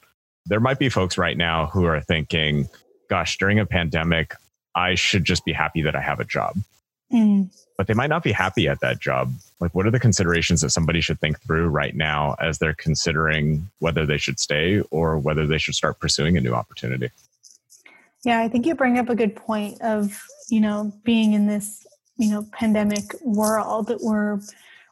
there 0.45 0.59
might 0.59 0.79
be 0.79 0.89
folks 0.89 1.17
right 1.17 1.37
now 1.37 1.67
who 1.67 1.85
are 1.85 2.01
thinking 2.01 2.67
gosh 3.09 3.37
during 3.37 3.59
a 3.59 3.65
pandemic 3.65 4.33
i 4.75 4.95
should 4.95 5.23
just 5.23 5.45
be 5.45 5.53
happy 5.53 5.81
that 5.81 5.95
i 5.95 6.01
have 6.01 6.19
a 6.19 6.25
job 6.25 6.55
mm 7.11 7.49
but 7.77 7.87
they 7.87 7.93
might 7.93 8.09
not 8.09 8.23
be 8.23 8.31
happy 8.31 8.67
at 8.67 8.79
that 8.79 8.99
job. 8.99 9.33
Like, 9.59 9.75
what 9.75 9.85
are 9.85 9.91
the 9.91 9.99
considerations 9.99 10.61
that 10.61 10.69
somebody 10.69 11.01
should 11.01 11.19
think 11.19 11.41
through 11.41 11.67
right 11.67 11.95
now 11.95 12.35
as 12.39 12.57
they're 12.57 12.73
considering 12.73 13.69
whether 13.79 14.05
they 14.05 14.17
should 14.17 14.39
stay 14.39 14.81
or 14.91 15.17
whether 15.17 15.45
they 15.45 15.57
should 15.57 15.75
start 15.75 15.99
pursuing 15.99 16.37
a 16.37 16.41
new 16.41 16.53
opportunity? 16.53 17.09
Yeah, 18.23 18.39
I 18.39 18.47
think 18.47 18.65
you 18.65 18.75
bring 18.75 18.97
up 18.97 19.09
a 19.09 19.15
good 19.15 19.35
point 19.35 19.81
of, 19.81 20.23
you 20.49 20.61
know, 20.61 20.93
being 21.03 21.33
in 21.33 21.47
this, 21.47 21.85
you 22.17 22.31
know, 22.31 22.45
pandemic 22.51 23.03
world 23.21 23.93
where 24.01 24.39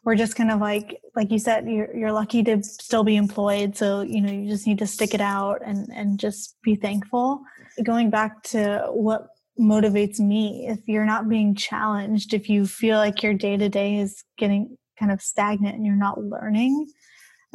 we're 0.04 0.16
just 0.16 0.36
kind 0.36 0.52
of 0.52 0.60
like, 0.60 1.02
like 1.16 1.32
you 1.32 1.40
said, 1.40 1.66
you're, 1.68 1.96
you're 1.96 2.12
lucky 2.12 2.44
to 2.44 2.62
still 2.62 3.04
be 3.04 3.16
employed. 3.16 3.78
So, 3.78 4.02
you 4.02 4.22
know, 4.22 4.32
you 4.32 4.50
just 4.50 4.68
need 4.68 4.80
to 4.80 4.88
stick 4.88 5.14
it 5.14 5.22
out 5.22 5.62
and, 5.66 5.88
and 5.94 6.20
just 6.20 6.58
be 6.62 6.76
thankful. 6.76 7.42
Going 7.84 8.10
back 8.10 8.44
to 8.44 8.88
what 8.90 9.28
motivates 9.60 10.20
me 10.20 10.68
if 10.68 10.80
you're 10.88 11.06
not 11.06 11.30
being 11.30 11.54
challenged 11.54 12.34
if 12.34 12.50
you 12.50 12.66
feel 12.66 12.98
like 12.98 13.22
your 13.22 13.34
day 13.34 13.56
to 13.56 13.70
day 13.70 13.98
is 13.98 14.24
getting 14.38 14.76
kind 14.98 15.12
of 15.12 15.22
stagnant 15.22 15.76
and 15.76 15.86
you're 15.86 15.96
not 15.96 16.20
learning 16.20 16.88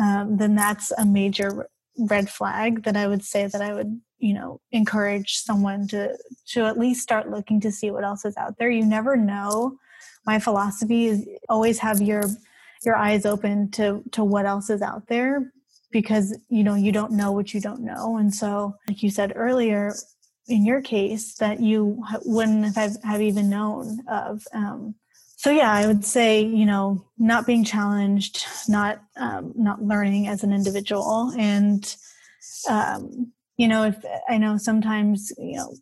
um, 0.01 0.37
then 0.37 0.55
that's 0.55 0.93
a 0.93 1.05
major 1.05 1.69
red 1.99 2.29
flag 2.29 2.83
that 2.85 2.97
i 2.97 3.07
would 3.07 3.25
say 3.25 3.47
that 3.47 3.61
i 3.61 3.73
would 3.73 4.01
you 4.19 4.35
know 4.35 4.61
encourage 4.73 5.37
someone 5.37 5.87
to 5.87 6.17
to 6.47 6.65
at 6.65 6.79
least 6.79 7.03
start 7.03 7.31
looking 7.31 7.61
to 7.61 7.71
see 7.71 7.91
what 7.91 8.05
else 8.05 8.25
is 8.25 8.37
out 8.37 8.57
there 8.59 8.71
you 8.71 8.85
never 8.85 9.17
know 9.17 9.77
my 10.27 10.39
philosophy 10.39 11.07
is 11.07 11.27
always 11.49 11.79
have 11.79 12.01
your 12.01 12.23
your 12.85 12.97
eyes 12.97 13.27
open 13.27 13.71
to 13.71 14.03
to 14.13 14.25
what 14.25 14.47
else 14.47 14.71
is 14.71 14.83
out 14.83 15.07
there 15.09 15.53
because 15.91 16.37
you 16.49 16.63
know 16.63 16.75
you 16.75 16.93
don't 16.93 17.13
know 17.13 17.33
what 17.33 17.53
you 17.55 17.61
don't 17.61 17.81
know 17.81 18.19
and 18.19 18.35
so 18.35 18.75
like 18.89 19.03
you 19.03 19.11
said 19.11 19.33
earlier 19.35 19.95
in 20.49 20.65
your 20.65 20.81
case 20.81 21.35
that 21.35 21.61
you 21.61 22.03
wouldn't 22.25 22.75
have, 22.75 22.97
have 23.05 23.21
even 23.21 23.49
known 23.49 24.01
of. 24.09 24.43
Um, 24.53 24.95
so 25.39 25.53
yeah, 25.53 25.73
I 25.73 25.87
would 25.87 26.05
say 26.05 26.43
you 26.43 26.67
know 26.67 27.07
not 27.17 27.47
being 27.47 27.63
challenged, 27.63 28.45
not 28.69 29.01
um, 29.17 29.53
not 29.55 29.81
learning 29.81 30.27
as 30.27 30.43
an 30.43 30.53
individual, 30.53 31.33
and 31.39 31.97
um, 32.69 33.33
you 33.57 33.69
know 33.69 33.85
if 33.85 33.97
I 34.29 34.37
know 34.37 34.57
sometimes 34.57 35.33
you 35.39 35.59
know 35.59 35.73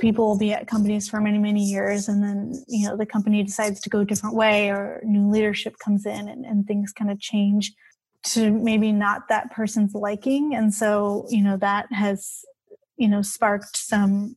people 0.00 0.26
will 0.26 0.38
be 0.38 0.52
at 0.52 0.66
companies 0.66 1.08
for 1.08 1.20
many 1.20 1.38
many 1.38 1.62
years 1.62 2.08
and 2.08 2.24
then 2.24 2.64
you 2.66 2.88
know 2.88 2.96
the 2.96 3.06
company 3.06 3.44
decides 3.44 3.80
to 3.82 3.88
go 3.88 4.00
a 4.00 4.04
different 4.04 4.34
way 4.34 4.68
or 4.70 5.00
new 5.04 5.30
leadership 5.30 5.76
comes 5.78 6.04
in 6.04 6.28
and, 6.28 6.44
and 6.44 6.66
things 6.66 6.92
kind 6.92 7.10
of 7.10 7.20
change 7.20 7.72
to 8.24 8.50
maybe 8.50 8.90
not 8.90 9.28
that 9.28 9.52
person's 9.52 9.94
liking. 9.94 10.56
And 10.56 10.74
so 10.74 11.26
you 11.28 11.42
know 11.44 11.56
that 11.58 11.86
has 11.92 12.44
you 12.96 13.06
know 13.06 13.22
sparked 13.22 13.76
some 13.76 14.34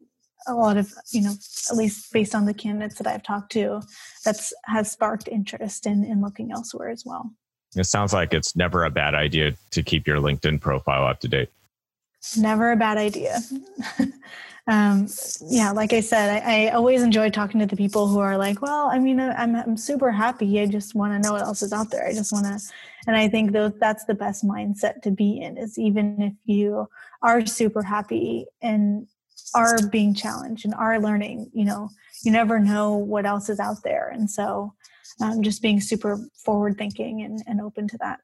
a 0.47 0.53
lot 0.53 0.77
of 0.77 0.93
you 1.11 1.21
know 1.21 1.33
at 1.69 1.77
least 1.77 2.11
based 2.11 2.35
on 2.35 2.45
the 2.45 2.53
candidates 2.53 2.95
that 2.95 3.07
i've 3.07 3.23
talked 3.23 3.51
to 3.51 3.81
that's 4.23 4.53
has 4.65 4.91
sparked 4.91 5.27
interest 5.27 5.85
in 5.85 6.03
in 6.03 6.21
looking 6.21 6.51
elsewhere 6.51 6.89
as 6.89 7.03
well. 7.05 7.31
It 7.75 7.85
sounds 7.85 8.13
like 8.13 8.33
it's 8.33 8.55
never 8.55 8.85
a 8.85 8.89
bad 8.89 9.15
idea 9.15 9.53
to 9.71 9.83
keep 9.83 10.07
your 10.07 10.17
linkedin 10.17 10.59
profile 10.59 11.05
up 11.05 11.19
to 11.21 11.27
date. 11.27 11.49
Never 12.37 12.71
a 12.71 12.75
bad 12.75 12.97
idea. 12.97 13.39
Um, 14.67 15.07
yeah 15.47 15.69
like 15.69 15.93
i 15.93 15.99
said 15.99 16.41
I, 16.43 16.65
I, 16.65 16.69
always 16.71 17.03
enjoy 17.03 17.29
talking 17.29 17.59
to 17.59 17.67
the 17.67 17.75
people 17.75 18.07
who 18.07 18.17
are 18.17 18.35
like 18.35 18.63
well 18.63 18.87
i 18.87 18.97
mean 18.97 19.19
i'm, 19.19 19.55
I'm 19.55 19.77
super 19.77 20.11
happy. 20.11 20.59
I 20.59 20.65
just 20.65 20.95
want 20.95 21.13
to 21.13 21.19
know 21.19 21.33
what 21.33 21.43
else 21.43 21.61
is 21.61 21.71
out 21.71 21.91
there. 21.91 22.07
I 22.07 22.13
just 22.13 22.33
want 22.33 22.47
to 22.47 22.59
and 23.05 23.15
i 23.15 23.27
think 23.27 23.51
those 23.51 23.73
that's 23.79 24.05
the 24.05 24.15
best 24.15 24.43
mindset 24.43 25.03
to 25.03 25.11
be 25.11 25.39
in 25.39 25.59
is 25.59 25.77
even 25.77 26.19
if 26.19 26.33
you 26.45 26.89
are 27.21 27.45
super 27.45 27.83
happy 27.83 28.47
and 28.59 29.07
are 29.53 29.87
being 29.89 30.13
challenged 30.13 30.65
and 30.65 30.73
are 30.75 30.99
learning 30.99 31.49
you 31.53 31.65
know 31.65 31.89
you 32.23 32.31
never 32.31 32.59
know 32.59 32.95
what 32.95 33.25
else 33.25 33.49
is 33.49 33.59
out 33.59 33.83
there 33.83 34.09
and 34.09 34.29
so 34.29 34.73
um, 35.21 35.43
just 35.43 35.61
being 35.61 35.79
super 35.79 36.19
forward 36.43 36.77
thinking 36.77 37.21
and, 37.21 37.41
and 37.47 37.61
open 37.61 37.87
to 37.87 37.97
that 37.99 38.19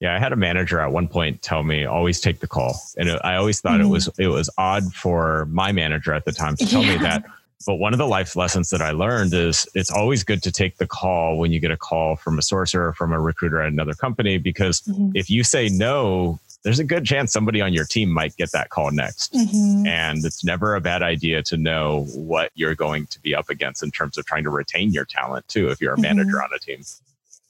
yeah 0.00 0.14
i 0.14 0.18
had 0.18 0.32
a 0.32 0.36
manager 0.36 0.80
at 0.80 0.92
one 0.92 1.08
point 1.08 1.42
tell 1.42 1.62
me 1.62 1.84
always 1.84 2.20
take 2.20 2.40
the 2.40 2.46
call 2.46 2.80
and 2.96 3.08
it, 3.08 3.20
i 3.24 3.36
always 3.36 3.60
thought 3.60 3.80
mm-hmm. 3.80 3.86
it 3.86 3.90
was 3.90 4.08
it 4.18 4.28
was 4.28 4.48
odd 4.58 4.84
for 4.94 5.46
my 5.46 5.72
manager 5.72 6.12
at 6.12 6.24
the 6.24 6.32
time 6.32 6.56
to 6.56 6.66
tell 6.66 6.82
yeah. 6.82 6.96
me 6.96 6.98
that 6.98 7.24
but 7.66 7.76
one 7.76 7.92
of 7.92 7.98
the 7.98 8.06
life 8.06 8.36
lessons 8.36 8.70
that 8.70 8.82
I 8.82 8.90
learned 8.90 9.32
is 9.34 9.68
it's 9.74 9.90
always 9.90 10.24
good 10.24 10.42
to 10.42 10.52
take 10.52 10.78
the 10.78 10.86
call 10.86 11.38
when 11.38 11.52
you 11.52 11.60
get 11.60 11.70
a 11.70 11.76
call 11.76 12.16
from 12.16 12.38
a 12.38 12.42
sourcer 12.42 12.88
or 12.88 12.92
from 12.92 13.12
a 13.12 13.20
recruiter 13.20 13.60
at 13.60 13.68
another 13.68 13.94
company 13.94 14.38
because 14.38 14.80
mm-hmm. 14.80 15.10
if 15.14 15.30
you 15.30 15.44
say 15.44 15.68
no, 15.68 16.40
there's 16.64 16.78
a 16.78 16.84
good 16.84 17.04
chance 17.04 17.32
somebody 17.32 17.60
on 17.60 17.72
your 17.72 17.84
team 17.84 18.08
might 18.08 18.36
get 18.36 18.52
that 18.52 18.70
call 18.70 18.90
next. 18.90 19.32
Mm-hmm. 19.32 19.86
And 19.86 20.24
it's 20.24 20.44
never 20.44 20.74
a 20.74 20.80
bad 20.80 21.02
idea 21.02 21.42
to 21.44 21.56
know 21.56 22.04
what 22.14 22.52
you're 22.54 22.74
going 22.74 23.06
to 23.06 23.20
be 23.20 23.34
up 23.34 23.48
against 23.50 23.82
in 23.82 23.90
terms 23.90 24.16
of 24.16 24.26
trying 24.26 24.44
to 24.44 24.50
retain 24.50 24.92
your 24.92 25.04
talent 25.04 25.48
too, 25.48 25.68
if 25.70 25.80
you're 25.80 25.92
a 25.92 25.96
mm-hmm. 25.96 26.16
manager 26.16 26.42
on 26.42 26.50
a 26.54 26.58
team. 26.58 26.82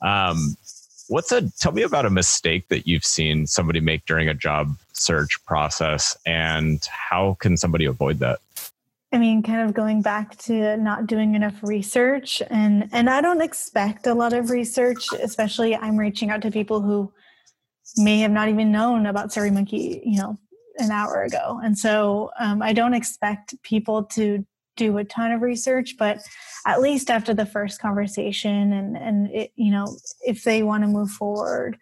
Um, 0.00 0.56
what's 1.08 1.30
a 1.30 1.50
tell 1.58 1.72
me 1.72 1.82
about 1.82 2.06
a 2.06 2.10
mistake 2.10 2.68
that 2.68 2.86
you've 2.86 3.04
seen 3.04 3.46
somebody 3.46 3.80
make 3.80 4.06
during 4.06 4.28
a 4.28 4.34
job 4.34 4.76
search 4.92 5.44
process 5.44 6.16
and 6.24 6.84
how 6.86 7.36
can 7.40 7.56
somebody 7.56 7.84
avoid 7.84 8.18
that? 8.20 8.40
I 9.14 9.18
mean, 9.18 9.42
kind 9.42 9.68
of 9.68 9.74
going 9.74 10.00
back 10.00 10.38
to 10.38 10.78
not 10.78 11.06
doing 11.06 11.34
enough 11.34 11.62
research 11.62 12.42
and 12.48 12.88
and 12.92 13.10
I 13.10 13.20
don't 13.20 13.42
expect 13.42 14.06
a 14.06 14.14
lot 14.14 14.32
of 14.32 14.48
research, 14.48 15.06
especially 15.22 15.76
I'm 15.76 15.98
reaching 15.98 16.30
out 16.30 16.40
to 16.42 16.50
people 16.50 16.80
who 16.80 17.12
may 17.96 18.20
have 18.20 18.30
not 18.30 18.48
even 18.48 18.72
known 18.72 19.06
about 19.06 19.30
SurveyMonkey, 19.30 20.02
you 20.04 20.18
know, 20.18 20.36
an 20.78 20.90
hour 20.90 21.22
ago. 21.22 21.60
And 21.62 21.78
so 21.78 22.30
um, 22.38 22.62
I 22.62 22.72
don't 22.72 22.94
expect 22.94 23.54
people 23.62 24.04
to 24.04 24.44
do 24.76 24.96
a 24.98 25.04
ton 25.04 25.32
of 25.32 25.42
research, 25.42 25.96
but 25.98 26.18
at 26.66 26.80
least 26.80 27.10
after 27.10 27.34
the 27.34 27.44
first 27.44 27.80
conversation 27.80 28.72
and, 28.72 28.96
and 28.96 29.30
it, 29.30 29.52
you 29.54 29.70
know, 29.70 29.86
if 30.22 30.44
they 30.44 30.62
want 30.62 30.82
to 30.82 30.88
move 30.88 31.10
forward, 31.10 31.76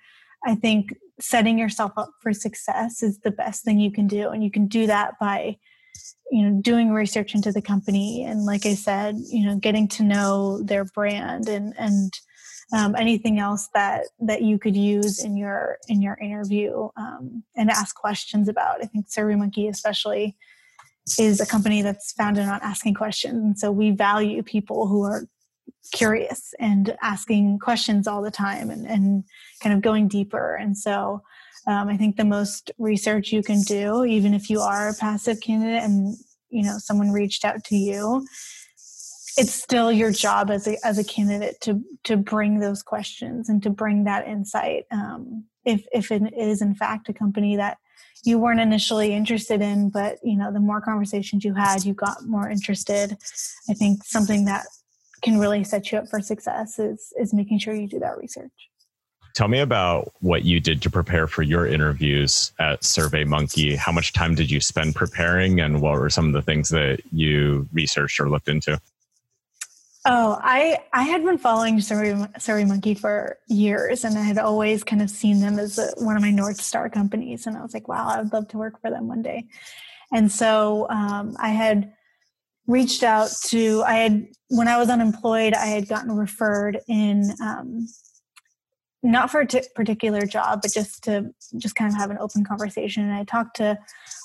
I 0.44 0.54
think 0.54 0.94
setting 1.20 1.58
yourself 1.58 1.92
up 1.96 2.10
for 2.20 2.32
success 2.32 3.02
is 3.02 3.18
the 3.20 3.30
best 3.30 3.64
thing 3.64 3.78
you 3.78 3.92
can 3.92 4.08
do. 4.08 4.30
And 4.30 4.42
you 4.42 4.50
can 4.50 4.66
do 4.66 4.86
that 4.86 5.14
by, 5.20 5.58
you 6.30 6.42
know, 6.42 6.60
doing 6.60 6.90
research 6.90 7.34
into 7.34 7.52
the 7.52 7.62
company. 7.62 8.24
And 8.24 8.44
like 8.44 8.66
I 8.66 8.74
said, 8.74 9.16
you 9.30 9.46
know, 9.46 9.56
getting 9.56 9.86
to 9.88 10.02
know 10.02 10.62
their 10.62 10.84
brand 10.84 11.48
and, 11.48 11.74
and, 11.78 12.12
um, 12.72 12.94
anything 12.96 13.38
else 13.38 13.68
that 13.74 14.06
that 14.20 14.42
you 14.42 14.58
could 14.58 14.76
use 14.76 15.24
in 15.24 15.36
your 15.36 15.78
in 15.88 16.02
your 16.02 16.16
interview 16.16 16.88
um, 16.96 17.42
and 17.56 17.70
ask 17.70 17.94
questions 17.94 18.48
about. 18.48 18.82
I 18.82 18.86
think 18.86 19.08
SurveyMonkey 19.08 19.68
especially 19.68 20.36
is 21.18 21.40
a 21.40 21.46
company 21.46 21.82
that's 21.82 22.12
founded 22.12 22.44
on 22.44 22.60
asking 22.62 22.94
questions, 22.94 23.42
and 23.42 23.58
so 23.58 23.72
we 23.72 23.90
value 23.90 24.42
people 24.42 24.86
who 24.86 25.02
are 25.02 25.26
curious 25.92 26.54
and 26.58 26.96
asking 27.02 27.58
questions 27.58 28.06
all 28.06 28.22
the 28.22 28.30
time 28.30 28.70
and, 28.70 28.86
and 28.86 29.24
kind 29.62 29.74
of 29.74 29.80
going 29.80 30.08
deeper. 30.08 30.54
And 30.54 30.76
so 30.76 31.22
um, 31.66 31.88
I 31.88 31.96
think 31.96 32.16
the 32.16 32.24
most 32.24 32.70
research 32.78 33.32
you 33.32 33.42
can 33.42 33.62
do, 33.62 34.04
even 34.04 34.34
if 34.34 34.48
you 34.48 34.60
are 34.60 34.88
a 34.88 34.94
passive 34.94 35.40
candidate 35.40 35.82
and 35.82 36.16
you 36.50 36.64
know 36.64 36.78
someone 36.78 37.10
reached 37.10 37.44
out 37.44 37.64
to 37.64 37.76
you, 37.76 38.26
it's 39.36 39.52
still 39.52 39.92
your 39.92 40.12
job 40.12 40.50
as 40.50 40.66
a 40.66 40.76
as 40.84 40.98
a 40.98 41.04
candidate 41.04 41.60
to 41.62 41.82
to 42.04 42.16
bring 42.16 42.60
those 42.60 42.82
questions 42.82 43.48
and 43.48 43.62
to 43.62 43.70
bring 43.70 44.04
that 44.04 44.26
insight. 44.26 44.84
Um, 44.90 45.44
if 45.64 45.84
if 45.92 46.10
it 46.10 46.22
is 46.36 46.62
in 46.62 46.74
fact 46.74 47.08
a 47.08 47.12
company 47.12 47.56
that 47.56 47.78
you 48.24 48.38
weren't 48.38 48.60
initially 48.60 49.14
interested 49.14 49.60
in, 49.60 49.90
but 49.90 50.18
you 50.22 50.36
know 50.36 50.52
the 50.52 50.60
more 50.60 50.80
conversations 50.80 51.44
you 51.44 51.54
had, 51.54 51.84
you 51.84 51.94
got 51.94 52.26
more 52.26 52.48
interested. 52.48 53.16
I 53.68 53.74
think 53.74 54.04
something 54.04 54.44
that 54.46 54.66
can 55.22 55.38
really 55.38 55.64
set 55.64 55.92
you 55.92 55.98
up 55.98 56.08
for 56.08 56.20
success 56.20 56.78
is 56.78 57.12
is 57.18 57.32
making 57.32 57.58
sure 57.58 57.74
you 57.74 57.88
do 57.88 57.98
that 58.00 58.18
research. 58.18 58.52
Tell 59.34 59.48
me 59.48 59.60
about 59.60 60.12
what 60.20 60.44
you 60.44 60.58
did 60.58 60.82
to 60.82 60.90
prepare 60.90 61.28
for 61.28 61.42
your 61.42 61.64
interviews 61.64 62.52
at 62.58 62.80
SurveyMonkey. 62.80 63.76
How 63.76 63.92
much 63.92 64.12
time 64.12 64.34
did 64.34 64.50
you 64.50 64.60
spend 64.60 64.96
preparing, 64.96 65.60
and 65.60 65.80
what 65.80 65.92
were 65.92 66.10
some 66.10 66.26
of 66.26 66.32
the 66.32 66.42
things 66.42 66.68
that 66.70 67.00
you 67.12 67.68
researched 67.72 68.18
or 68.18 68.28
looked 68.28 68.48
into? 68.48 68.80
Oh, 70.06 70.38
I 70.40 70.78
I 70.92 71.02
had 71.02 71.24
been 71.24 71.36
following 71.36 71.80
Survey, 71.80 72.64
Monkey 72.64 72.94
for 72.94 73.38
years, 73.48 74.04
and 74.04 74.16
I 74.16 74.22
had 74.22 74.38
always 74.38 74.82
kind 74.82 75.02
of 75.02 75.10
seen 75.10 75.40
them 75.40 75.58
as 75.58 75.78
a, 75.78 75.90
one 76.02 76.16
of 76.16 76.22
my 76.22 76.30
North 76.30 76.60
Star 76.60 76.88
companies, 76.88 77.46
and 77.46 77.56
I 77.56 77.62
was 77.62 77.74
like, 77.74 77.86
wow, 77.86 78.08
I 78.08 78.22
would 78.22 78.32
love 78.32 78.48
to 78.48 78.58
work 78.58 78.80
for 78.80 78.90
them 78.90 79.08
one 79.08 79.22
day. 79.22 79.46
And 80.12 80.32
so 80.32 80.88
um, 80.88 81.36
I 81.38 81.50
had 81.50 81.92
reached 82.70 83.02
out 83.02 83.30
to 83.44 83.82
i 83.84 83.94
had 83.94 84.28
when 84.48 84.68
i 84.68 84.78
was 84.78 84.88
unemployed 84.88 85.54
i 85.54 85.66
had 85.66 85.88
gotten 85.88 86.12
referred 86.12 86.78
in 86.88 87.32
um, 87.42 87.86
not 89.02 89.30
for 89.30 89.40
a 89.40 89.46
t- 89.46 89.62
particular 89.74 90.22
job 90.22 90.60
but 90.62 90.72
just 90.72 91.02
to 91.04 91.32
just 91.56 91.74
kind 91.74 91.90
of 91.90 91.98
have 91.98 92.10
an 92.10 92.18
open 92.18 92.44
conversation. 92.44 93.04
And 93.04 93.12
i 93.12 93.24
talked 93.24 93.56
to 93.56 93.78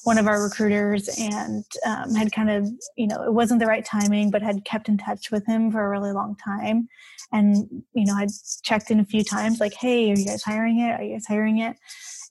one 0.03 0.17
of 0.17 0.27
our 0.27 0.43
recruiters 0.43 1.07
and 1.19 1.65
um, 1.85 2.13
had 2.13 2.31
kind 2.31 2.49
of 2.49 2.67
you 2.97 3.07
know 3.07 3.23
it 3.23 3.33
wasn't 3.33 3.59
the 3.59 3.65
right 3.65 3.85
timing 3.85 4.31
but 4.31 4.41
had 4.41 4.65
kept 4.65 4.89
in 4.89 4.97
touch 4.97 5.31
with 5.31 5.45
him 5.45 5.71
for 5.71 5.85
a 5.85 5.89
really 5.89 6.11
long 6.11 6.35
time. 6.35 6.87
And 7.31 7.83
you 7.93 8.05
know 8.05 8.15
i'd 8.15 8.29
checked 8.63 8.91
in 8.91 8.99
a 8.99 9.05
few 9.05 9.23
times 9.23 9.59
like 9.59 9.73
hey 9.73 10.11
are 10.11 10.17
you 10.17 10.25
guys 10.25 10.43
hiring 10.43 10.79
it? 10.79 10.99
Are 10.99 11.03
you 11.03 11.13
guys 11.13 11.25
hiring 11.27 11.59
it? 11.59 11.77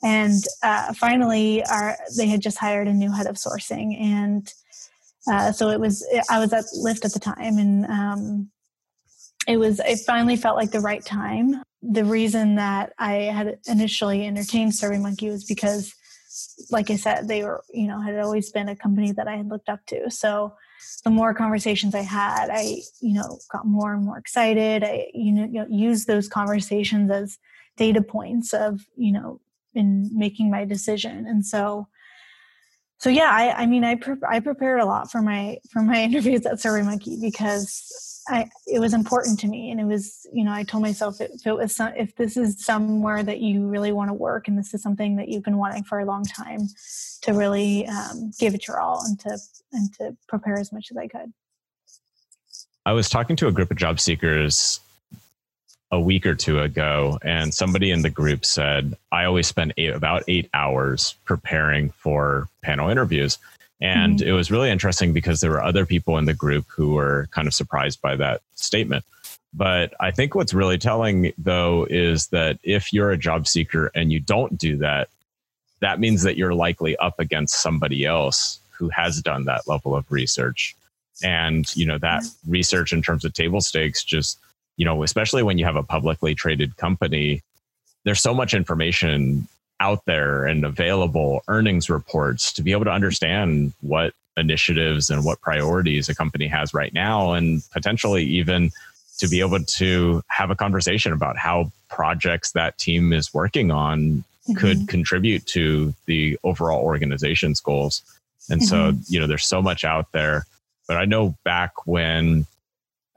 And 0.02 0.44
uh, 0.62 0.92
finally 0.92 1.64
our 1.64 1.96
they 2.16 2.26
had 2.26 2.42
just 2.42 2.58
hired 2.58 2.88
a 2.88 2.92
new 2.92 3.10
head 3.10 3.26
of 3.26 3.36
sourcing. 3.36 3.98
And 3.98 4.52
uh, 5.30 5.52
so 5.52 5.70
it 5.70 5.80
was 5.80 6.06
i 6.30 6.38
was 6.38 6.52
at 6.52 6.64
lyft 6.84 7.04
at 7.04 7.12
the 7.14 7.18
time 7.18 7.56
and 7.58 7.86
um, 7.86 8.50
it 9.46 9.56
was 9.56 9.80
it 9.80 10.00
finally 10.00 10.36
felt 10.36 10.56
like 10.56 10.70
the 10.70 10.80
right 10.80 11.04
time. 11.04 11.62
The 11.82 12.04
reason 12.04 12.54
that 12.56 12.92
i 12.98 13.14
had 13.14 13.58
initially 13.66 14.26
entertained 14.26 14.72
surveymonkey 14.72 15.30
was 15.30 15.44
because 15.44 15.94
like 16.70 16.90
i 16.90 16.96
said 16.96 17.28
they 17.28 17.44
were 17.44 17.62
you 17.72 17.86
know 17.86 18.00
had 18.00 18.18
always 18.18 18.50
been 18.50 18.68
a 18.68 18.76
company 18.76 19.12
that 19.12 19.28
i 19.28 19.36
had 19.36 19.48
looked 19.48 19.68
up 19.68 19.84
to. 19.86 20.10
So 20.10 20.54
the 21.04 21.10
more 21.10 21.34
conversations 21.34 21.94
i 21.94 22.00
had 22.00 22.48
i 22.50 22.80
you 23.00 23.14
know 23.14 23.38
got 23.52 23.66
more 23.66 23.94
and 23.94 24.04
more 24.04 24.18
excited. 24.18 24.82
I 24.82 25.08
you 25.14 25.32
know, 25.32 25.44
you 25.44 25.60
know 25.60 25.66
used 25.68 26.06
those 26.06 26.28
conversations 26.28 27.10
as 27.10 27.38
data 27.76 28.02
points 28.02 28.54
of 28.54 28.80
you 28.96 29.12
know 29.12 29.40
in 29.74 30.10
making 30.16 30.50
my 30.50 30.64
decision. 30.64 31.26
And 31.26 31.44
so 31.44 31.88
so 32.98 33.10
yeah 33.10 33.30
i 33.30 33.62
i 33.62 33.66
mean 33.66 33.84
i 33.84 33.96
pre- 33.96 34.14
i 34.28 34.40
prepared 34.40 34.80
a 34.80 34.86
lot 34.86 35.10
for 35.10 35.20
my 35.20 35.58
for 35.70 35.82
my 35.82 36.02
interviews 36.08 36.46
at 36.46 36.54
surveymonkey 36.54 37.20
because 37.20 38.13
I, 38.28 38.50
it 38.66 38.78
was 38.78 38.94
important 38.94 39.38
to 39.40 39.48
me 39.48 39.70
and 39.70 39.78
it 39.78 39.84
was 39.84 40.26
you 40.32 40.44
know 40.44 40.52
i 40.52 40.62
told 40.62 40.82
myself 40.82 41.20
if 41.20 41.46
it 41.46 41.52
was 41.52 41.76
some, 41.76 41.92
if 41.96 42.16
this 42.16 42.36
is 42.36 42.64
somewhere 42.64 43.22
that 43.22 43.40
you 43.40 43.66
really 43.66 43.92
want 43.92 44.08
to 44.08 44.14
work 44.14 44.48
and 44.48 44.58
this 44.58 44.72
is 44.72 44.82
something 44.82 45.16
that 45.16 45.28
you've 45.28 45.42
been 45.42 45.58
wanting 45.58 45.84
for 45.84 46.00
a 46.00 46.04
long 46.04 46.24
time 46.24 46.68
to 47.22 47.32
really 47.32 47.86
um, 47.86 48.30
give 48.38 48.54
it 48.54 48.66
your 48.66 48.80
all 48.80 49.02
and 49.04 49.20
to 49.20 49.38
and 49.72 49.92
to 49.94 50.16
prepare 50.28 50.58
as 50.58 50.72
much 50.72 50.90
as 50.90 50.96
i 50.96 51.06
could. 51.06 51.32
I 52.86 52.92
was 52.92 53.08
talking 53.08 53.36
to 53.36 53.48
a 53.48 53.52
group 53.52 53.70
of 53.70 53.76
job 53.76 54.00
seekers 54.00 54.80
a 55.90 56.00
week 56.00 56.26
or 56.26 56.34
two 56.34 56.60
ago 56.60 57.18
and 57.22 57.52
somebody 57.52 57.90
in 57.90 58.02
the 58.02 58.10
group 58.10 58.44
said 58.44 58.96
i 59.12 59.24
always 59.24 59.46
spend 59.46 59.74
eight, 59.76 59.92
about 59.92 60.24
eight 60.28 60.48
hours 60.54 61.16
preparing 61.24 61.90
for 61.90 62.48
panel 62.62 62.88
interviews 62.88 63.38
and 63.80 64.18
mm-hmm. 64.18 64.28
it 64.28 64.32
was 64.32 64.50
really 64.50 64.70
interesting 64.70 65.12
because 65.12 65.40
there 65.40 65.50
were 65.50 65.62
other 65.62 65.86
people 65.86 66.18
in 66.18 66.24
the 66.24 66.34
group 66.34 66.66
who 66.68 66.94
were 66.94 67.28
kind 67.30 67.46
of 67.46 67.54
surprised 67.54 68.00
by 68.00 68.16
that 68.16 68.40
statement. 68.54 69.04
But 69.52 69.94
I 70.00 70.10
think 70.10 70.34
what's 70.34 70.54
really 70.54 70.78
telling, 70.78 71.32
though, 71.38 71.86
is 71.88 72.28
that 72.28 72.58
if 72.64 72.92
you're 72.92 73.10
a 73.10 73.18
job 73.18 73.46
seeker 73.46 73.90
and 73.94 74.12
you 74.12 74.18
don't 74.18 74.58
do 74.58 74.76
that, 74.78 75.08
that 75.80 76.00
means 76.00 76.22
that 76.22 76.36
you're 76.36 76.54
likely 76.54 76.96
up 76.96 77.20
against 77.20 77.60
somebody 77.60 78.04
else 78.04 78.58
who 78.70 78.88
has 78.88 79.22
done 79.22 79.44
that 79.44 79.68
level 79.68 79.94
of 79.94 80.10
research. 80.10 80.74
And, 81.22 81.74
you 81.76 81.86
know, 81.86 81.98
that 81.98 82.22
mm-hmm. 82.22 82.50
research 82.50 82.92
in 82.92 83.02
terms 83.02 83.24
of 83.24 83.32
table 83.32 83.60
stakes 83.60 84.02
just, 84.02 84.38
you 84.76 84.84
know, 84.84 85.04
especially 85.04 85.44
when 85.44 85.58
you 85.58 85.64
have 85.64 85.76
a 85.76 85.82
publicly 85.84 86.34
traded 86.34 86.76
company, 86.76 87.42
there's 88.04 88.20
so 88.20 88.34
much 88.34 88.54
information 88.54 89.46
out 89.84 90.06
there 90.06 90.46
and 90.46 90.64
available 90.64 91.42
earnings 91.46 91.90
reports 91.90 92.54
to 92.54 92.62
be 92.62 92.72
able 92.72 92.86
to 92.86 92.90
understand 92.90 93.74
what 93.82 94.14
initiatives 94.38 95.10
and 95.10 95.26
what 95.26 95.40
priorities 95.42 96.08
a 96.08 96.14
company 96.14 96.46
has 96.46 96.72
right 96.72 96.94
now 96.94 97.34
and 97.34 97.62
potentially 97.70 98.24
even 98.24 98.70
to 99.18 99.28
be 99.28 99.40
able 99.40 99.60
to 99.60 100.22
have 100.28 100.50
a 100.50 100.56
conversation 100.56 101.12
about 101.12 101.36
how 101.36 101.70
projects 101.90 102.52
that 102.52 102.78
team 102.78 103.12
is 103.12 103.34
working 103.34 103.70
on 103.70 103.98
mm-hmm. 104.48 104.54
could 104.54 104.88
contribute 104.88 105.44
to 105.46 105.92
the 106.06 106.38
overall 106.44 106.82
organization's 106.82 107.60
goals 107.60 108.02
and 108.48 108.62
mm-hmm. 108.62 108.96
so 108.96 108.98
you 109.06 109.20
know 109.20 109.26
there's 109.26 109.46
so 109.46 109.60
much 109.60 109.84
out 109.84 110.10
there 110.12 110.46
but 110.88 110.96
i 110.96 111.04
know 111.04 111.34
back 111.44 111.86
when 111.86 112.46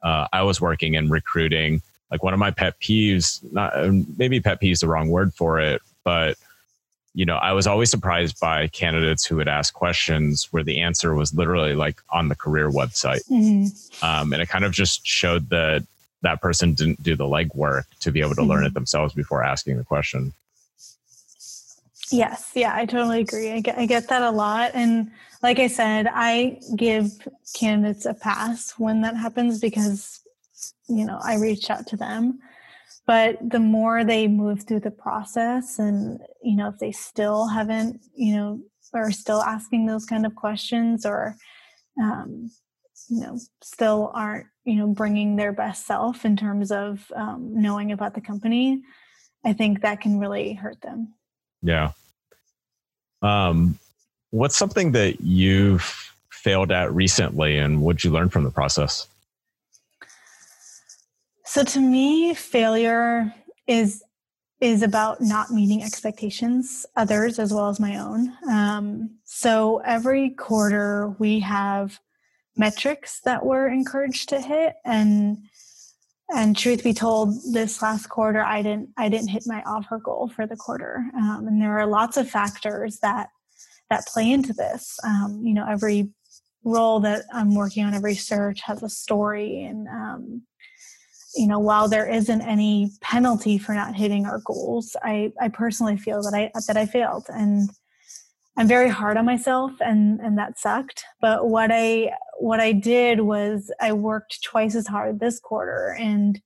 uh, 0.03 0.27
i 0.33 0.43
was 0.43 0.59
working 0.59 0.95
in 0.95 1.09
recruiting 1.09 1.81
like 2.11 2.21
one 2.23 2.33
of 2.33 2.39
my 2.39 2.51
pet 2.51 2.79
peeves 2.79 3.39
not 3.53 3.71
maybe 4.17 4.39
pet 4.41 4.61
peeves 4.61 4.73
is 4.73 4.79
the 4.81 4.87
wrong 4.87 5.09
word 5.09 5.33
for 5.33 5.59
it 5.59 5.81
but 6.03 6.37
you 7.17 7.25
know, 7.25 7.37
I 7.37 7.51
was 7.53 7.65
always 7.65 7.89
surprised 7.89 8.39
by 8.39 8.67
candidates 8.67 9.25
who 9.25 9.37
would 9.37 9.47
ask 9.47 9.73
questions 9.73 10.53
where 10.53 10.61
the 10.61 10.79
answer 10.79 11.15
was 11.15 11.33
literally 11.33 11.73
like 11.73 11.99
on 12.11 12.27
the 12.27 12.35
career 12.35 12.69
website. 12.69 13.27
Mm-hmm. 13.27 14.05
Um, 14.05 14.33
and 14.33 14.41
it 14.43 14.49
kind 14.49 14.63
of 14.63 14.71
just 14.71 15.03
showed 15.03 15.49
that 15.49 15.83
that 16.21 16.41
person 16.41 16.75
didn't 16.75 17.01
do 17.01 17.15
the 17.15 17.23
legwork 17.23 17.85
to 18.01 18.11
be 18.11 18.21
able 18.21 18.35
to 18.35 18.41
mm-hmm. 18.41 18.51
learn 18.51 18.65
it 18.65 18.75
themselves 18.75 19.15
before 19.15 19.43
asking 19.43 19.77
the 19.77 19.83
question. 19.83 20.31
Yes, 22.11 22.51
yeah, 22.53 22.75
I 22.75 22.85
totally 22.85 23.21
agree. 23.21 23.51
I 23.51 23.61
get, 23.61 23.79
I 23.79 23.87
get 23.87 24.09
that 24.09 24.21
a 24.21 24.29
lot. 24.29 24.69
And 24.75 25.09
like 25.41 25.57
I 25.57 25.69
said, 25.69 26.07
I 26.13 26.59
give 26.75 27.27
candidates 27.55 28.05
a 28.05 28.13
pass 28.13 28.73
when 28.77 29.01
that 29.01 29.17
happens 29.17 29.59
because, 29.59 30.19
you 30.87 31.03
know, 31.03 31.19
I 31.23 31.37
reached 31.37 31.71
out 31.71 31.87
to 31.87 31.97
them 31.97 32.41
but 33.07 33.37
the 33.41 33.59
more 33.59 34.03
they 34.03 34.27
move 34.27 34.63
through 34.63 34.81
the 34.81 34.91
process 34.91 35.79
and 35.79 36.19
you 36.43 36.55
know 36.55 36.67
if 36.67 36.77
they 36.77 36.91
still 36.91 37.47
haven't 37.47 38.01
you 38.13 38.35
know 38.35 38.61
are 38.93 39.11
still 39.11 39.41
asking 39.41 39.85
those 39.85 40.05
kind 40.05 40.25
of 40.25 40.35
questions 40.35 41.05
or 41.05 41.35
um, 42.01 42.51
you 43.09 43.21
know 43.21 43.39
still 43.63 44.11
aren't 44.13 44.45
you 44.65 44.75
know 44.75 44.87
bringing 44.87 45.35
their 45.35 45.53
best 45.53 45.87
self 45.87 46.25
in 46.25 46.35
terms 46.35 46.71
of 46.71 47.11
um, 47.15 47.49
knowing 47.53 47.91
about 47.91 48.13
the 48.13 48.21
company 48.21 48.81
i 49.45 49.53
think 49.53 49.81
that 49.81 50.01
can 50.01 50.19
really 50.19 50.53
hurt 50.53 50.79
them. 50.81 51.13
Yeah. 51.63 51.91
Um 53.21 53.79
what's 54.31 54.57
something 54.57 54.91
that 54.91 55.21
you've 55.21 56.13
failed 56.29 56.71
at 56.71 56.93
recently 56.93 57.57
and 57.57 57.81
what'd 57.81 58.03
you 58.03 58.11
learn 58.11 58.29
from 58.29 58.43
the 58.43 58.51
process 58.51 59.07
so 61.57 61.63
to 61.63 61.79
me, 61.79 62.35
failure 62.35 63.33
is 63.65 64.03
is 64.61 64.83
about 64.83 65.21
not 65.21 65.49
meeting 65.49 65.81
expectations, 65.81 66.85
others 66.95 67.39
as 67.39 67.51
well 67.51 67.67
as 67.67 67.79
my 67.79 67.97
own. 67.97 68.31
Um, 68.47 69.17
so 69.23 69.81
every 69.83 70.31
quarter 70.31 71.15
we 71.17 71.39
have 71.39 71.99
metrics 72.55 73.21
that 73.21 73.43
we're 73.43 73.69
encouraged 73.69 74.29
to 74.29 74.39
hit, 74.39 74.75
and 74.85 75.39
and 76.31 76.55
truth 76.55 76.83
be 76.83 76.93
told, 76.93 77.33
this 77.51 77.81
last 77.81 78.05
quarter 78.05 78.43
I 78.43 78.61
didn't 78.61 78.89
I 78.95 79.09
didn't 79.09 79.29
hit 79.29 79.45
my 79.47 79.63
offer 79.63 79.97
goal 79.97 80.29
for 80.29 80.45
the 80.45 80.57
quarter, 80.57 81.05
um, 81.15 81.45
and 81.47 81.59
there 81.59 81.79
are 81.79 81.87
lots 81.87 82.17
of 82.17 82.29
factors 82.29 82.99
that 82.99 83.29
that 83.89 84.05
play 84.05 84.31
into 84.31 84.53
this. 84.53 84.99
Um, 85.03 85.41
you 85.43 85.55
know, 85.55 85.65
every 85.67 86.09
role 86.63 86.99
that 86.99 87.23
I'm 87.33 87.55
working 87.55 87.83
on, 87.83 87.95
every 87.95 88.13
search 88.13 88.61
has 88.61 88.83
a 88.83 88.89
story, 88.89 89.63
and 89.63 89.87
um, 89.87 90.43
you 91.37 91.47
know 91.47 91.59
while 91.59 91.87
there 91.87 92.09
isn't 92.09 92.41
any 92.41 92.91
penalty 93.01 93.57
for 93.57 93.73
not 93.73 93.95
hitting 93.95 94.25
our 94.25 94.39
goals 94.39 94.95
i 95.03 95.31
i 95.39 95.47
personally 95.47 95.97
feel 95.97 96.21
that 96.21 96.33
i 96.33 96.51
that 96.67 96.77
i 96.77 96.85
failed. 96.85 97.25
And 97.29 97.69
i'm 98.57 98.67
very 98.67 98.89
hard 98.89 99.17
on 99.17 99.25
myself 99.25 99.71
and 99.79 100.19
and 100.19 100.37
that 100.37 100.57
sucked. 100.57 101.03
But 101.21 101.47
what 101.49 101.69
i 101.71 102.11
what 102.39 102.59
i 102.59 102.71
did 102.71 103.21
was 103.21 103.71
i 103.79 103.93
worked 103.93 104.43
twice 104.43 104.75
as 104.75 104.87
hard 104.87 105.19
this 105.19 105.39
quarter 105.39 105.95
and 105.99 106.41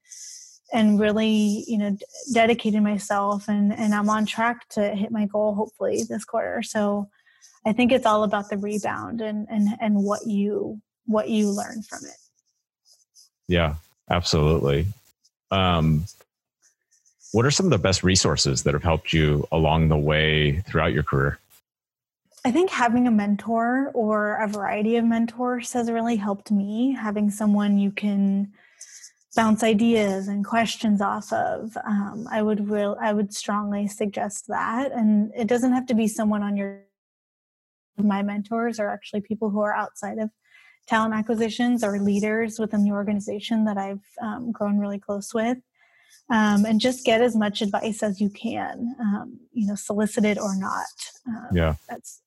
and 0.74 1.00
really 1.00 1.66
you 1.68 1.78
know 1.78 1.98
dedicated 2.34 2.82
myself 2.82 3.48
and 3.48 3.74
and 3.74 3.94
i'm 3.94 4.10
on 4.10 4.26
track 4.26 4.68
to 4.70 4.96
hit 4.96 5.12
my 5.12 5.26
goal 5.26 5.56
hopefully 5.56 6.04
this 6.08 6.26
quarter. 6.26 6.62
So 6.64 7.10
i 7.66 7.72
think 7.72 7.92
it's 7.92 8.06
all 8.06 8.24
about 8.24 8.50
the 8.50 8.58
rebound 8.58 9.22
and 9.22 9.48
and 9.50 9.70
and 9.80 10.04
what 10.04 10.28
you 10.28 10.82
what 11.06 11.30
you 11.30 11.50
learn 11.50 11.82
from 11.84 12.06
it. 12.06 12.18
Yeah 13.48 13.76
Absolutely. 14.12 14.88
Um, 15.52 16.06
what 17.32 17.46
are 17.46 17.52
some 17.52 17.66
of 17.66 17.70
the 17.70 17.78
best 17.78 18.04
resources 18.04 18.64
that 18.64 18.74
have 18.74 18.84
helped 18.84 19.14
you 19.14 19.48
along 19.54 19.88
the 19.88 19.98
way 19.98 20.60
throughout 20.68 20.92
your 20.92 21.04
career? 21.04 21.40
I 22.44 22.52
think 22.52 22.72
having 22.72 23.08
a 23.08 23.12
mentor 23.12 23.90
or 23.94 24.36
a 24.36 24.48
variety 24.48 24.98
of 24.98 25.06
mentors 25.06 25.72
has 25.74 25.90
really 25.90 26.18
helped 26.18 26.52
me. 26.52 26.92
Having 26.92 27.30
someone 27.30 27.78
you 27.78 27.92
can 27.92 28.52
bounce 29.34 29.64
ideas 29.64 30.28
and 30.28 30.44
questions 30.44 31.00
off 31.00 31.32
of, 31.32 31.78
um, 31.86 32.28
I 32.30 32.42
would 32.42 32.70
real 32.70 32.98
I 33.00 33.14
would 33.14 33.34
strongly 33.34 33.88
suggest 33.88 34.48
that. 34.48 34.92
And 34.92 35.32
it 35.38 35.48
doesn't 35.48 35.72
have 35.72 35.86
to 35.86 35.94
be 35.94 36.08
someone 36.08 36.44
on 36.44 36.58
your. 36.58 36.82
My 37.98 38.24
mentors 38.24 38.80
are 38.80 38.90
actually 38.90 39.22
people 39.22 39.52
who 39.52 39.62
are 39.62 39.74
outside 39.74 40.18
of 40.18 40.32
talent 40.88 41.14
acquisitions 41.14 41.84
or 41.84 42.00
leaders 42.00 42.60
within 42.60 42.84
the 42.84 42.92
organization 42.92 43.66
that 43.66 43.78
I've 43.78 44.04
um, 44.22 44.52
grown 44.52 44.78
really 44.78 45.00
close 45.00 45.34
with. 45.34 45.58
Um, 46.30 46.66
and 46.66 46.80
just 46.80 47.04
get 47.04 47.22
as 47.22 47.36
much 47.36 47.62
advice 47.62 48.02
as 48.02 48.22
you 48.22 48.30
can, 48.30 48.96
um, 49.02 49.38
you 49.52 49.68
know, 49.68 49.76
solicited 49.76 50.40
or 50.40 50.56
not. 50.56 50.86
Um, 51.28 51.48
yeah, 51.52 51.76
that's 51.90 52.22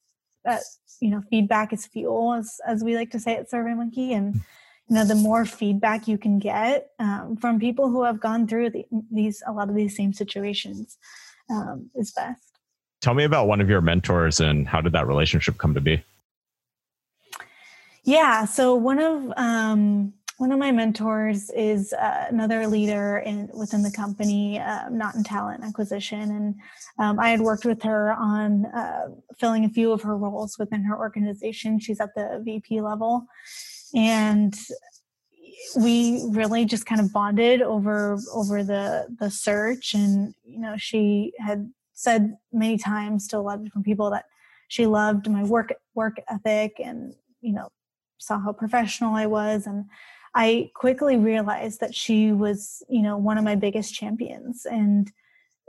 that 0.45 0.61
you 1.01 1.09
know 1.09 1.23
feedback 1.31 1.73
is 1.73 1.87
fuel, 1.87 2.35
as 2.35 2.61
as 2.67 2.85
we 2.85 2.97
like 2.97 3.11
to 3.13 3.21
say 3.21 3.37
at 3.37 3.51
SurveyMonkey, 3.51 4.11
and 4.11 4.35
you 4.35 4.97
know 4.97 5.07
the 5.07 5.15
more 5.15 5.47
feedback 5.47 6.07
you 6.07 6.19
can 6.19 6.39
get 6.39 6.91
um, 6.99 7.39
from 7.41 7.59
people 7.59 7.89
who 7.89 8.05
have 8.05 8.21
gone 8.21 8.47
through 8.47 8.71
the, 8.71 8.85
these 9.11 9.43
a 9.47 9.53
lot 9.53 9.71
of 9.71 9.75
these 9.75 9.97
same 9.97 10.13
situations 10.13 10.99
um, 11.51 11.89
is 11.95 12.13
best. 12.13 12.43
Tell 13.01 13.15
me 13.15 13.25
about 13.25 13.49
one 13.49 13.61
of 13.61 13.69
your 13.69 13.81
mentors 13.81 14.41
and 14.41 14.67
how 14.67 14.81
did 14.81 14.93
that 14.93 15.07
relationship 15.07 15.59
come 15.59 15.75
to 15.75 15.81
be? 15.81 16.03
Yeah, 18.05 18.45
so 18.45 18.75
one 18.75 18.99
of 18.99 19.33
um, 19.37 20.13
one 20.37 20.53
of 20.53 20.59
my 20.59 20.73
mentors 20.73 21.49
is 21.51 21.95
uh, 21.95 22.27
another 22.29 22.67
leader 22.67 23.19
in 23.19 23.49
within 23.55 23.83
the 23.83 23.91
company, 23.91 24.61
uh, 24.61 24.91
not 24.91 25.15
in 25.15 25.25
talent 25.25 25.65
acquisition, 25.65 26.21
and 26.21 26.55
um, 26.99 27.19
I 27.19 27.31
had 27.31 27.41
worked 27.41 27.65
with 27.65 27.83
her 27.83 28.13
on 28.13 28.67
uh, 28.67 29.09
filling 29.39 29.65
a 29.65 29.71
few 29.71 29.91
of 29.91 30.03
her 30.03 30.19
roles 30.19 30.59
within 30.59 30.83
her 30.85 30.99
organization. 30.99 31.79
She's 31.79 31.99
at 31.99 32.15
the 32.15 32.43
VP 32.45 32.83
level, 32.83 33.27
and 33.95 34.55
we 35.75 36.23
really 36.29 36.67
just 36.67 36.85
kind 36.85 37.01
of 37.01 37.11
bonded 37.11 37.63
over 37.63 38.19
over 38.35 38.63
the 38.63 39.17
the 39.19 39.31
search. 39.31 39.95
And 39.95 40.35
you 40.45 40.59
know, 40.59 40.75
she 40.77 41.33
had 41.39 41.73
said 41.95 42.37
many 42.53 42.77
times 42.77 43.29
to 43.29 43.39
a 43.39 43.41
lot 43.41 43.59
of 43.59 43.65
different 43.65 43.87
people 43.87 44.11
that 44.11 44.27
she 44.69 44.85
loved 44.85 45.31
my 45.31 45.43
work 45.43 45.73
work 45.95 46.17
ethic 46.29 46.75
and 46.85 47.15
you 47.41 47.55
know 47.55 47.71
saw 48.25 48.41
how 48.41 48.53
professional 48.53 49.15
I 49.15 49.27
was 49.27 49.67
and 49.67 49.85
I 50.35 50.71
quickly 50.75 51.17
realized 51.17 51.81
that 51.81 51.95
she 51.95 52.33
was, 52.33 52.83
you 52.89 53.03
know, 53.03 53.17
one 53.17 53.39
of 53.39 53.45
my 53.45 53.55
biggest 53.55 53.95
champions 53.95 54.67
and 54.67 55.11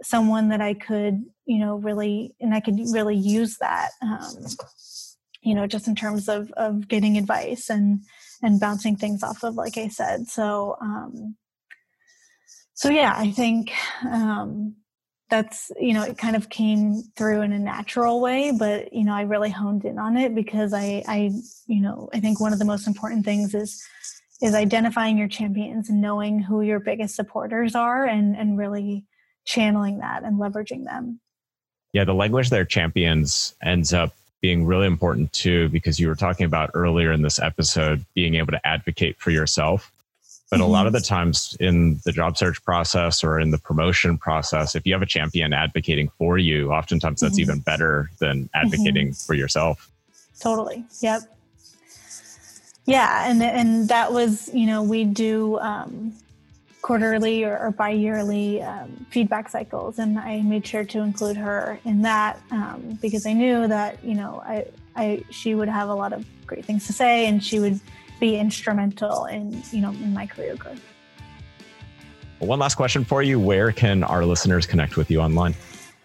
someone 0.01 0.49
that 0.49 0.59
I 0.59 0.73
could, 0.73 1.23
you 1.45 1.59
know, 1.59 1.75
really, 1.75 2.33
and 2.39 2.53
I 2.53 2.59
could 2.59 2.79
really 2.91 3.15
use 3.15 3.57
that, 3.59 3.91
um, 4.01 4.45
you 5.41 5.53
know, 5.53 5.67
just 5.67 5.87
in 5.87 5.95
terms 5.95 6.27
of, 6.27 6.51
of 6.53 6.87
getting 6.87 7.17
advice 7.17 7.69
and, 7.69 8.01
and 8.41 8.59
bouncing 8.59 8.95
things 8.95 9.21
off 9.21 9.43
of, 9.43 9.53
like 9.53 9.77
I 9.77 9.87
said. 9.87 10.27
So, 10.27 10.77
um, 10.81 11.35
so 12.73 12.89
yeah, 12.89 13.13
I 13.15 13.31
think, 13.31 13.71
um, 14.03 14.75
that's 15.29 15.71
you 15.79 15.93
know 15.93 16.03
it 16.03 16.17
kind 16.17 16.35
of 16.35 16.49
came 16.49 17.01
through 17.15 17.41
in 17.41 17.51
a 17.51 17.59
natural 17.59 18.21
way 18.21 18.51
but 18.57 18.93
you 18.93 19.03
know 19.03 19.13
i 19.13 19.21
really 19.21 19.49
honed 19.49 19.83
in 19.83 19.97
on 19.97 20.17
it 20.17 20.35
because 20.35 20.73
i 20.73 21.03
i 21.07 21.31
you 21.67 21.81
know 21.81 22.09
i 22.13 22.19
think 22.19 22.39
one 22.39 22.53
of 22.53 22.59
the 22.59 22.65
most 22.65 22.85
important 22.85 23.25
things 23.25 23.55
is 23.55 23.83
is 24.41 24.53
identifying 24.53 25.17
your 25.17 25.27
champions 25.27 25.89
and 25.89 26.01
knowing 26.01 26.39
who 26.39 26.61
your 26.61 26.79
biggest 26.79 27.15
supporters 27.15 27.75
are 27.75 28.05
and 28.05 28.35
and 28.35 28.57
really 28.57 29.05
channeling 29.45 29.99
that 29.99 30.23
and 30.23 30.39
leveraging 30.39 30.85
them. 30.85 31.19
Yeah 31.93 32.03
the 32.03 32.13
language 32.13 32.49
their 32.49 32.65
champions 32.65 33.55
ends 33.63 33.93
up 33.93 34.13
being 34.41 34.65
really 34.65 34.85
important 34.85 35.31
too 35.33 35.69
because 35.69 35.99
you 35.99 36.07
were 36.07 36.15
talking 36.15 36.45
about 36.45 36.69
earlier 36.73 37.11
in 37.11 37.21
this 37.21 37.39
episode 37.39 38.05
being 38.13 38.35
able 38.35 38.51
to 38.51 38.67
advocate 38.67 39.17
for 39.17 39.31
yourself 39.31 39.91
but 40.49 40.57
mm-hmm. 40.57 40.63
a 40.63 40.67
lot 40.67 40.87
of 40.87 40.93
the 40.93 40.99
mm-hmm. 40.99 41.15
times 41.15 41.57
in 41.59 41.99
the 42.05 42.11
job 42.11 42.37
search 42.37 42.63
process 42.63 43.23
or 43.23 43.39
in 43.39 43.51
the 43.51 43.57
promotion 43.57 44.17
process 44.17 44.75
if 44.75 44.85
you 44.85 44.93
have 44.93 45.01
a 45.01 45.05
champion 45.05 45.53
advocating 45.53 46.09
for 46.17 46.37
you 46.37 46.71
oftentimes 46.71 47.21
that's 47.21 47.35
mm-hmm. 47.35 47.41
even 47.41 47.59
better 47.59 48.09
than 48.19 48.49
advocating 48.53 49.07
mm-hmm. 49.07 49.25
for 49.25 49.33
yourself 49.33 49.89
totally 50.39 50.85
yep 51.01 51.21
yeah, 52.85 53.29
and 53.29 53.41
and 53.41 53.89
that 53.89 54.13
was 54.13 54.53
you 54.53 54.67
know 54.67 54.83
we 54.83 55.05
do 55.05 55.57
um, 55.59 56.13
quarterly 56.81 57.43
or, 57.43 57.57
or 57.57 57.71
bi-yearly 57.71 58.61
um, 58.61 59.07
feedback 59.09 59.49
cycles, 59.49 59.97
and 59.97 60.19
I 60.19 60.41
made 60.41 60.67
sure 60.67 60.83
to 60.85 60.99
include 60.99 61.35
her 61.37 61.79
in 61.83 62.03
that 62.03 62.39
um, 62.51 62.99
because 63.01 63.25
I 63.25 63.33
knew 63.33 63.67
that 63.67 64.03
you 64.03 64.13
know 64.13 64.43
I 64.45 64.67
I 64.95 65.23
she 65.31 65.55
would 65.55 65.67
have 65.67 65.89
a 65.89 65.95
lot 65.95 66.13
of 66.13 66.25
great 66.45 66.63
things 66.63 66.85
to 66.85 66.93
say, 66.93 67.25
and 67.25 67.43
she 67.43 67.59
would 67.59 67.79
be 68.19 68.37
instrumental 68.37 69.25
in 69.25 69.61
you 69.71 69.81
know 69.81 69.91
in 69.91 70.13
my 70.13 70.25
career 70.25 70.55
growth. 70.55 70.81
One 72.39 72.59
last 72.59 72.75
question 72.75 73.03
for 73.05 73.23
you: 73.23 73.39
Where 73.39 73.71
can 73.71 74.03
our 74.03 74.25
listeners 74.25 74.65
connect 74.65 74.97
with 74.97 75.09
you 75.09 75.21
online? 75.21 75.55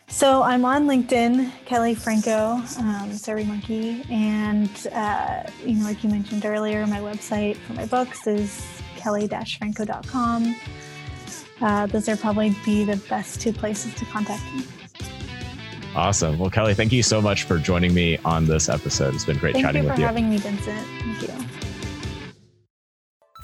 So 0.09 0.43
I'm 0.43 0.65
on 0.65 0.87
LinkedIn, 0.87 1.53
Kelly 1.67 1.95
Franco, 1.95 2.55
um, 2.55 3.11
SurveyMonkey, 3.11 4.11
and 4.11 4.69
uh, 4.93 5.49
you 5.65 5.77
know, 5.77 5.85
like 5.85 6.03
you 6.03 6.11
mentioned 6.11 6.45
earlier, 6.45 6.85
my 6.87 6.99
website 6.99 7.57
for 7.57 7.75
my 7.75 7.87
books 7.87 8.27
is 8.27 8.67
kelly-franco.com. 8.97 10.57
Uh, 11.61 11.87
those 11.87 12.09
are 12.09 12.17
probably 12.17 12.55
be 12.65 12.85
the 12.85 12.97
best 13.09 13.41
two 13.41 13.53
places 13.53 13.95
to 13.95 14.05
contact 14.07 14.43
me. 14.55 14.65
Awesome. 15.95 16.39
Well, 16.39 16.51
Kelly, 16.51 16.75
thank 16.75 16.93
you 16.93 17.03
so 17.03 17.21
much 17.21 17.45
for 17.45 17.59
joining 17.59 17.95
me 17.95 18.19
on 18.25 18.47
this 18.47 18.69
episode. 18.69 19.15
It's 19.15 19.25
been 19.25 19.39
great 19.39 19.55
thank 19.55 19.65
chatting 19.65 19.85
with 19.85 19.99
you. 19.99 20.07
Thank 20.07 20.29
you 20.29 20.39
for 20.39 20.47
having 20.47 20.57
me, 20.57 20.67
Vincent. 20.67 20.87
Thank 21.19 21.23
you. 21.23 21.50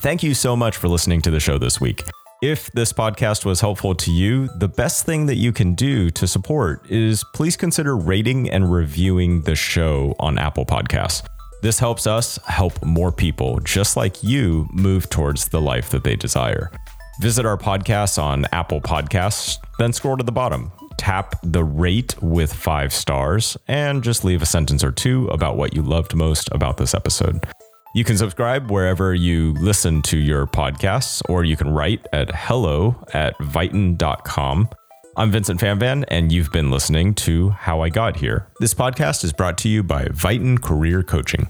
Thank 0.06 0.22
you 0.22 0.34
so 0.34 0.54
much 0.54 0.76
for 0.76 0.86
listening 0.86 1.20
to 1.22 1.32
the 1.32 1.40
show 1.40 1.58
this 1.58 1.80
week. 1.80 2.04
If 2.40 2.70
this 2.70 2.92
podcast 2.92 3.44
was 3.44 3.60
helpful 3.60 3.92
to 3.96 4.12
you, 4.12 4.46
the 4.58 4.68
best 4.68 5.04
thing 5.04 5.26
that 5.26 5.34
you 5.34 5.50
can 5.52 5.74
do 5.74 6.10
to 6.10 6.28
support 6.28 6.88
is 6.88 7.24
please 7.34 7.56
consider 7.56 7.96
rating 7.96 8.48
and 8.48 8.72
reviewing 8.72 9.40
the 9.40 9.56
show 9.56 10.14
on 10.20 10.38
Apple 10.38 10.64
Podcasts. 10.64 11.26
This 11.60 11.80
helps 11.80 12.06
us 12.06 12.38
help 12.46 12.84
more 12.84 13.10
people 13.10 13.58
just 13.58 13.96
like 13.96 14.22
you 14.22 14.68
move 14.70 15.10
towards 15.10 15.48
the 15.48 15.60
life 15.60 15.90
that 15.90 16.04
they 16.04 16.14
desire. 16.14 16.70
Visit 17.20 17.44
our 17.44 17.58
podcast 17.58 18.22
on 18.22 18.46
Apple 18.52 18.80
Podcasts, 18.80 19.58
then 19.80 19.92
scroll 19.92 20.16
to 20.18 20.22
the 20.22 20.30
bottom, 20.30 20.70
tap 20.98 21.34
the 21.42 21.64
rate 21.64 22.14
with 22.22 22.52
five 22.52 22.92
stars, 22.92 23.56
and 23.66 24.04
just 24.04 24.24
leave 24.24 24.40
a 24.40 24.46
sentence 24.46 24.84
or 24.84 24.92
two 24.92 25.26
about 25.30 25.56
what 25.56 25.74
you 25.74 25.82
loved 25.82 26.14
most 26.14 26.48
about 26.52 26.76
this 26.76 26.94
episode. 26.94 27.44
You 27.96 28.04
can 28.04 28.18
subscribe 28.18 28.70
wherever 28.70 29.14
you 29.14 29.54
listen 29.54 30.02
to 30.02 30.18
your 30.18 30.46
podcasts, 30.46 31.22
or 31.30 31.44
you 31.44 31.56
can 31.56 31.70
write 31.70 32.06
at 32.12 32.28
hello 32.30 33.02
at 33.14 33.38
Vyten.com. 33.38 34.68
I'm 35.16 35.30
Vincent 35.30 35.58
Phamvan, 35.58 36.04
and 36.08 36.30
you've 36.30 36.52
been 36.52 36.70
listening 36.70 37.14
to 37.14 37.48
How 37.48 37.80
I 37.80 37.88
Got 37.88 38.18
Here. 38.18 38.48
This 38.60 38.74
podcast 38.74 39.24
is 39.24 39.32
brought 39.32 39.56
to 39.58 39.70
you 39.70 39.82
by 39.82 40.08
Viton 40.08 40.60
Career 40.60 41.02
Coaching. 41.02 41.48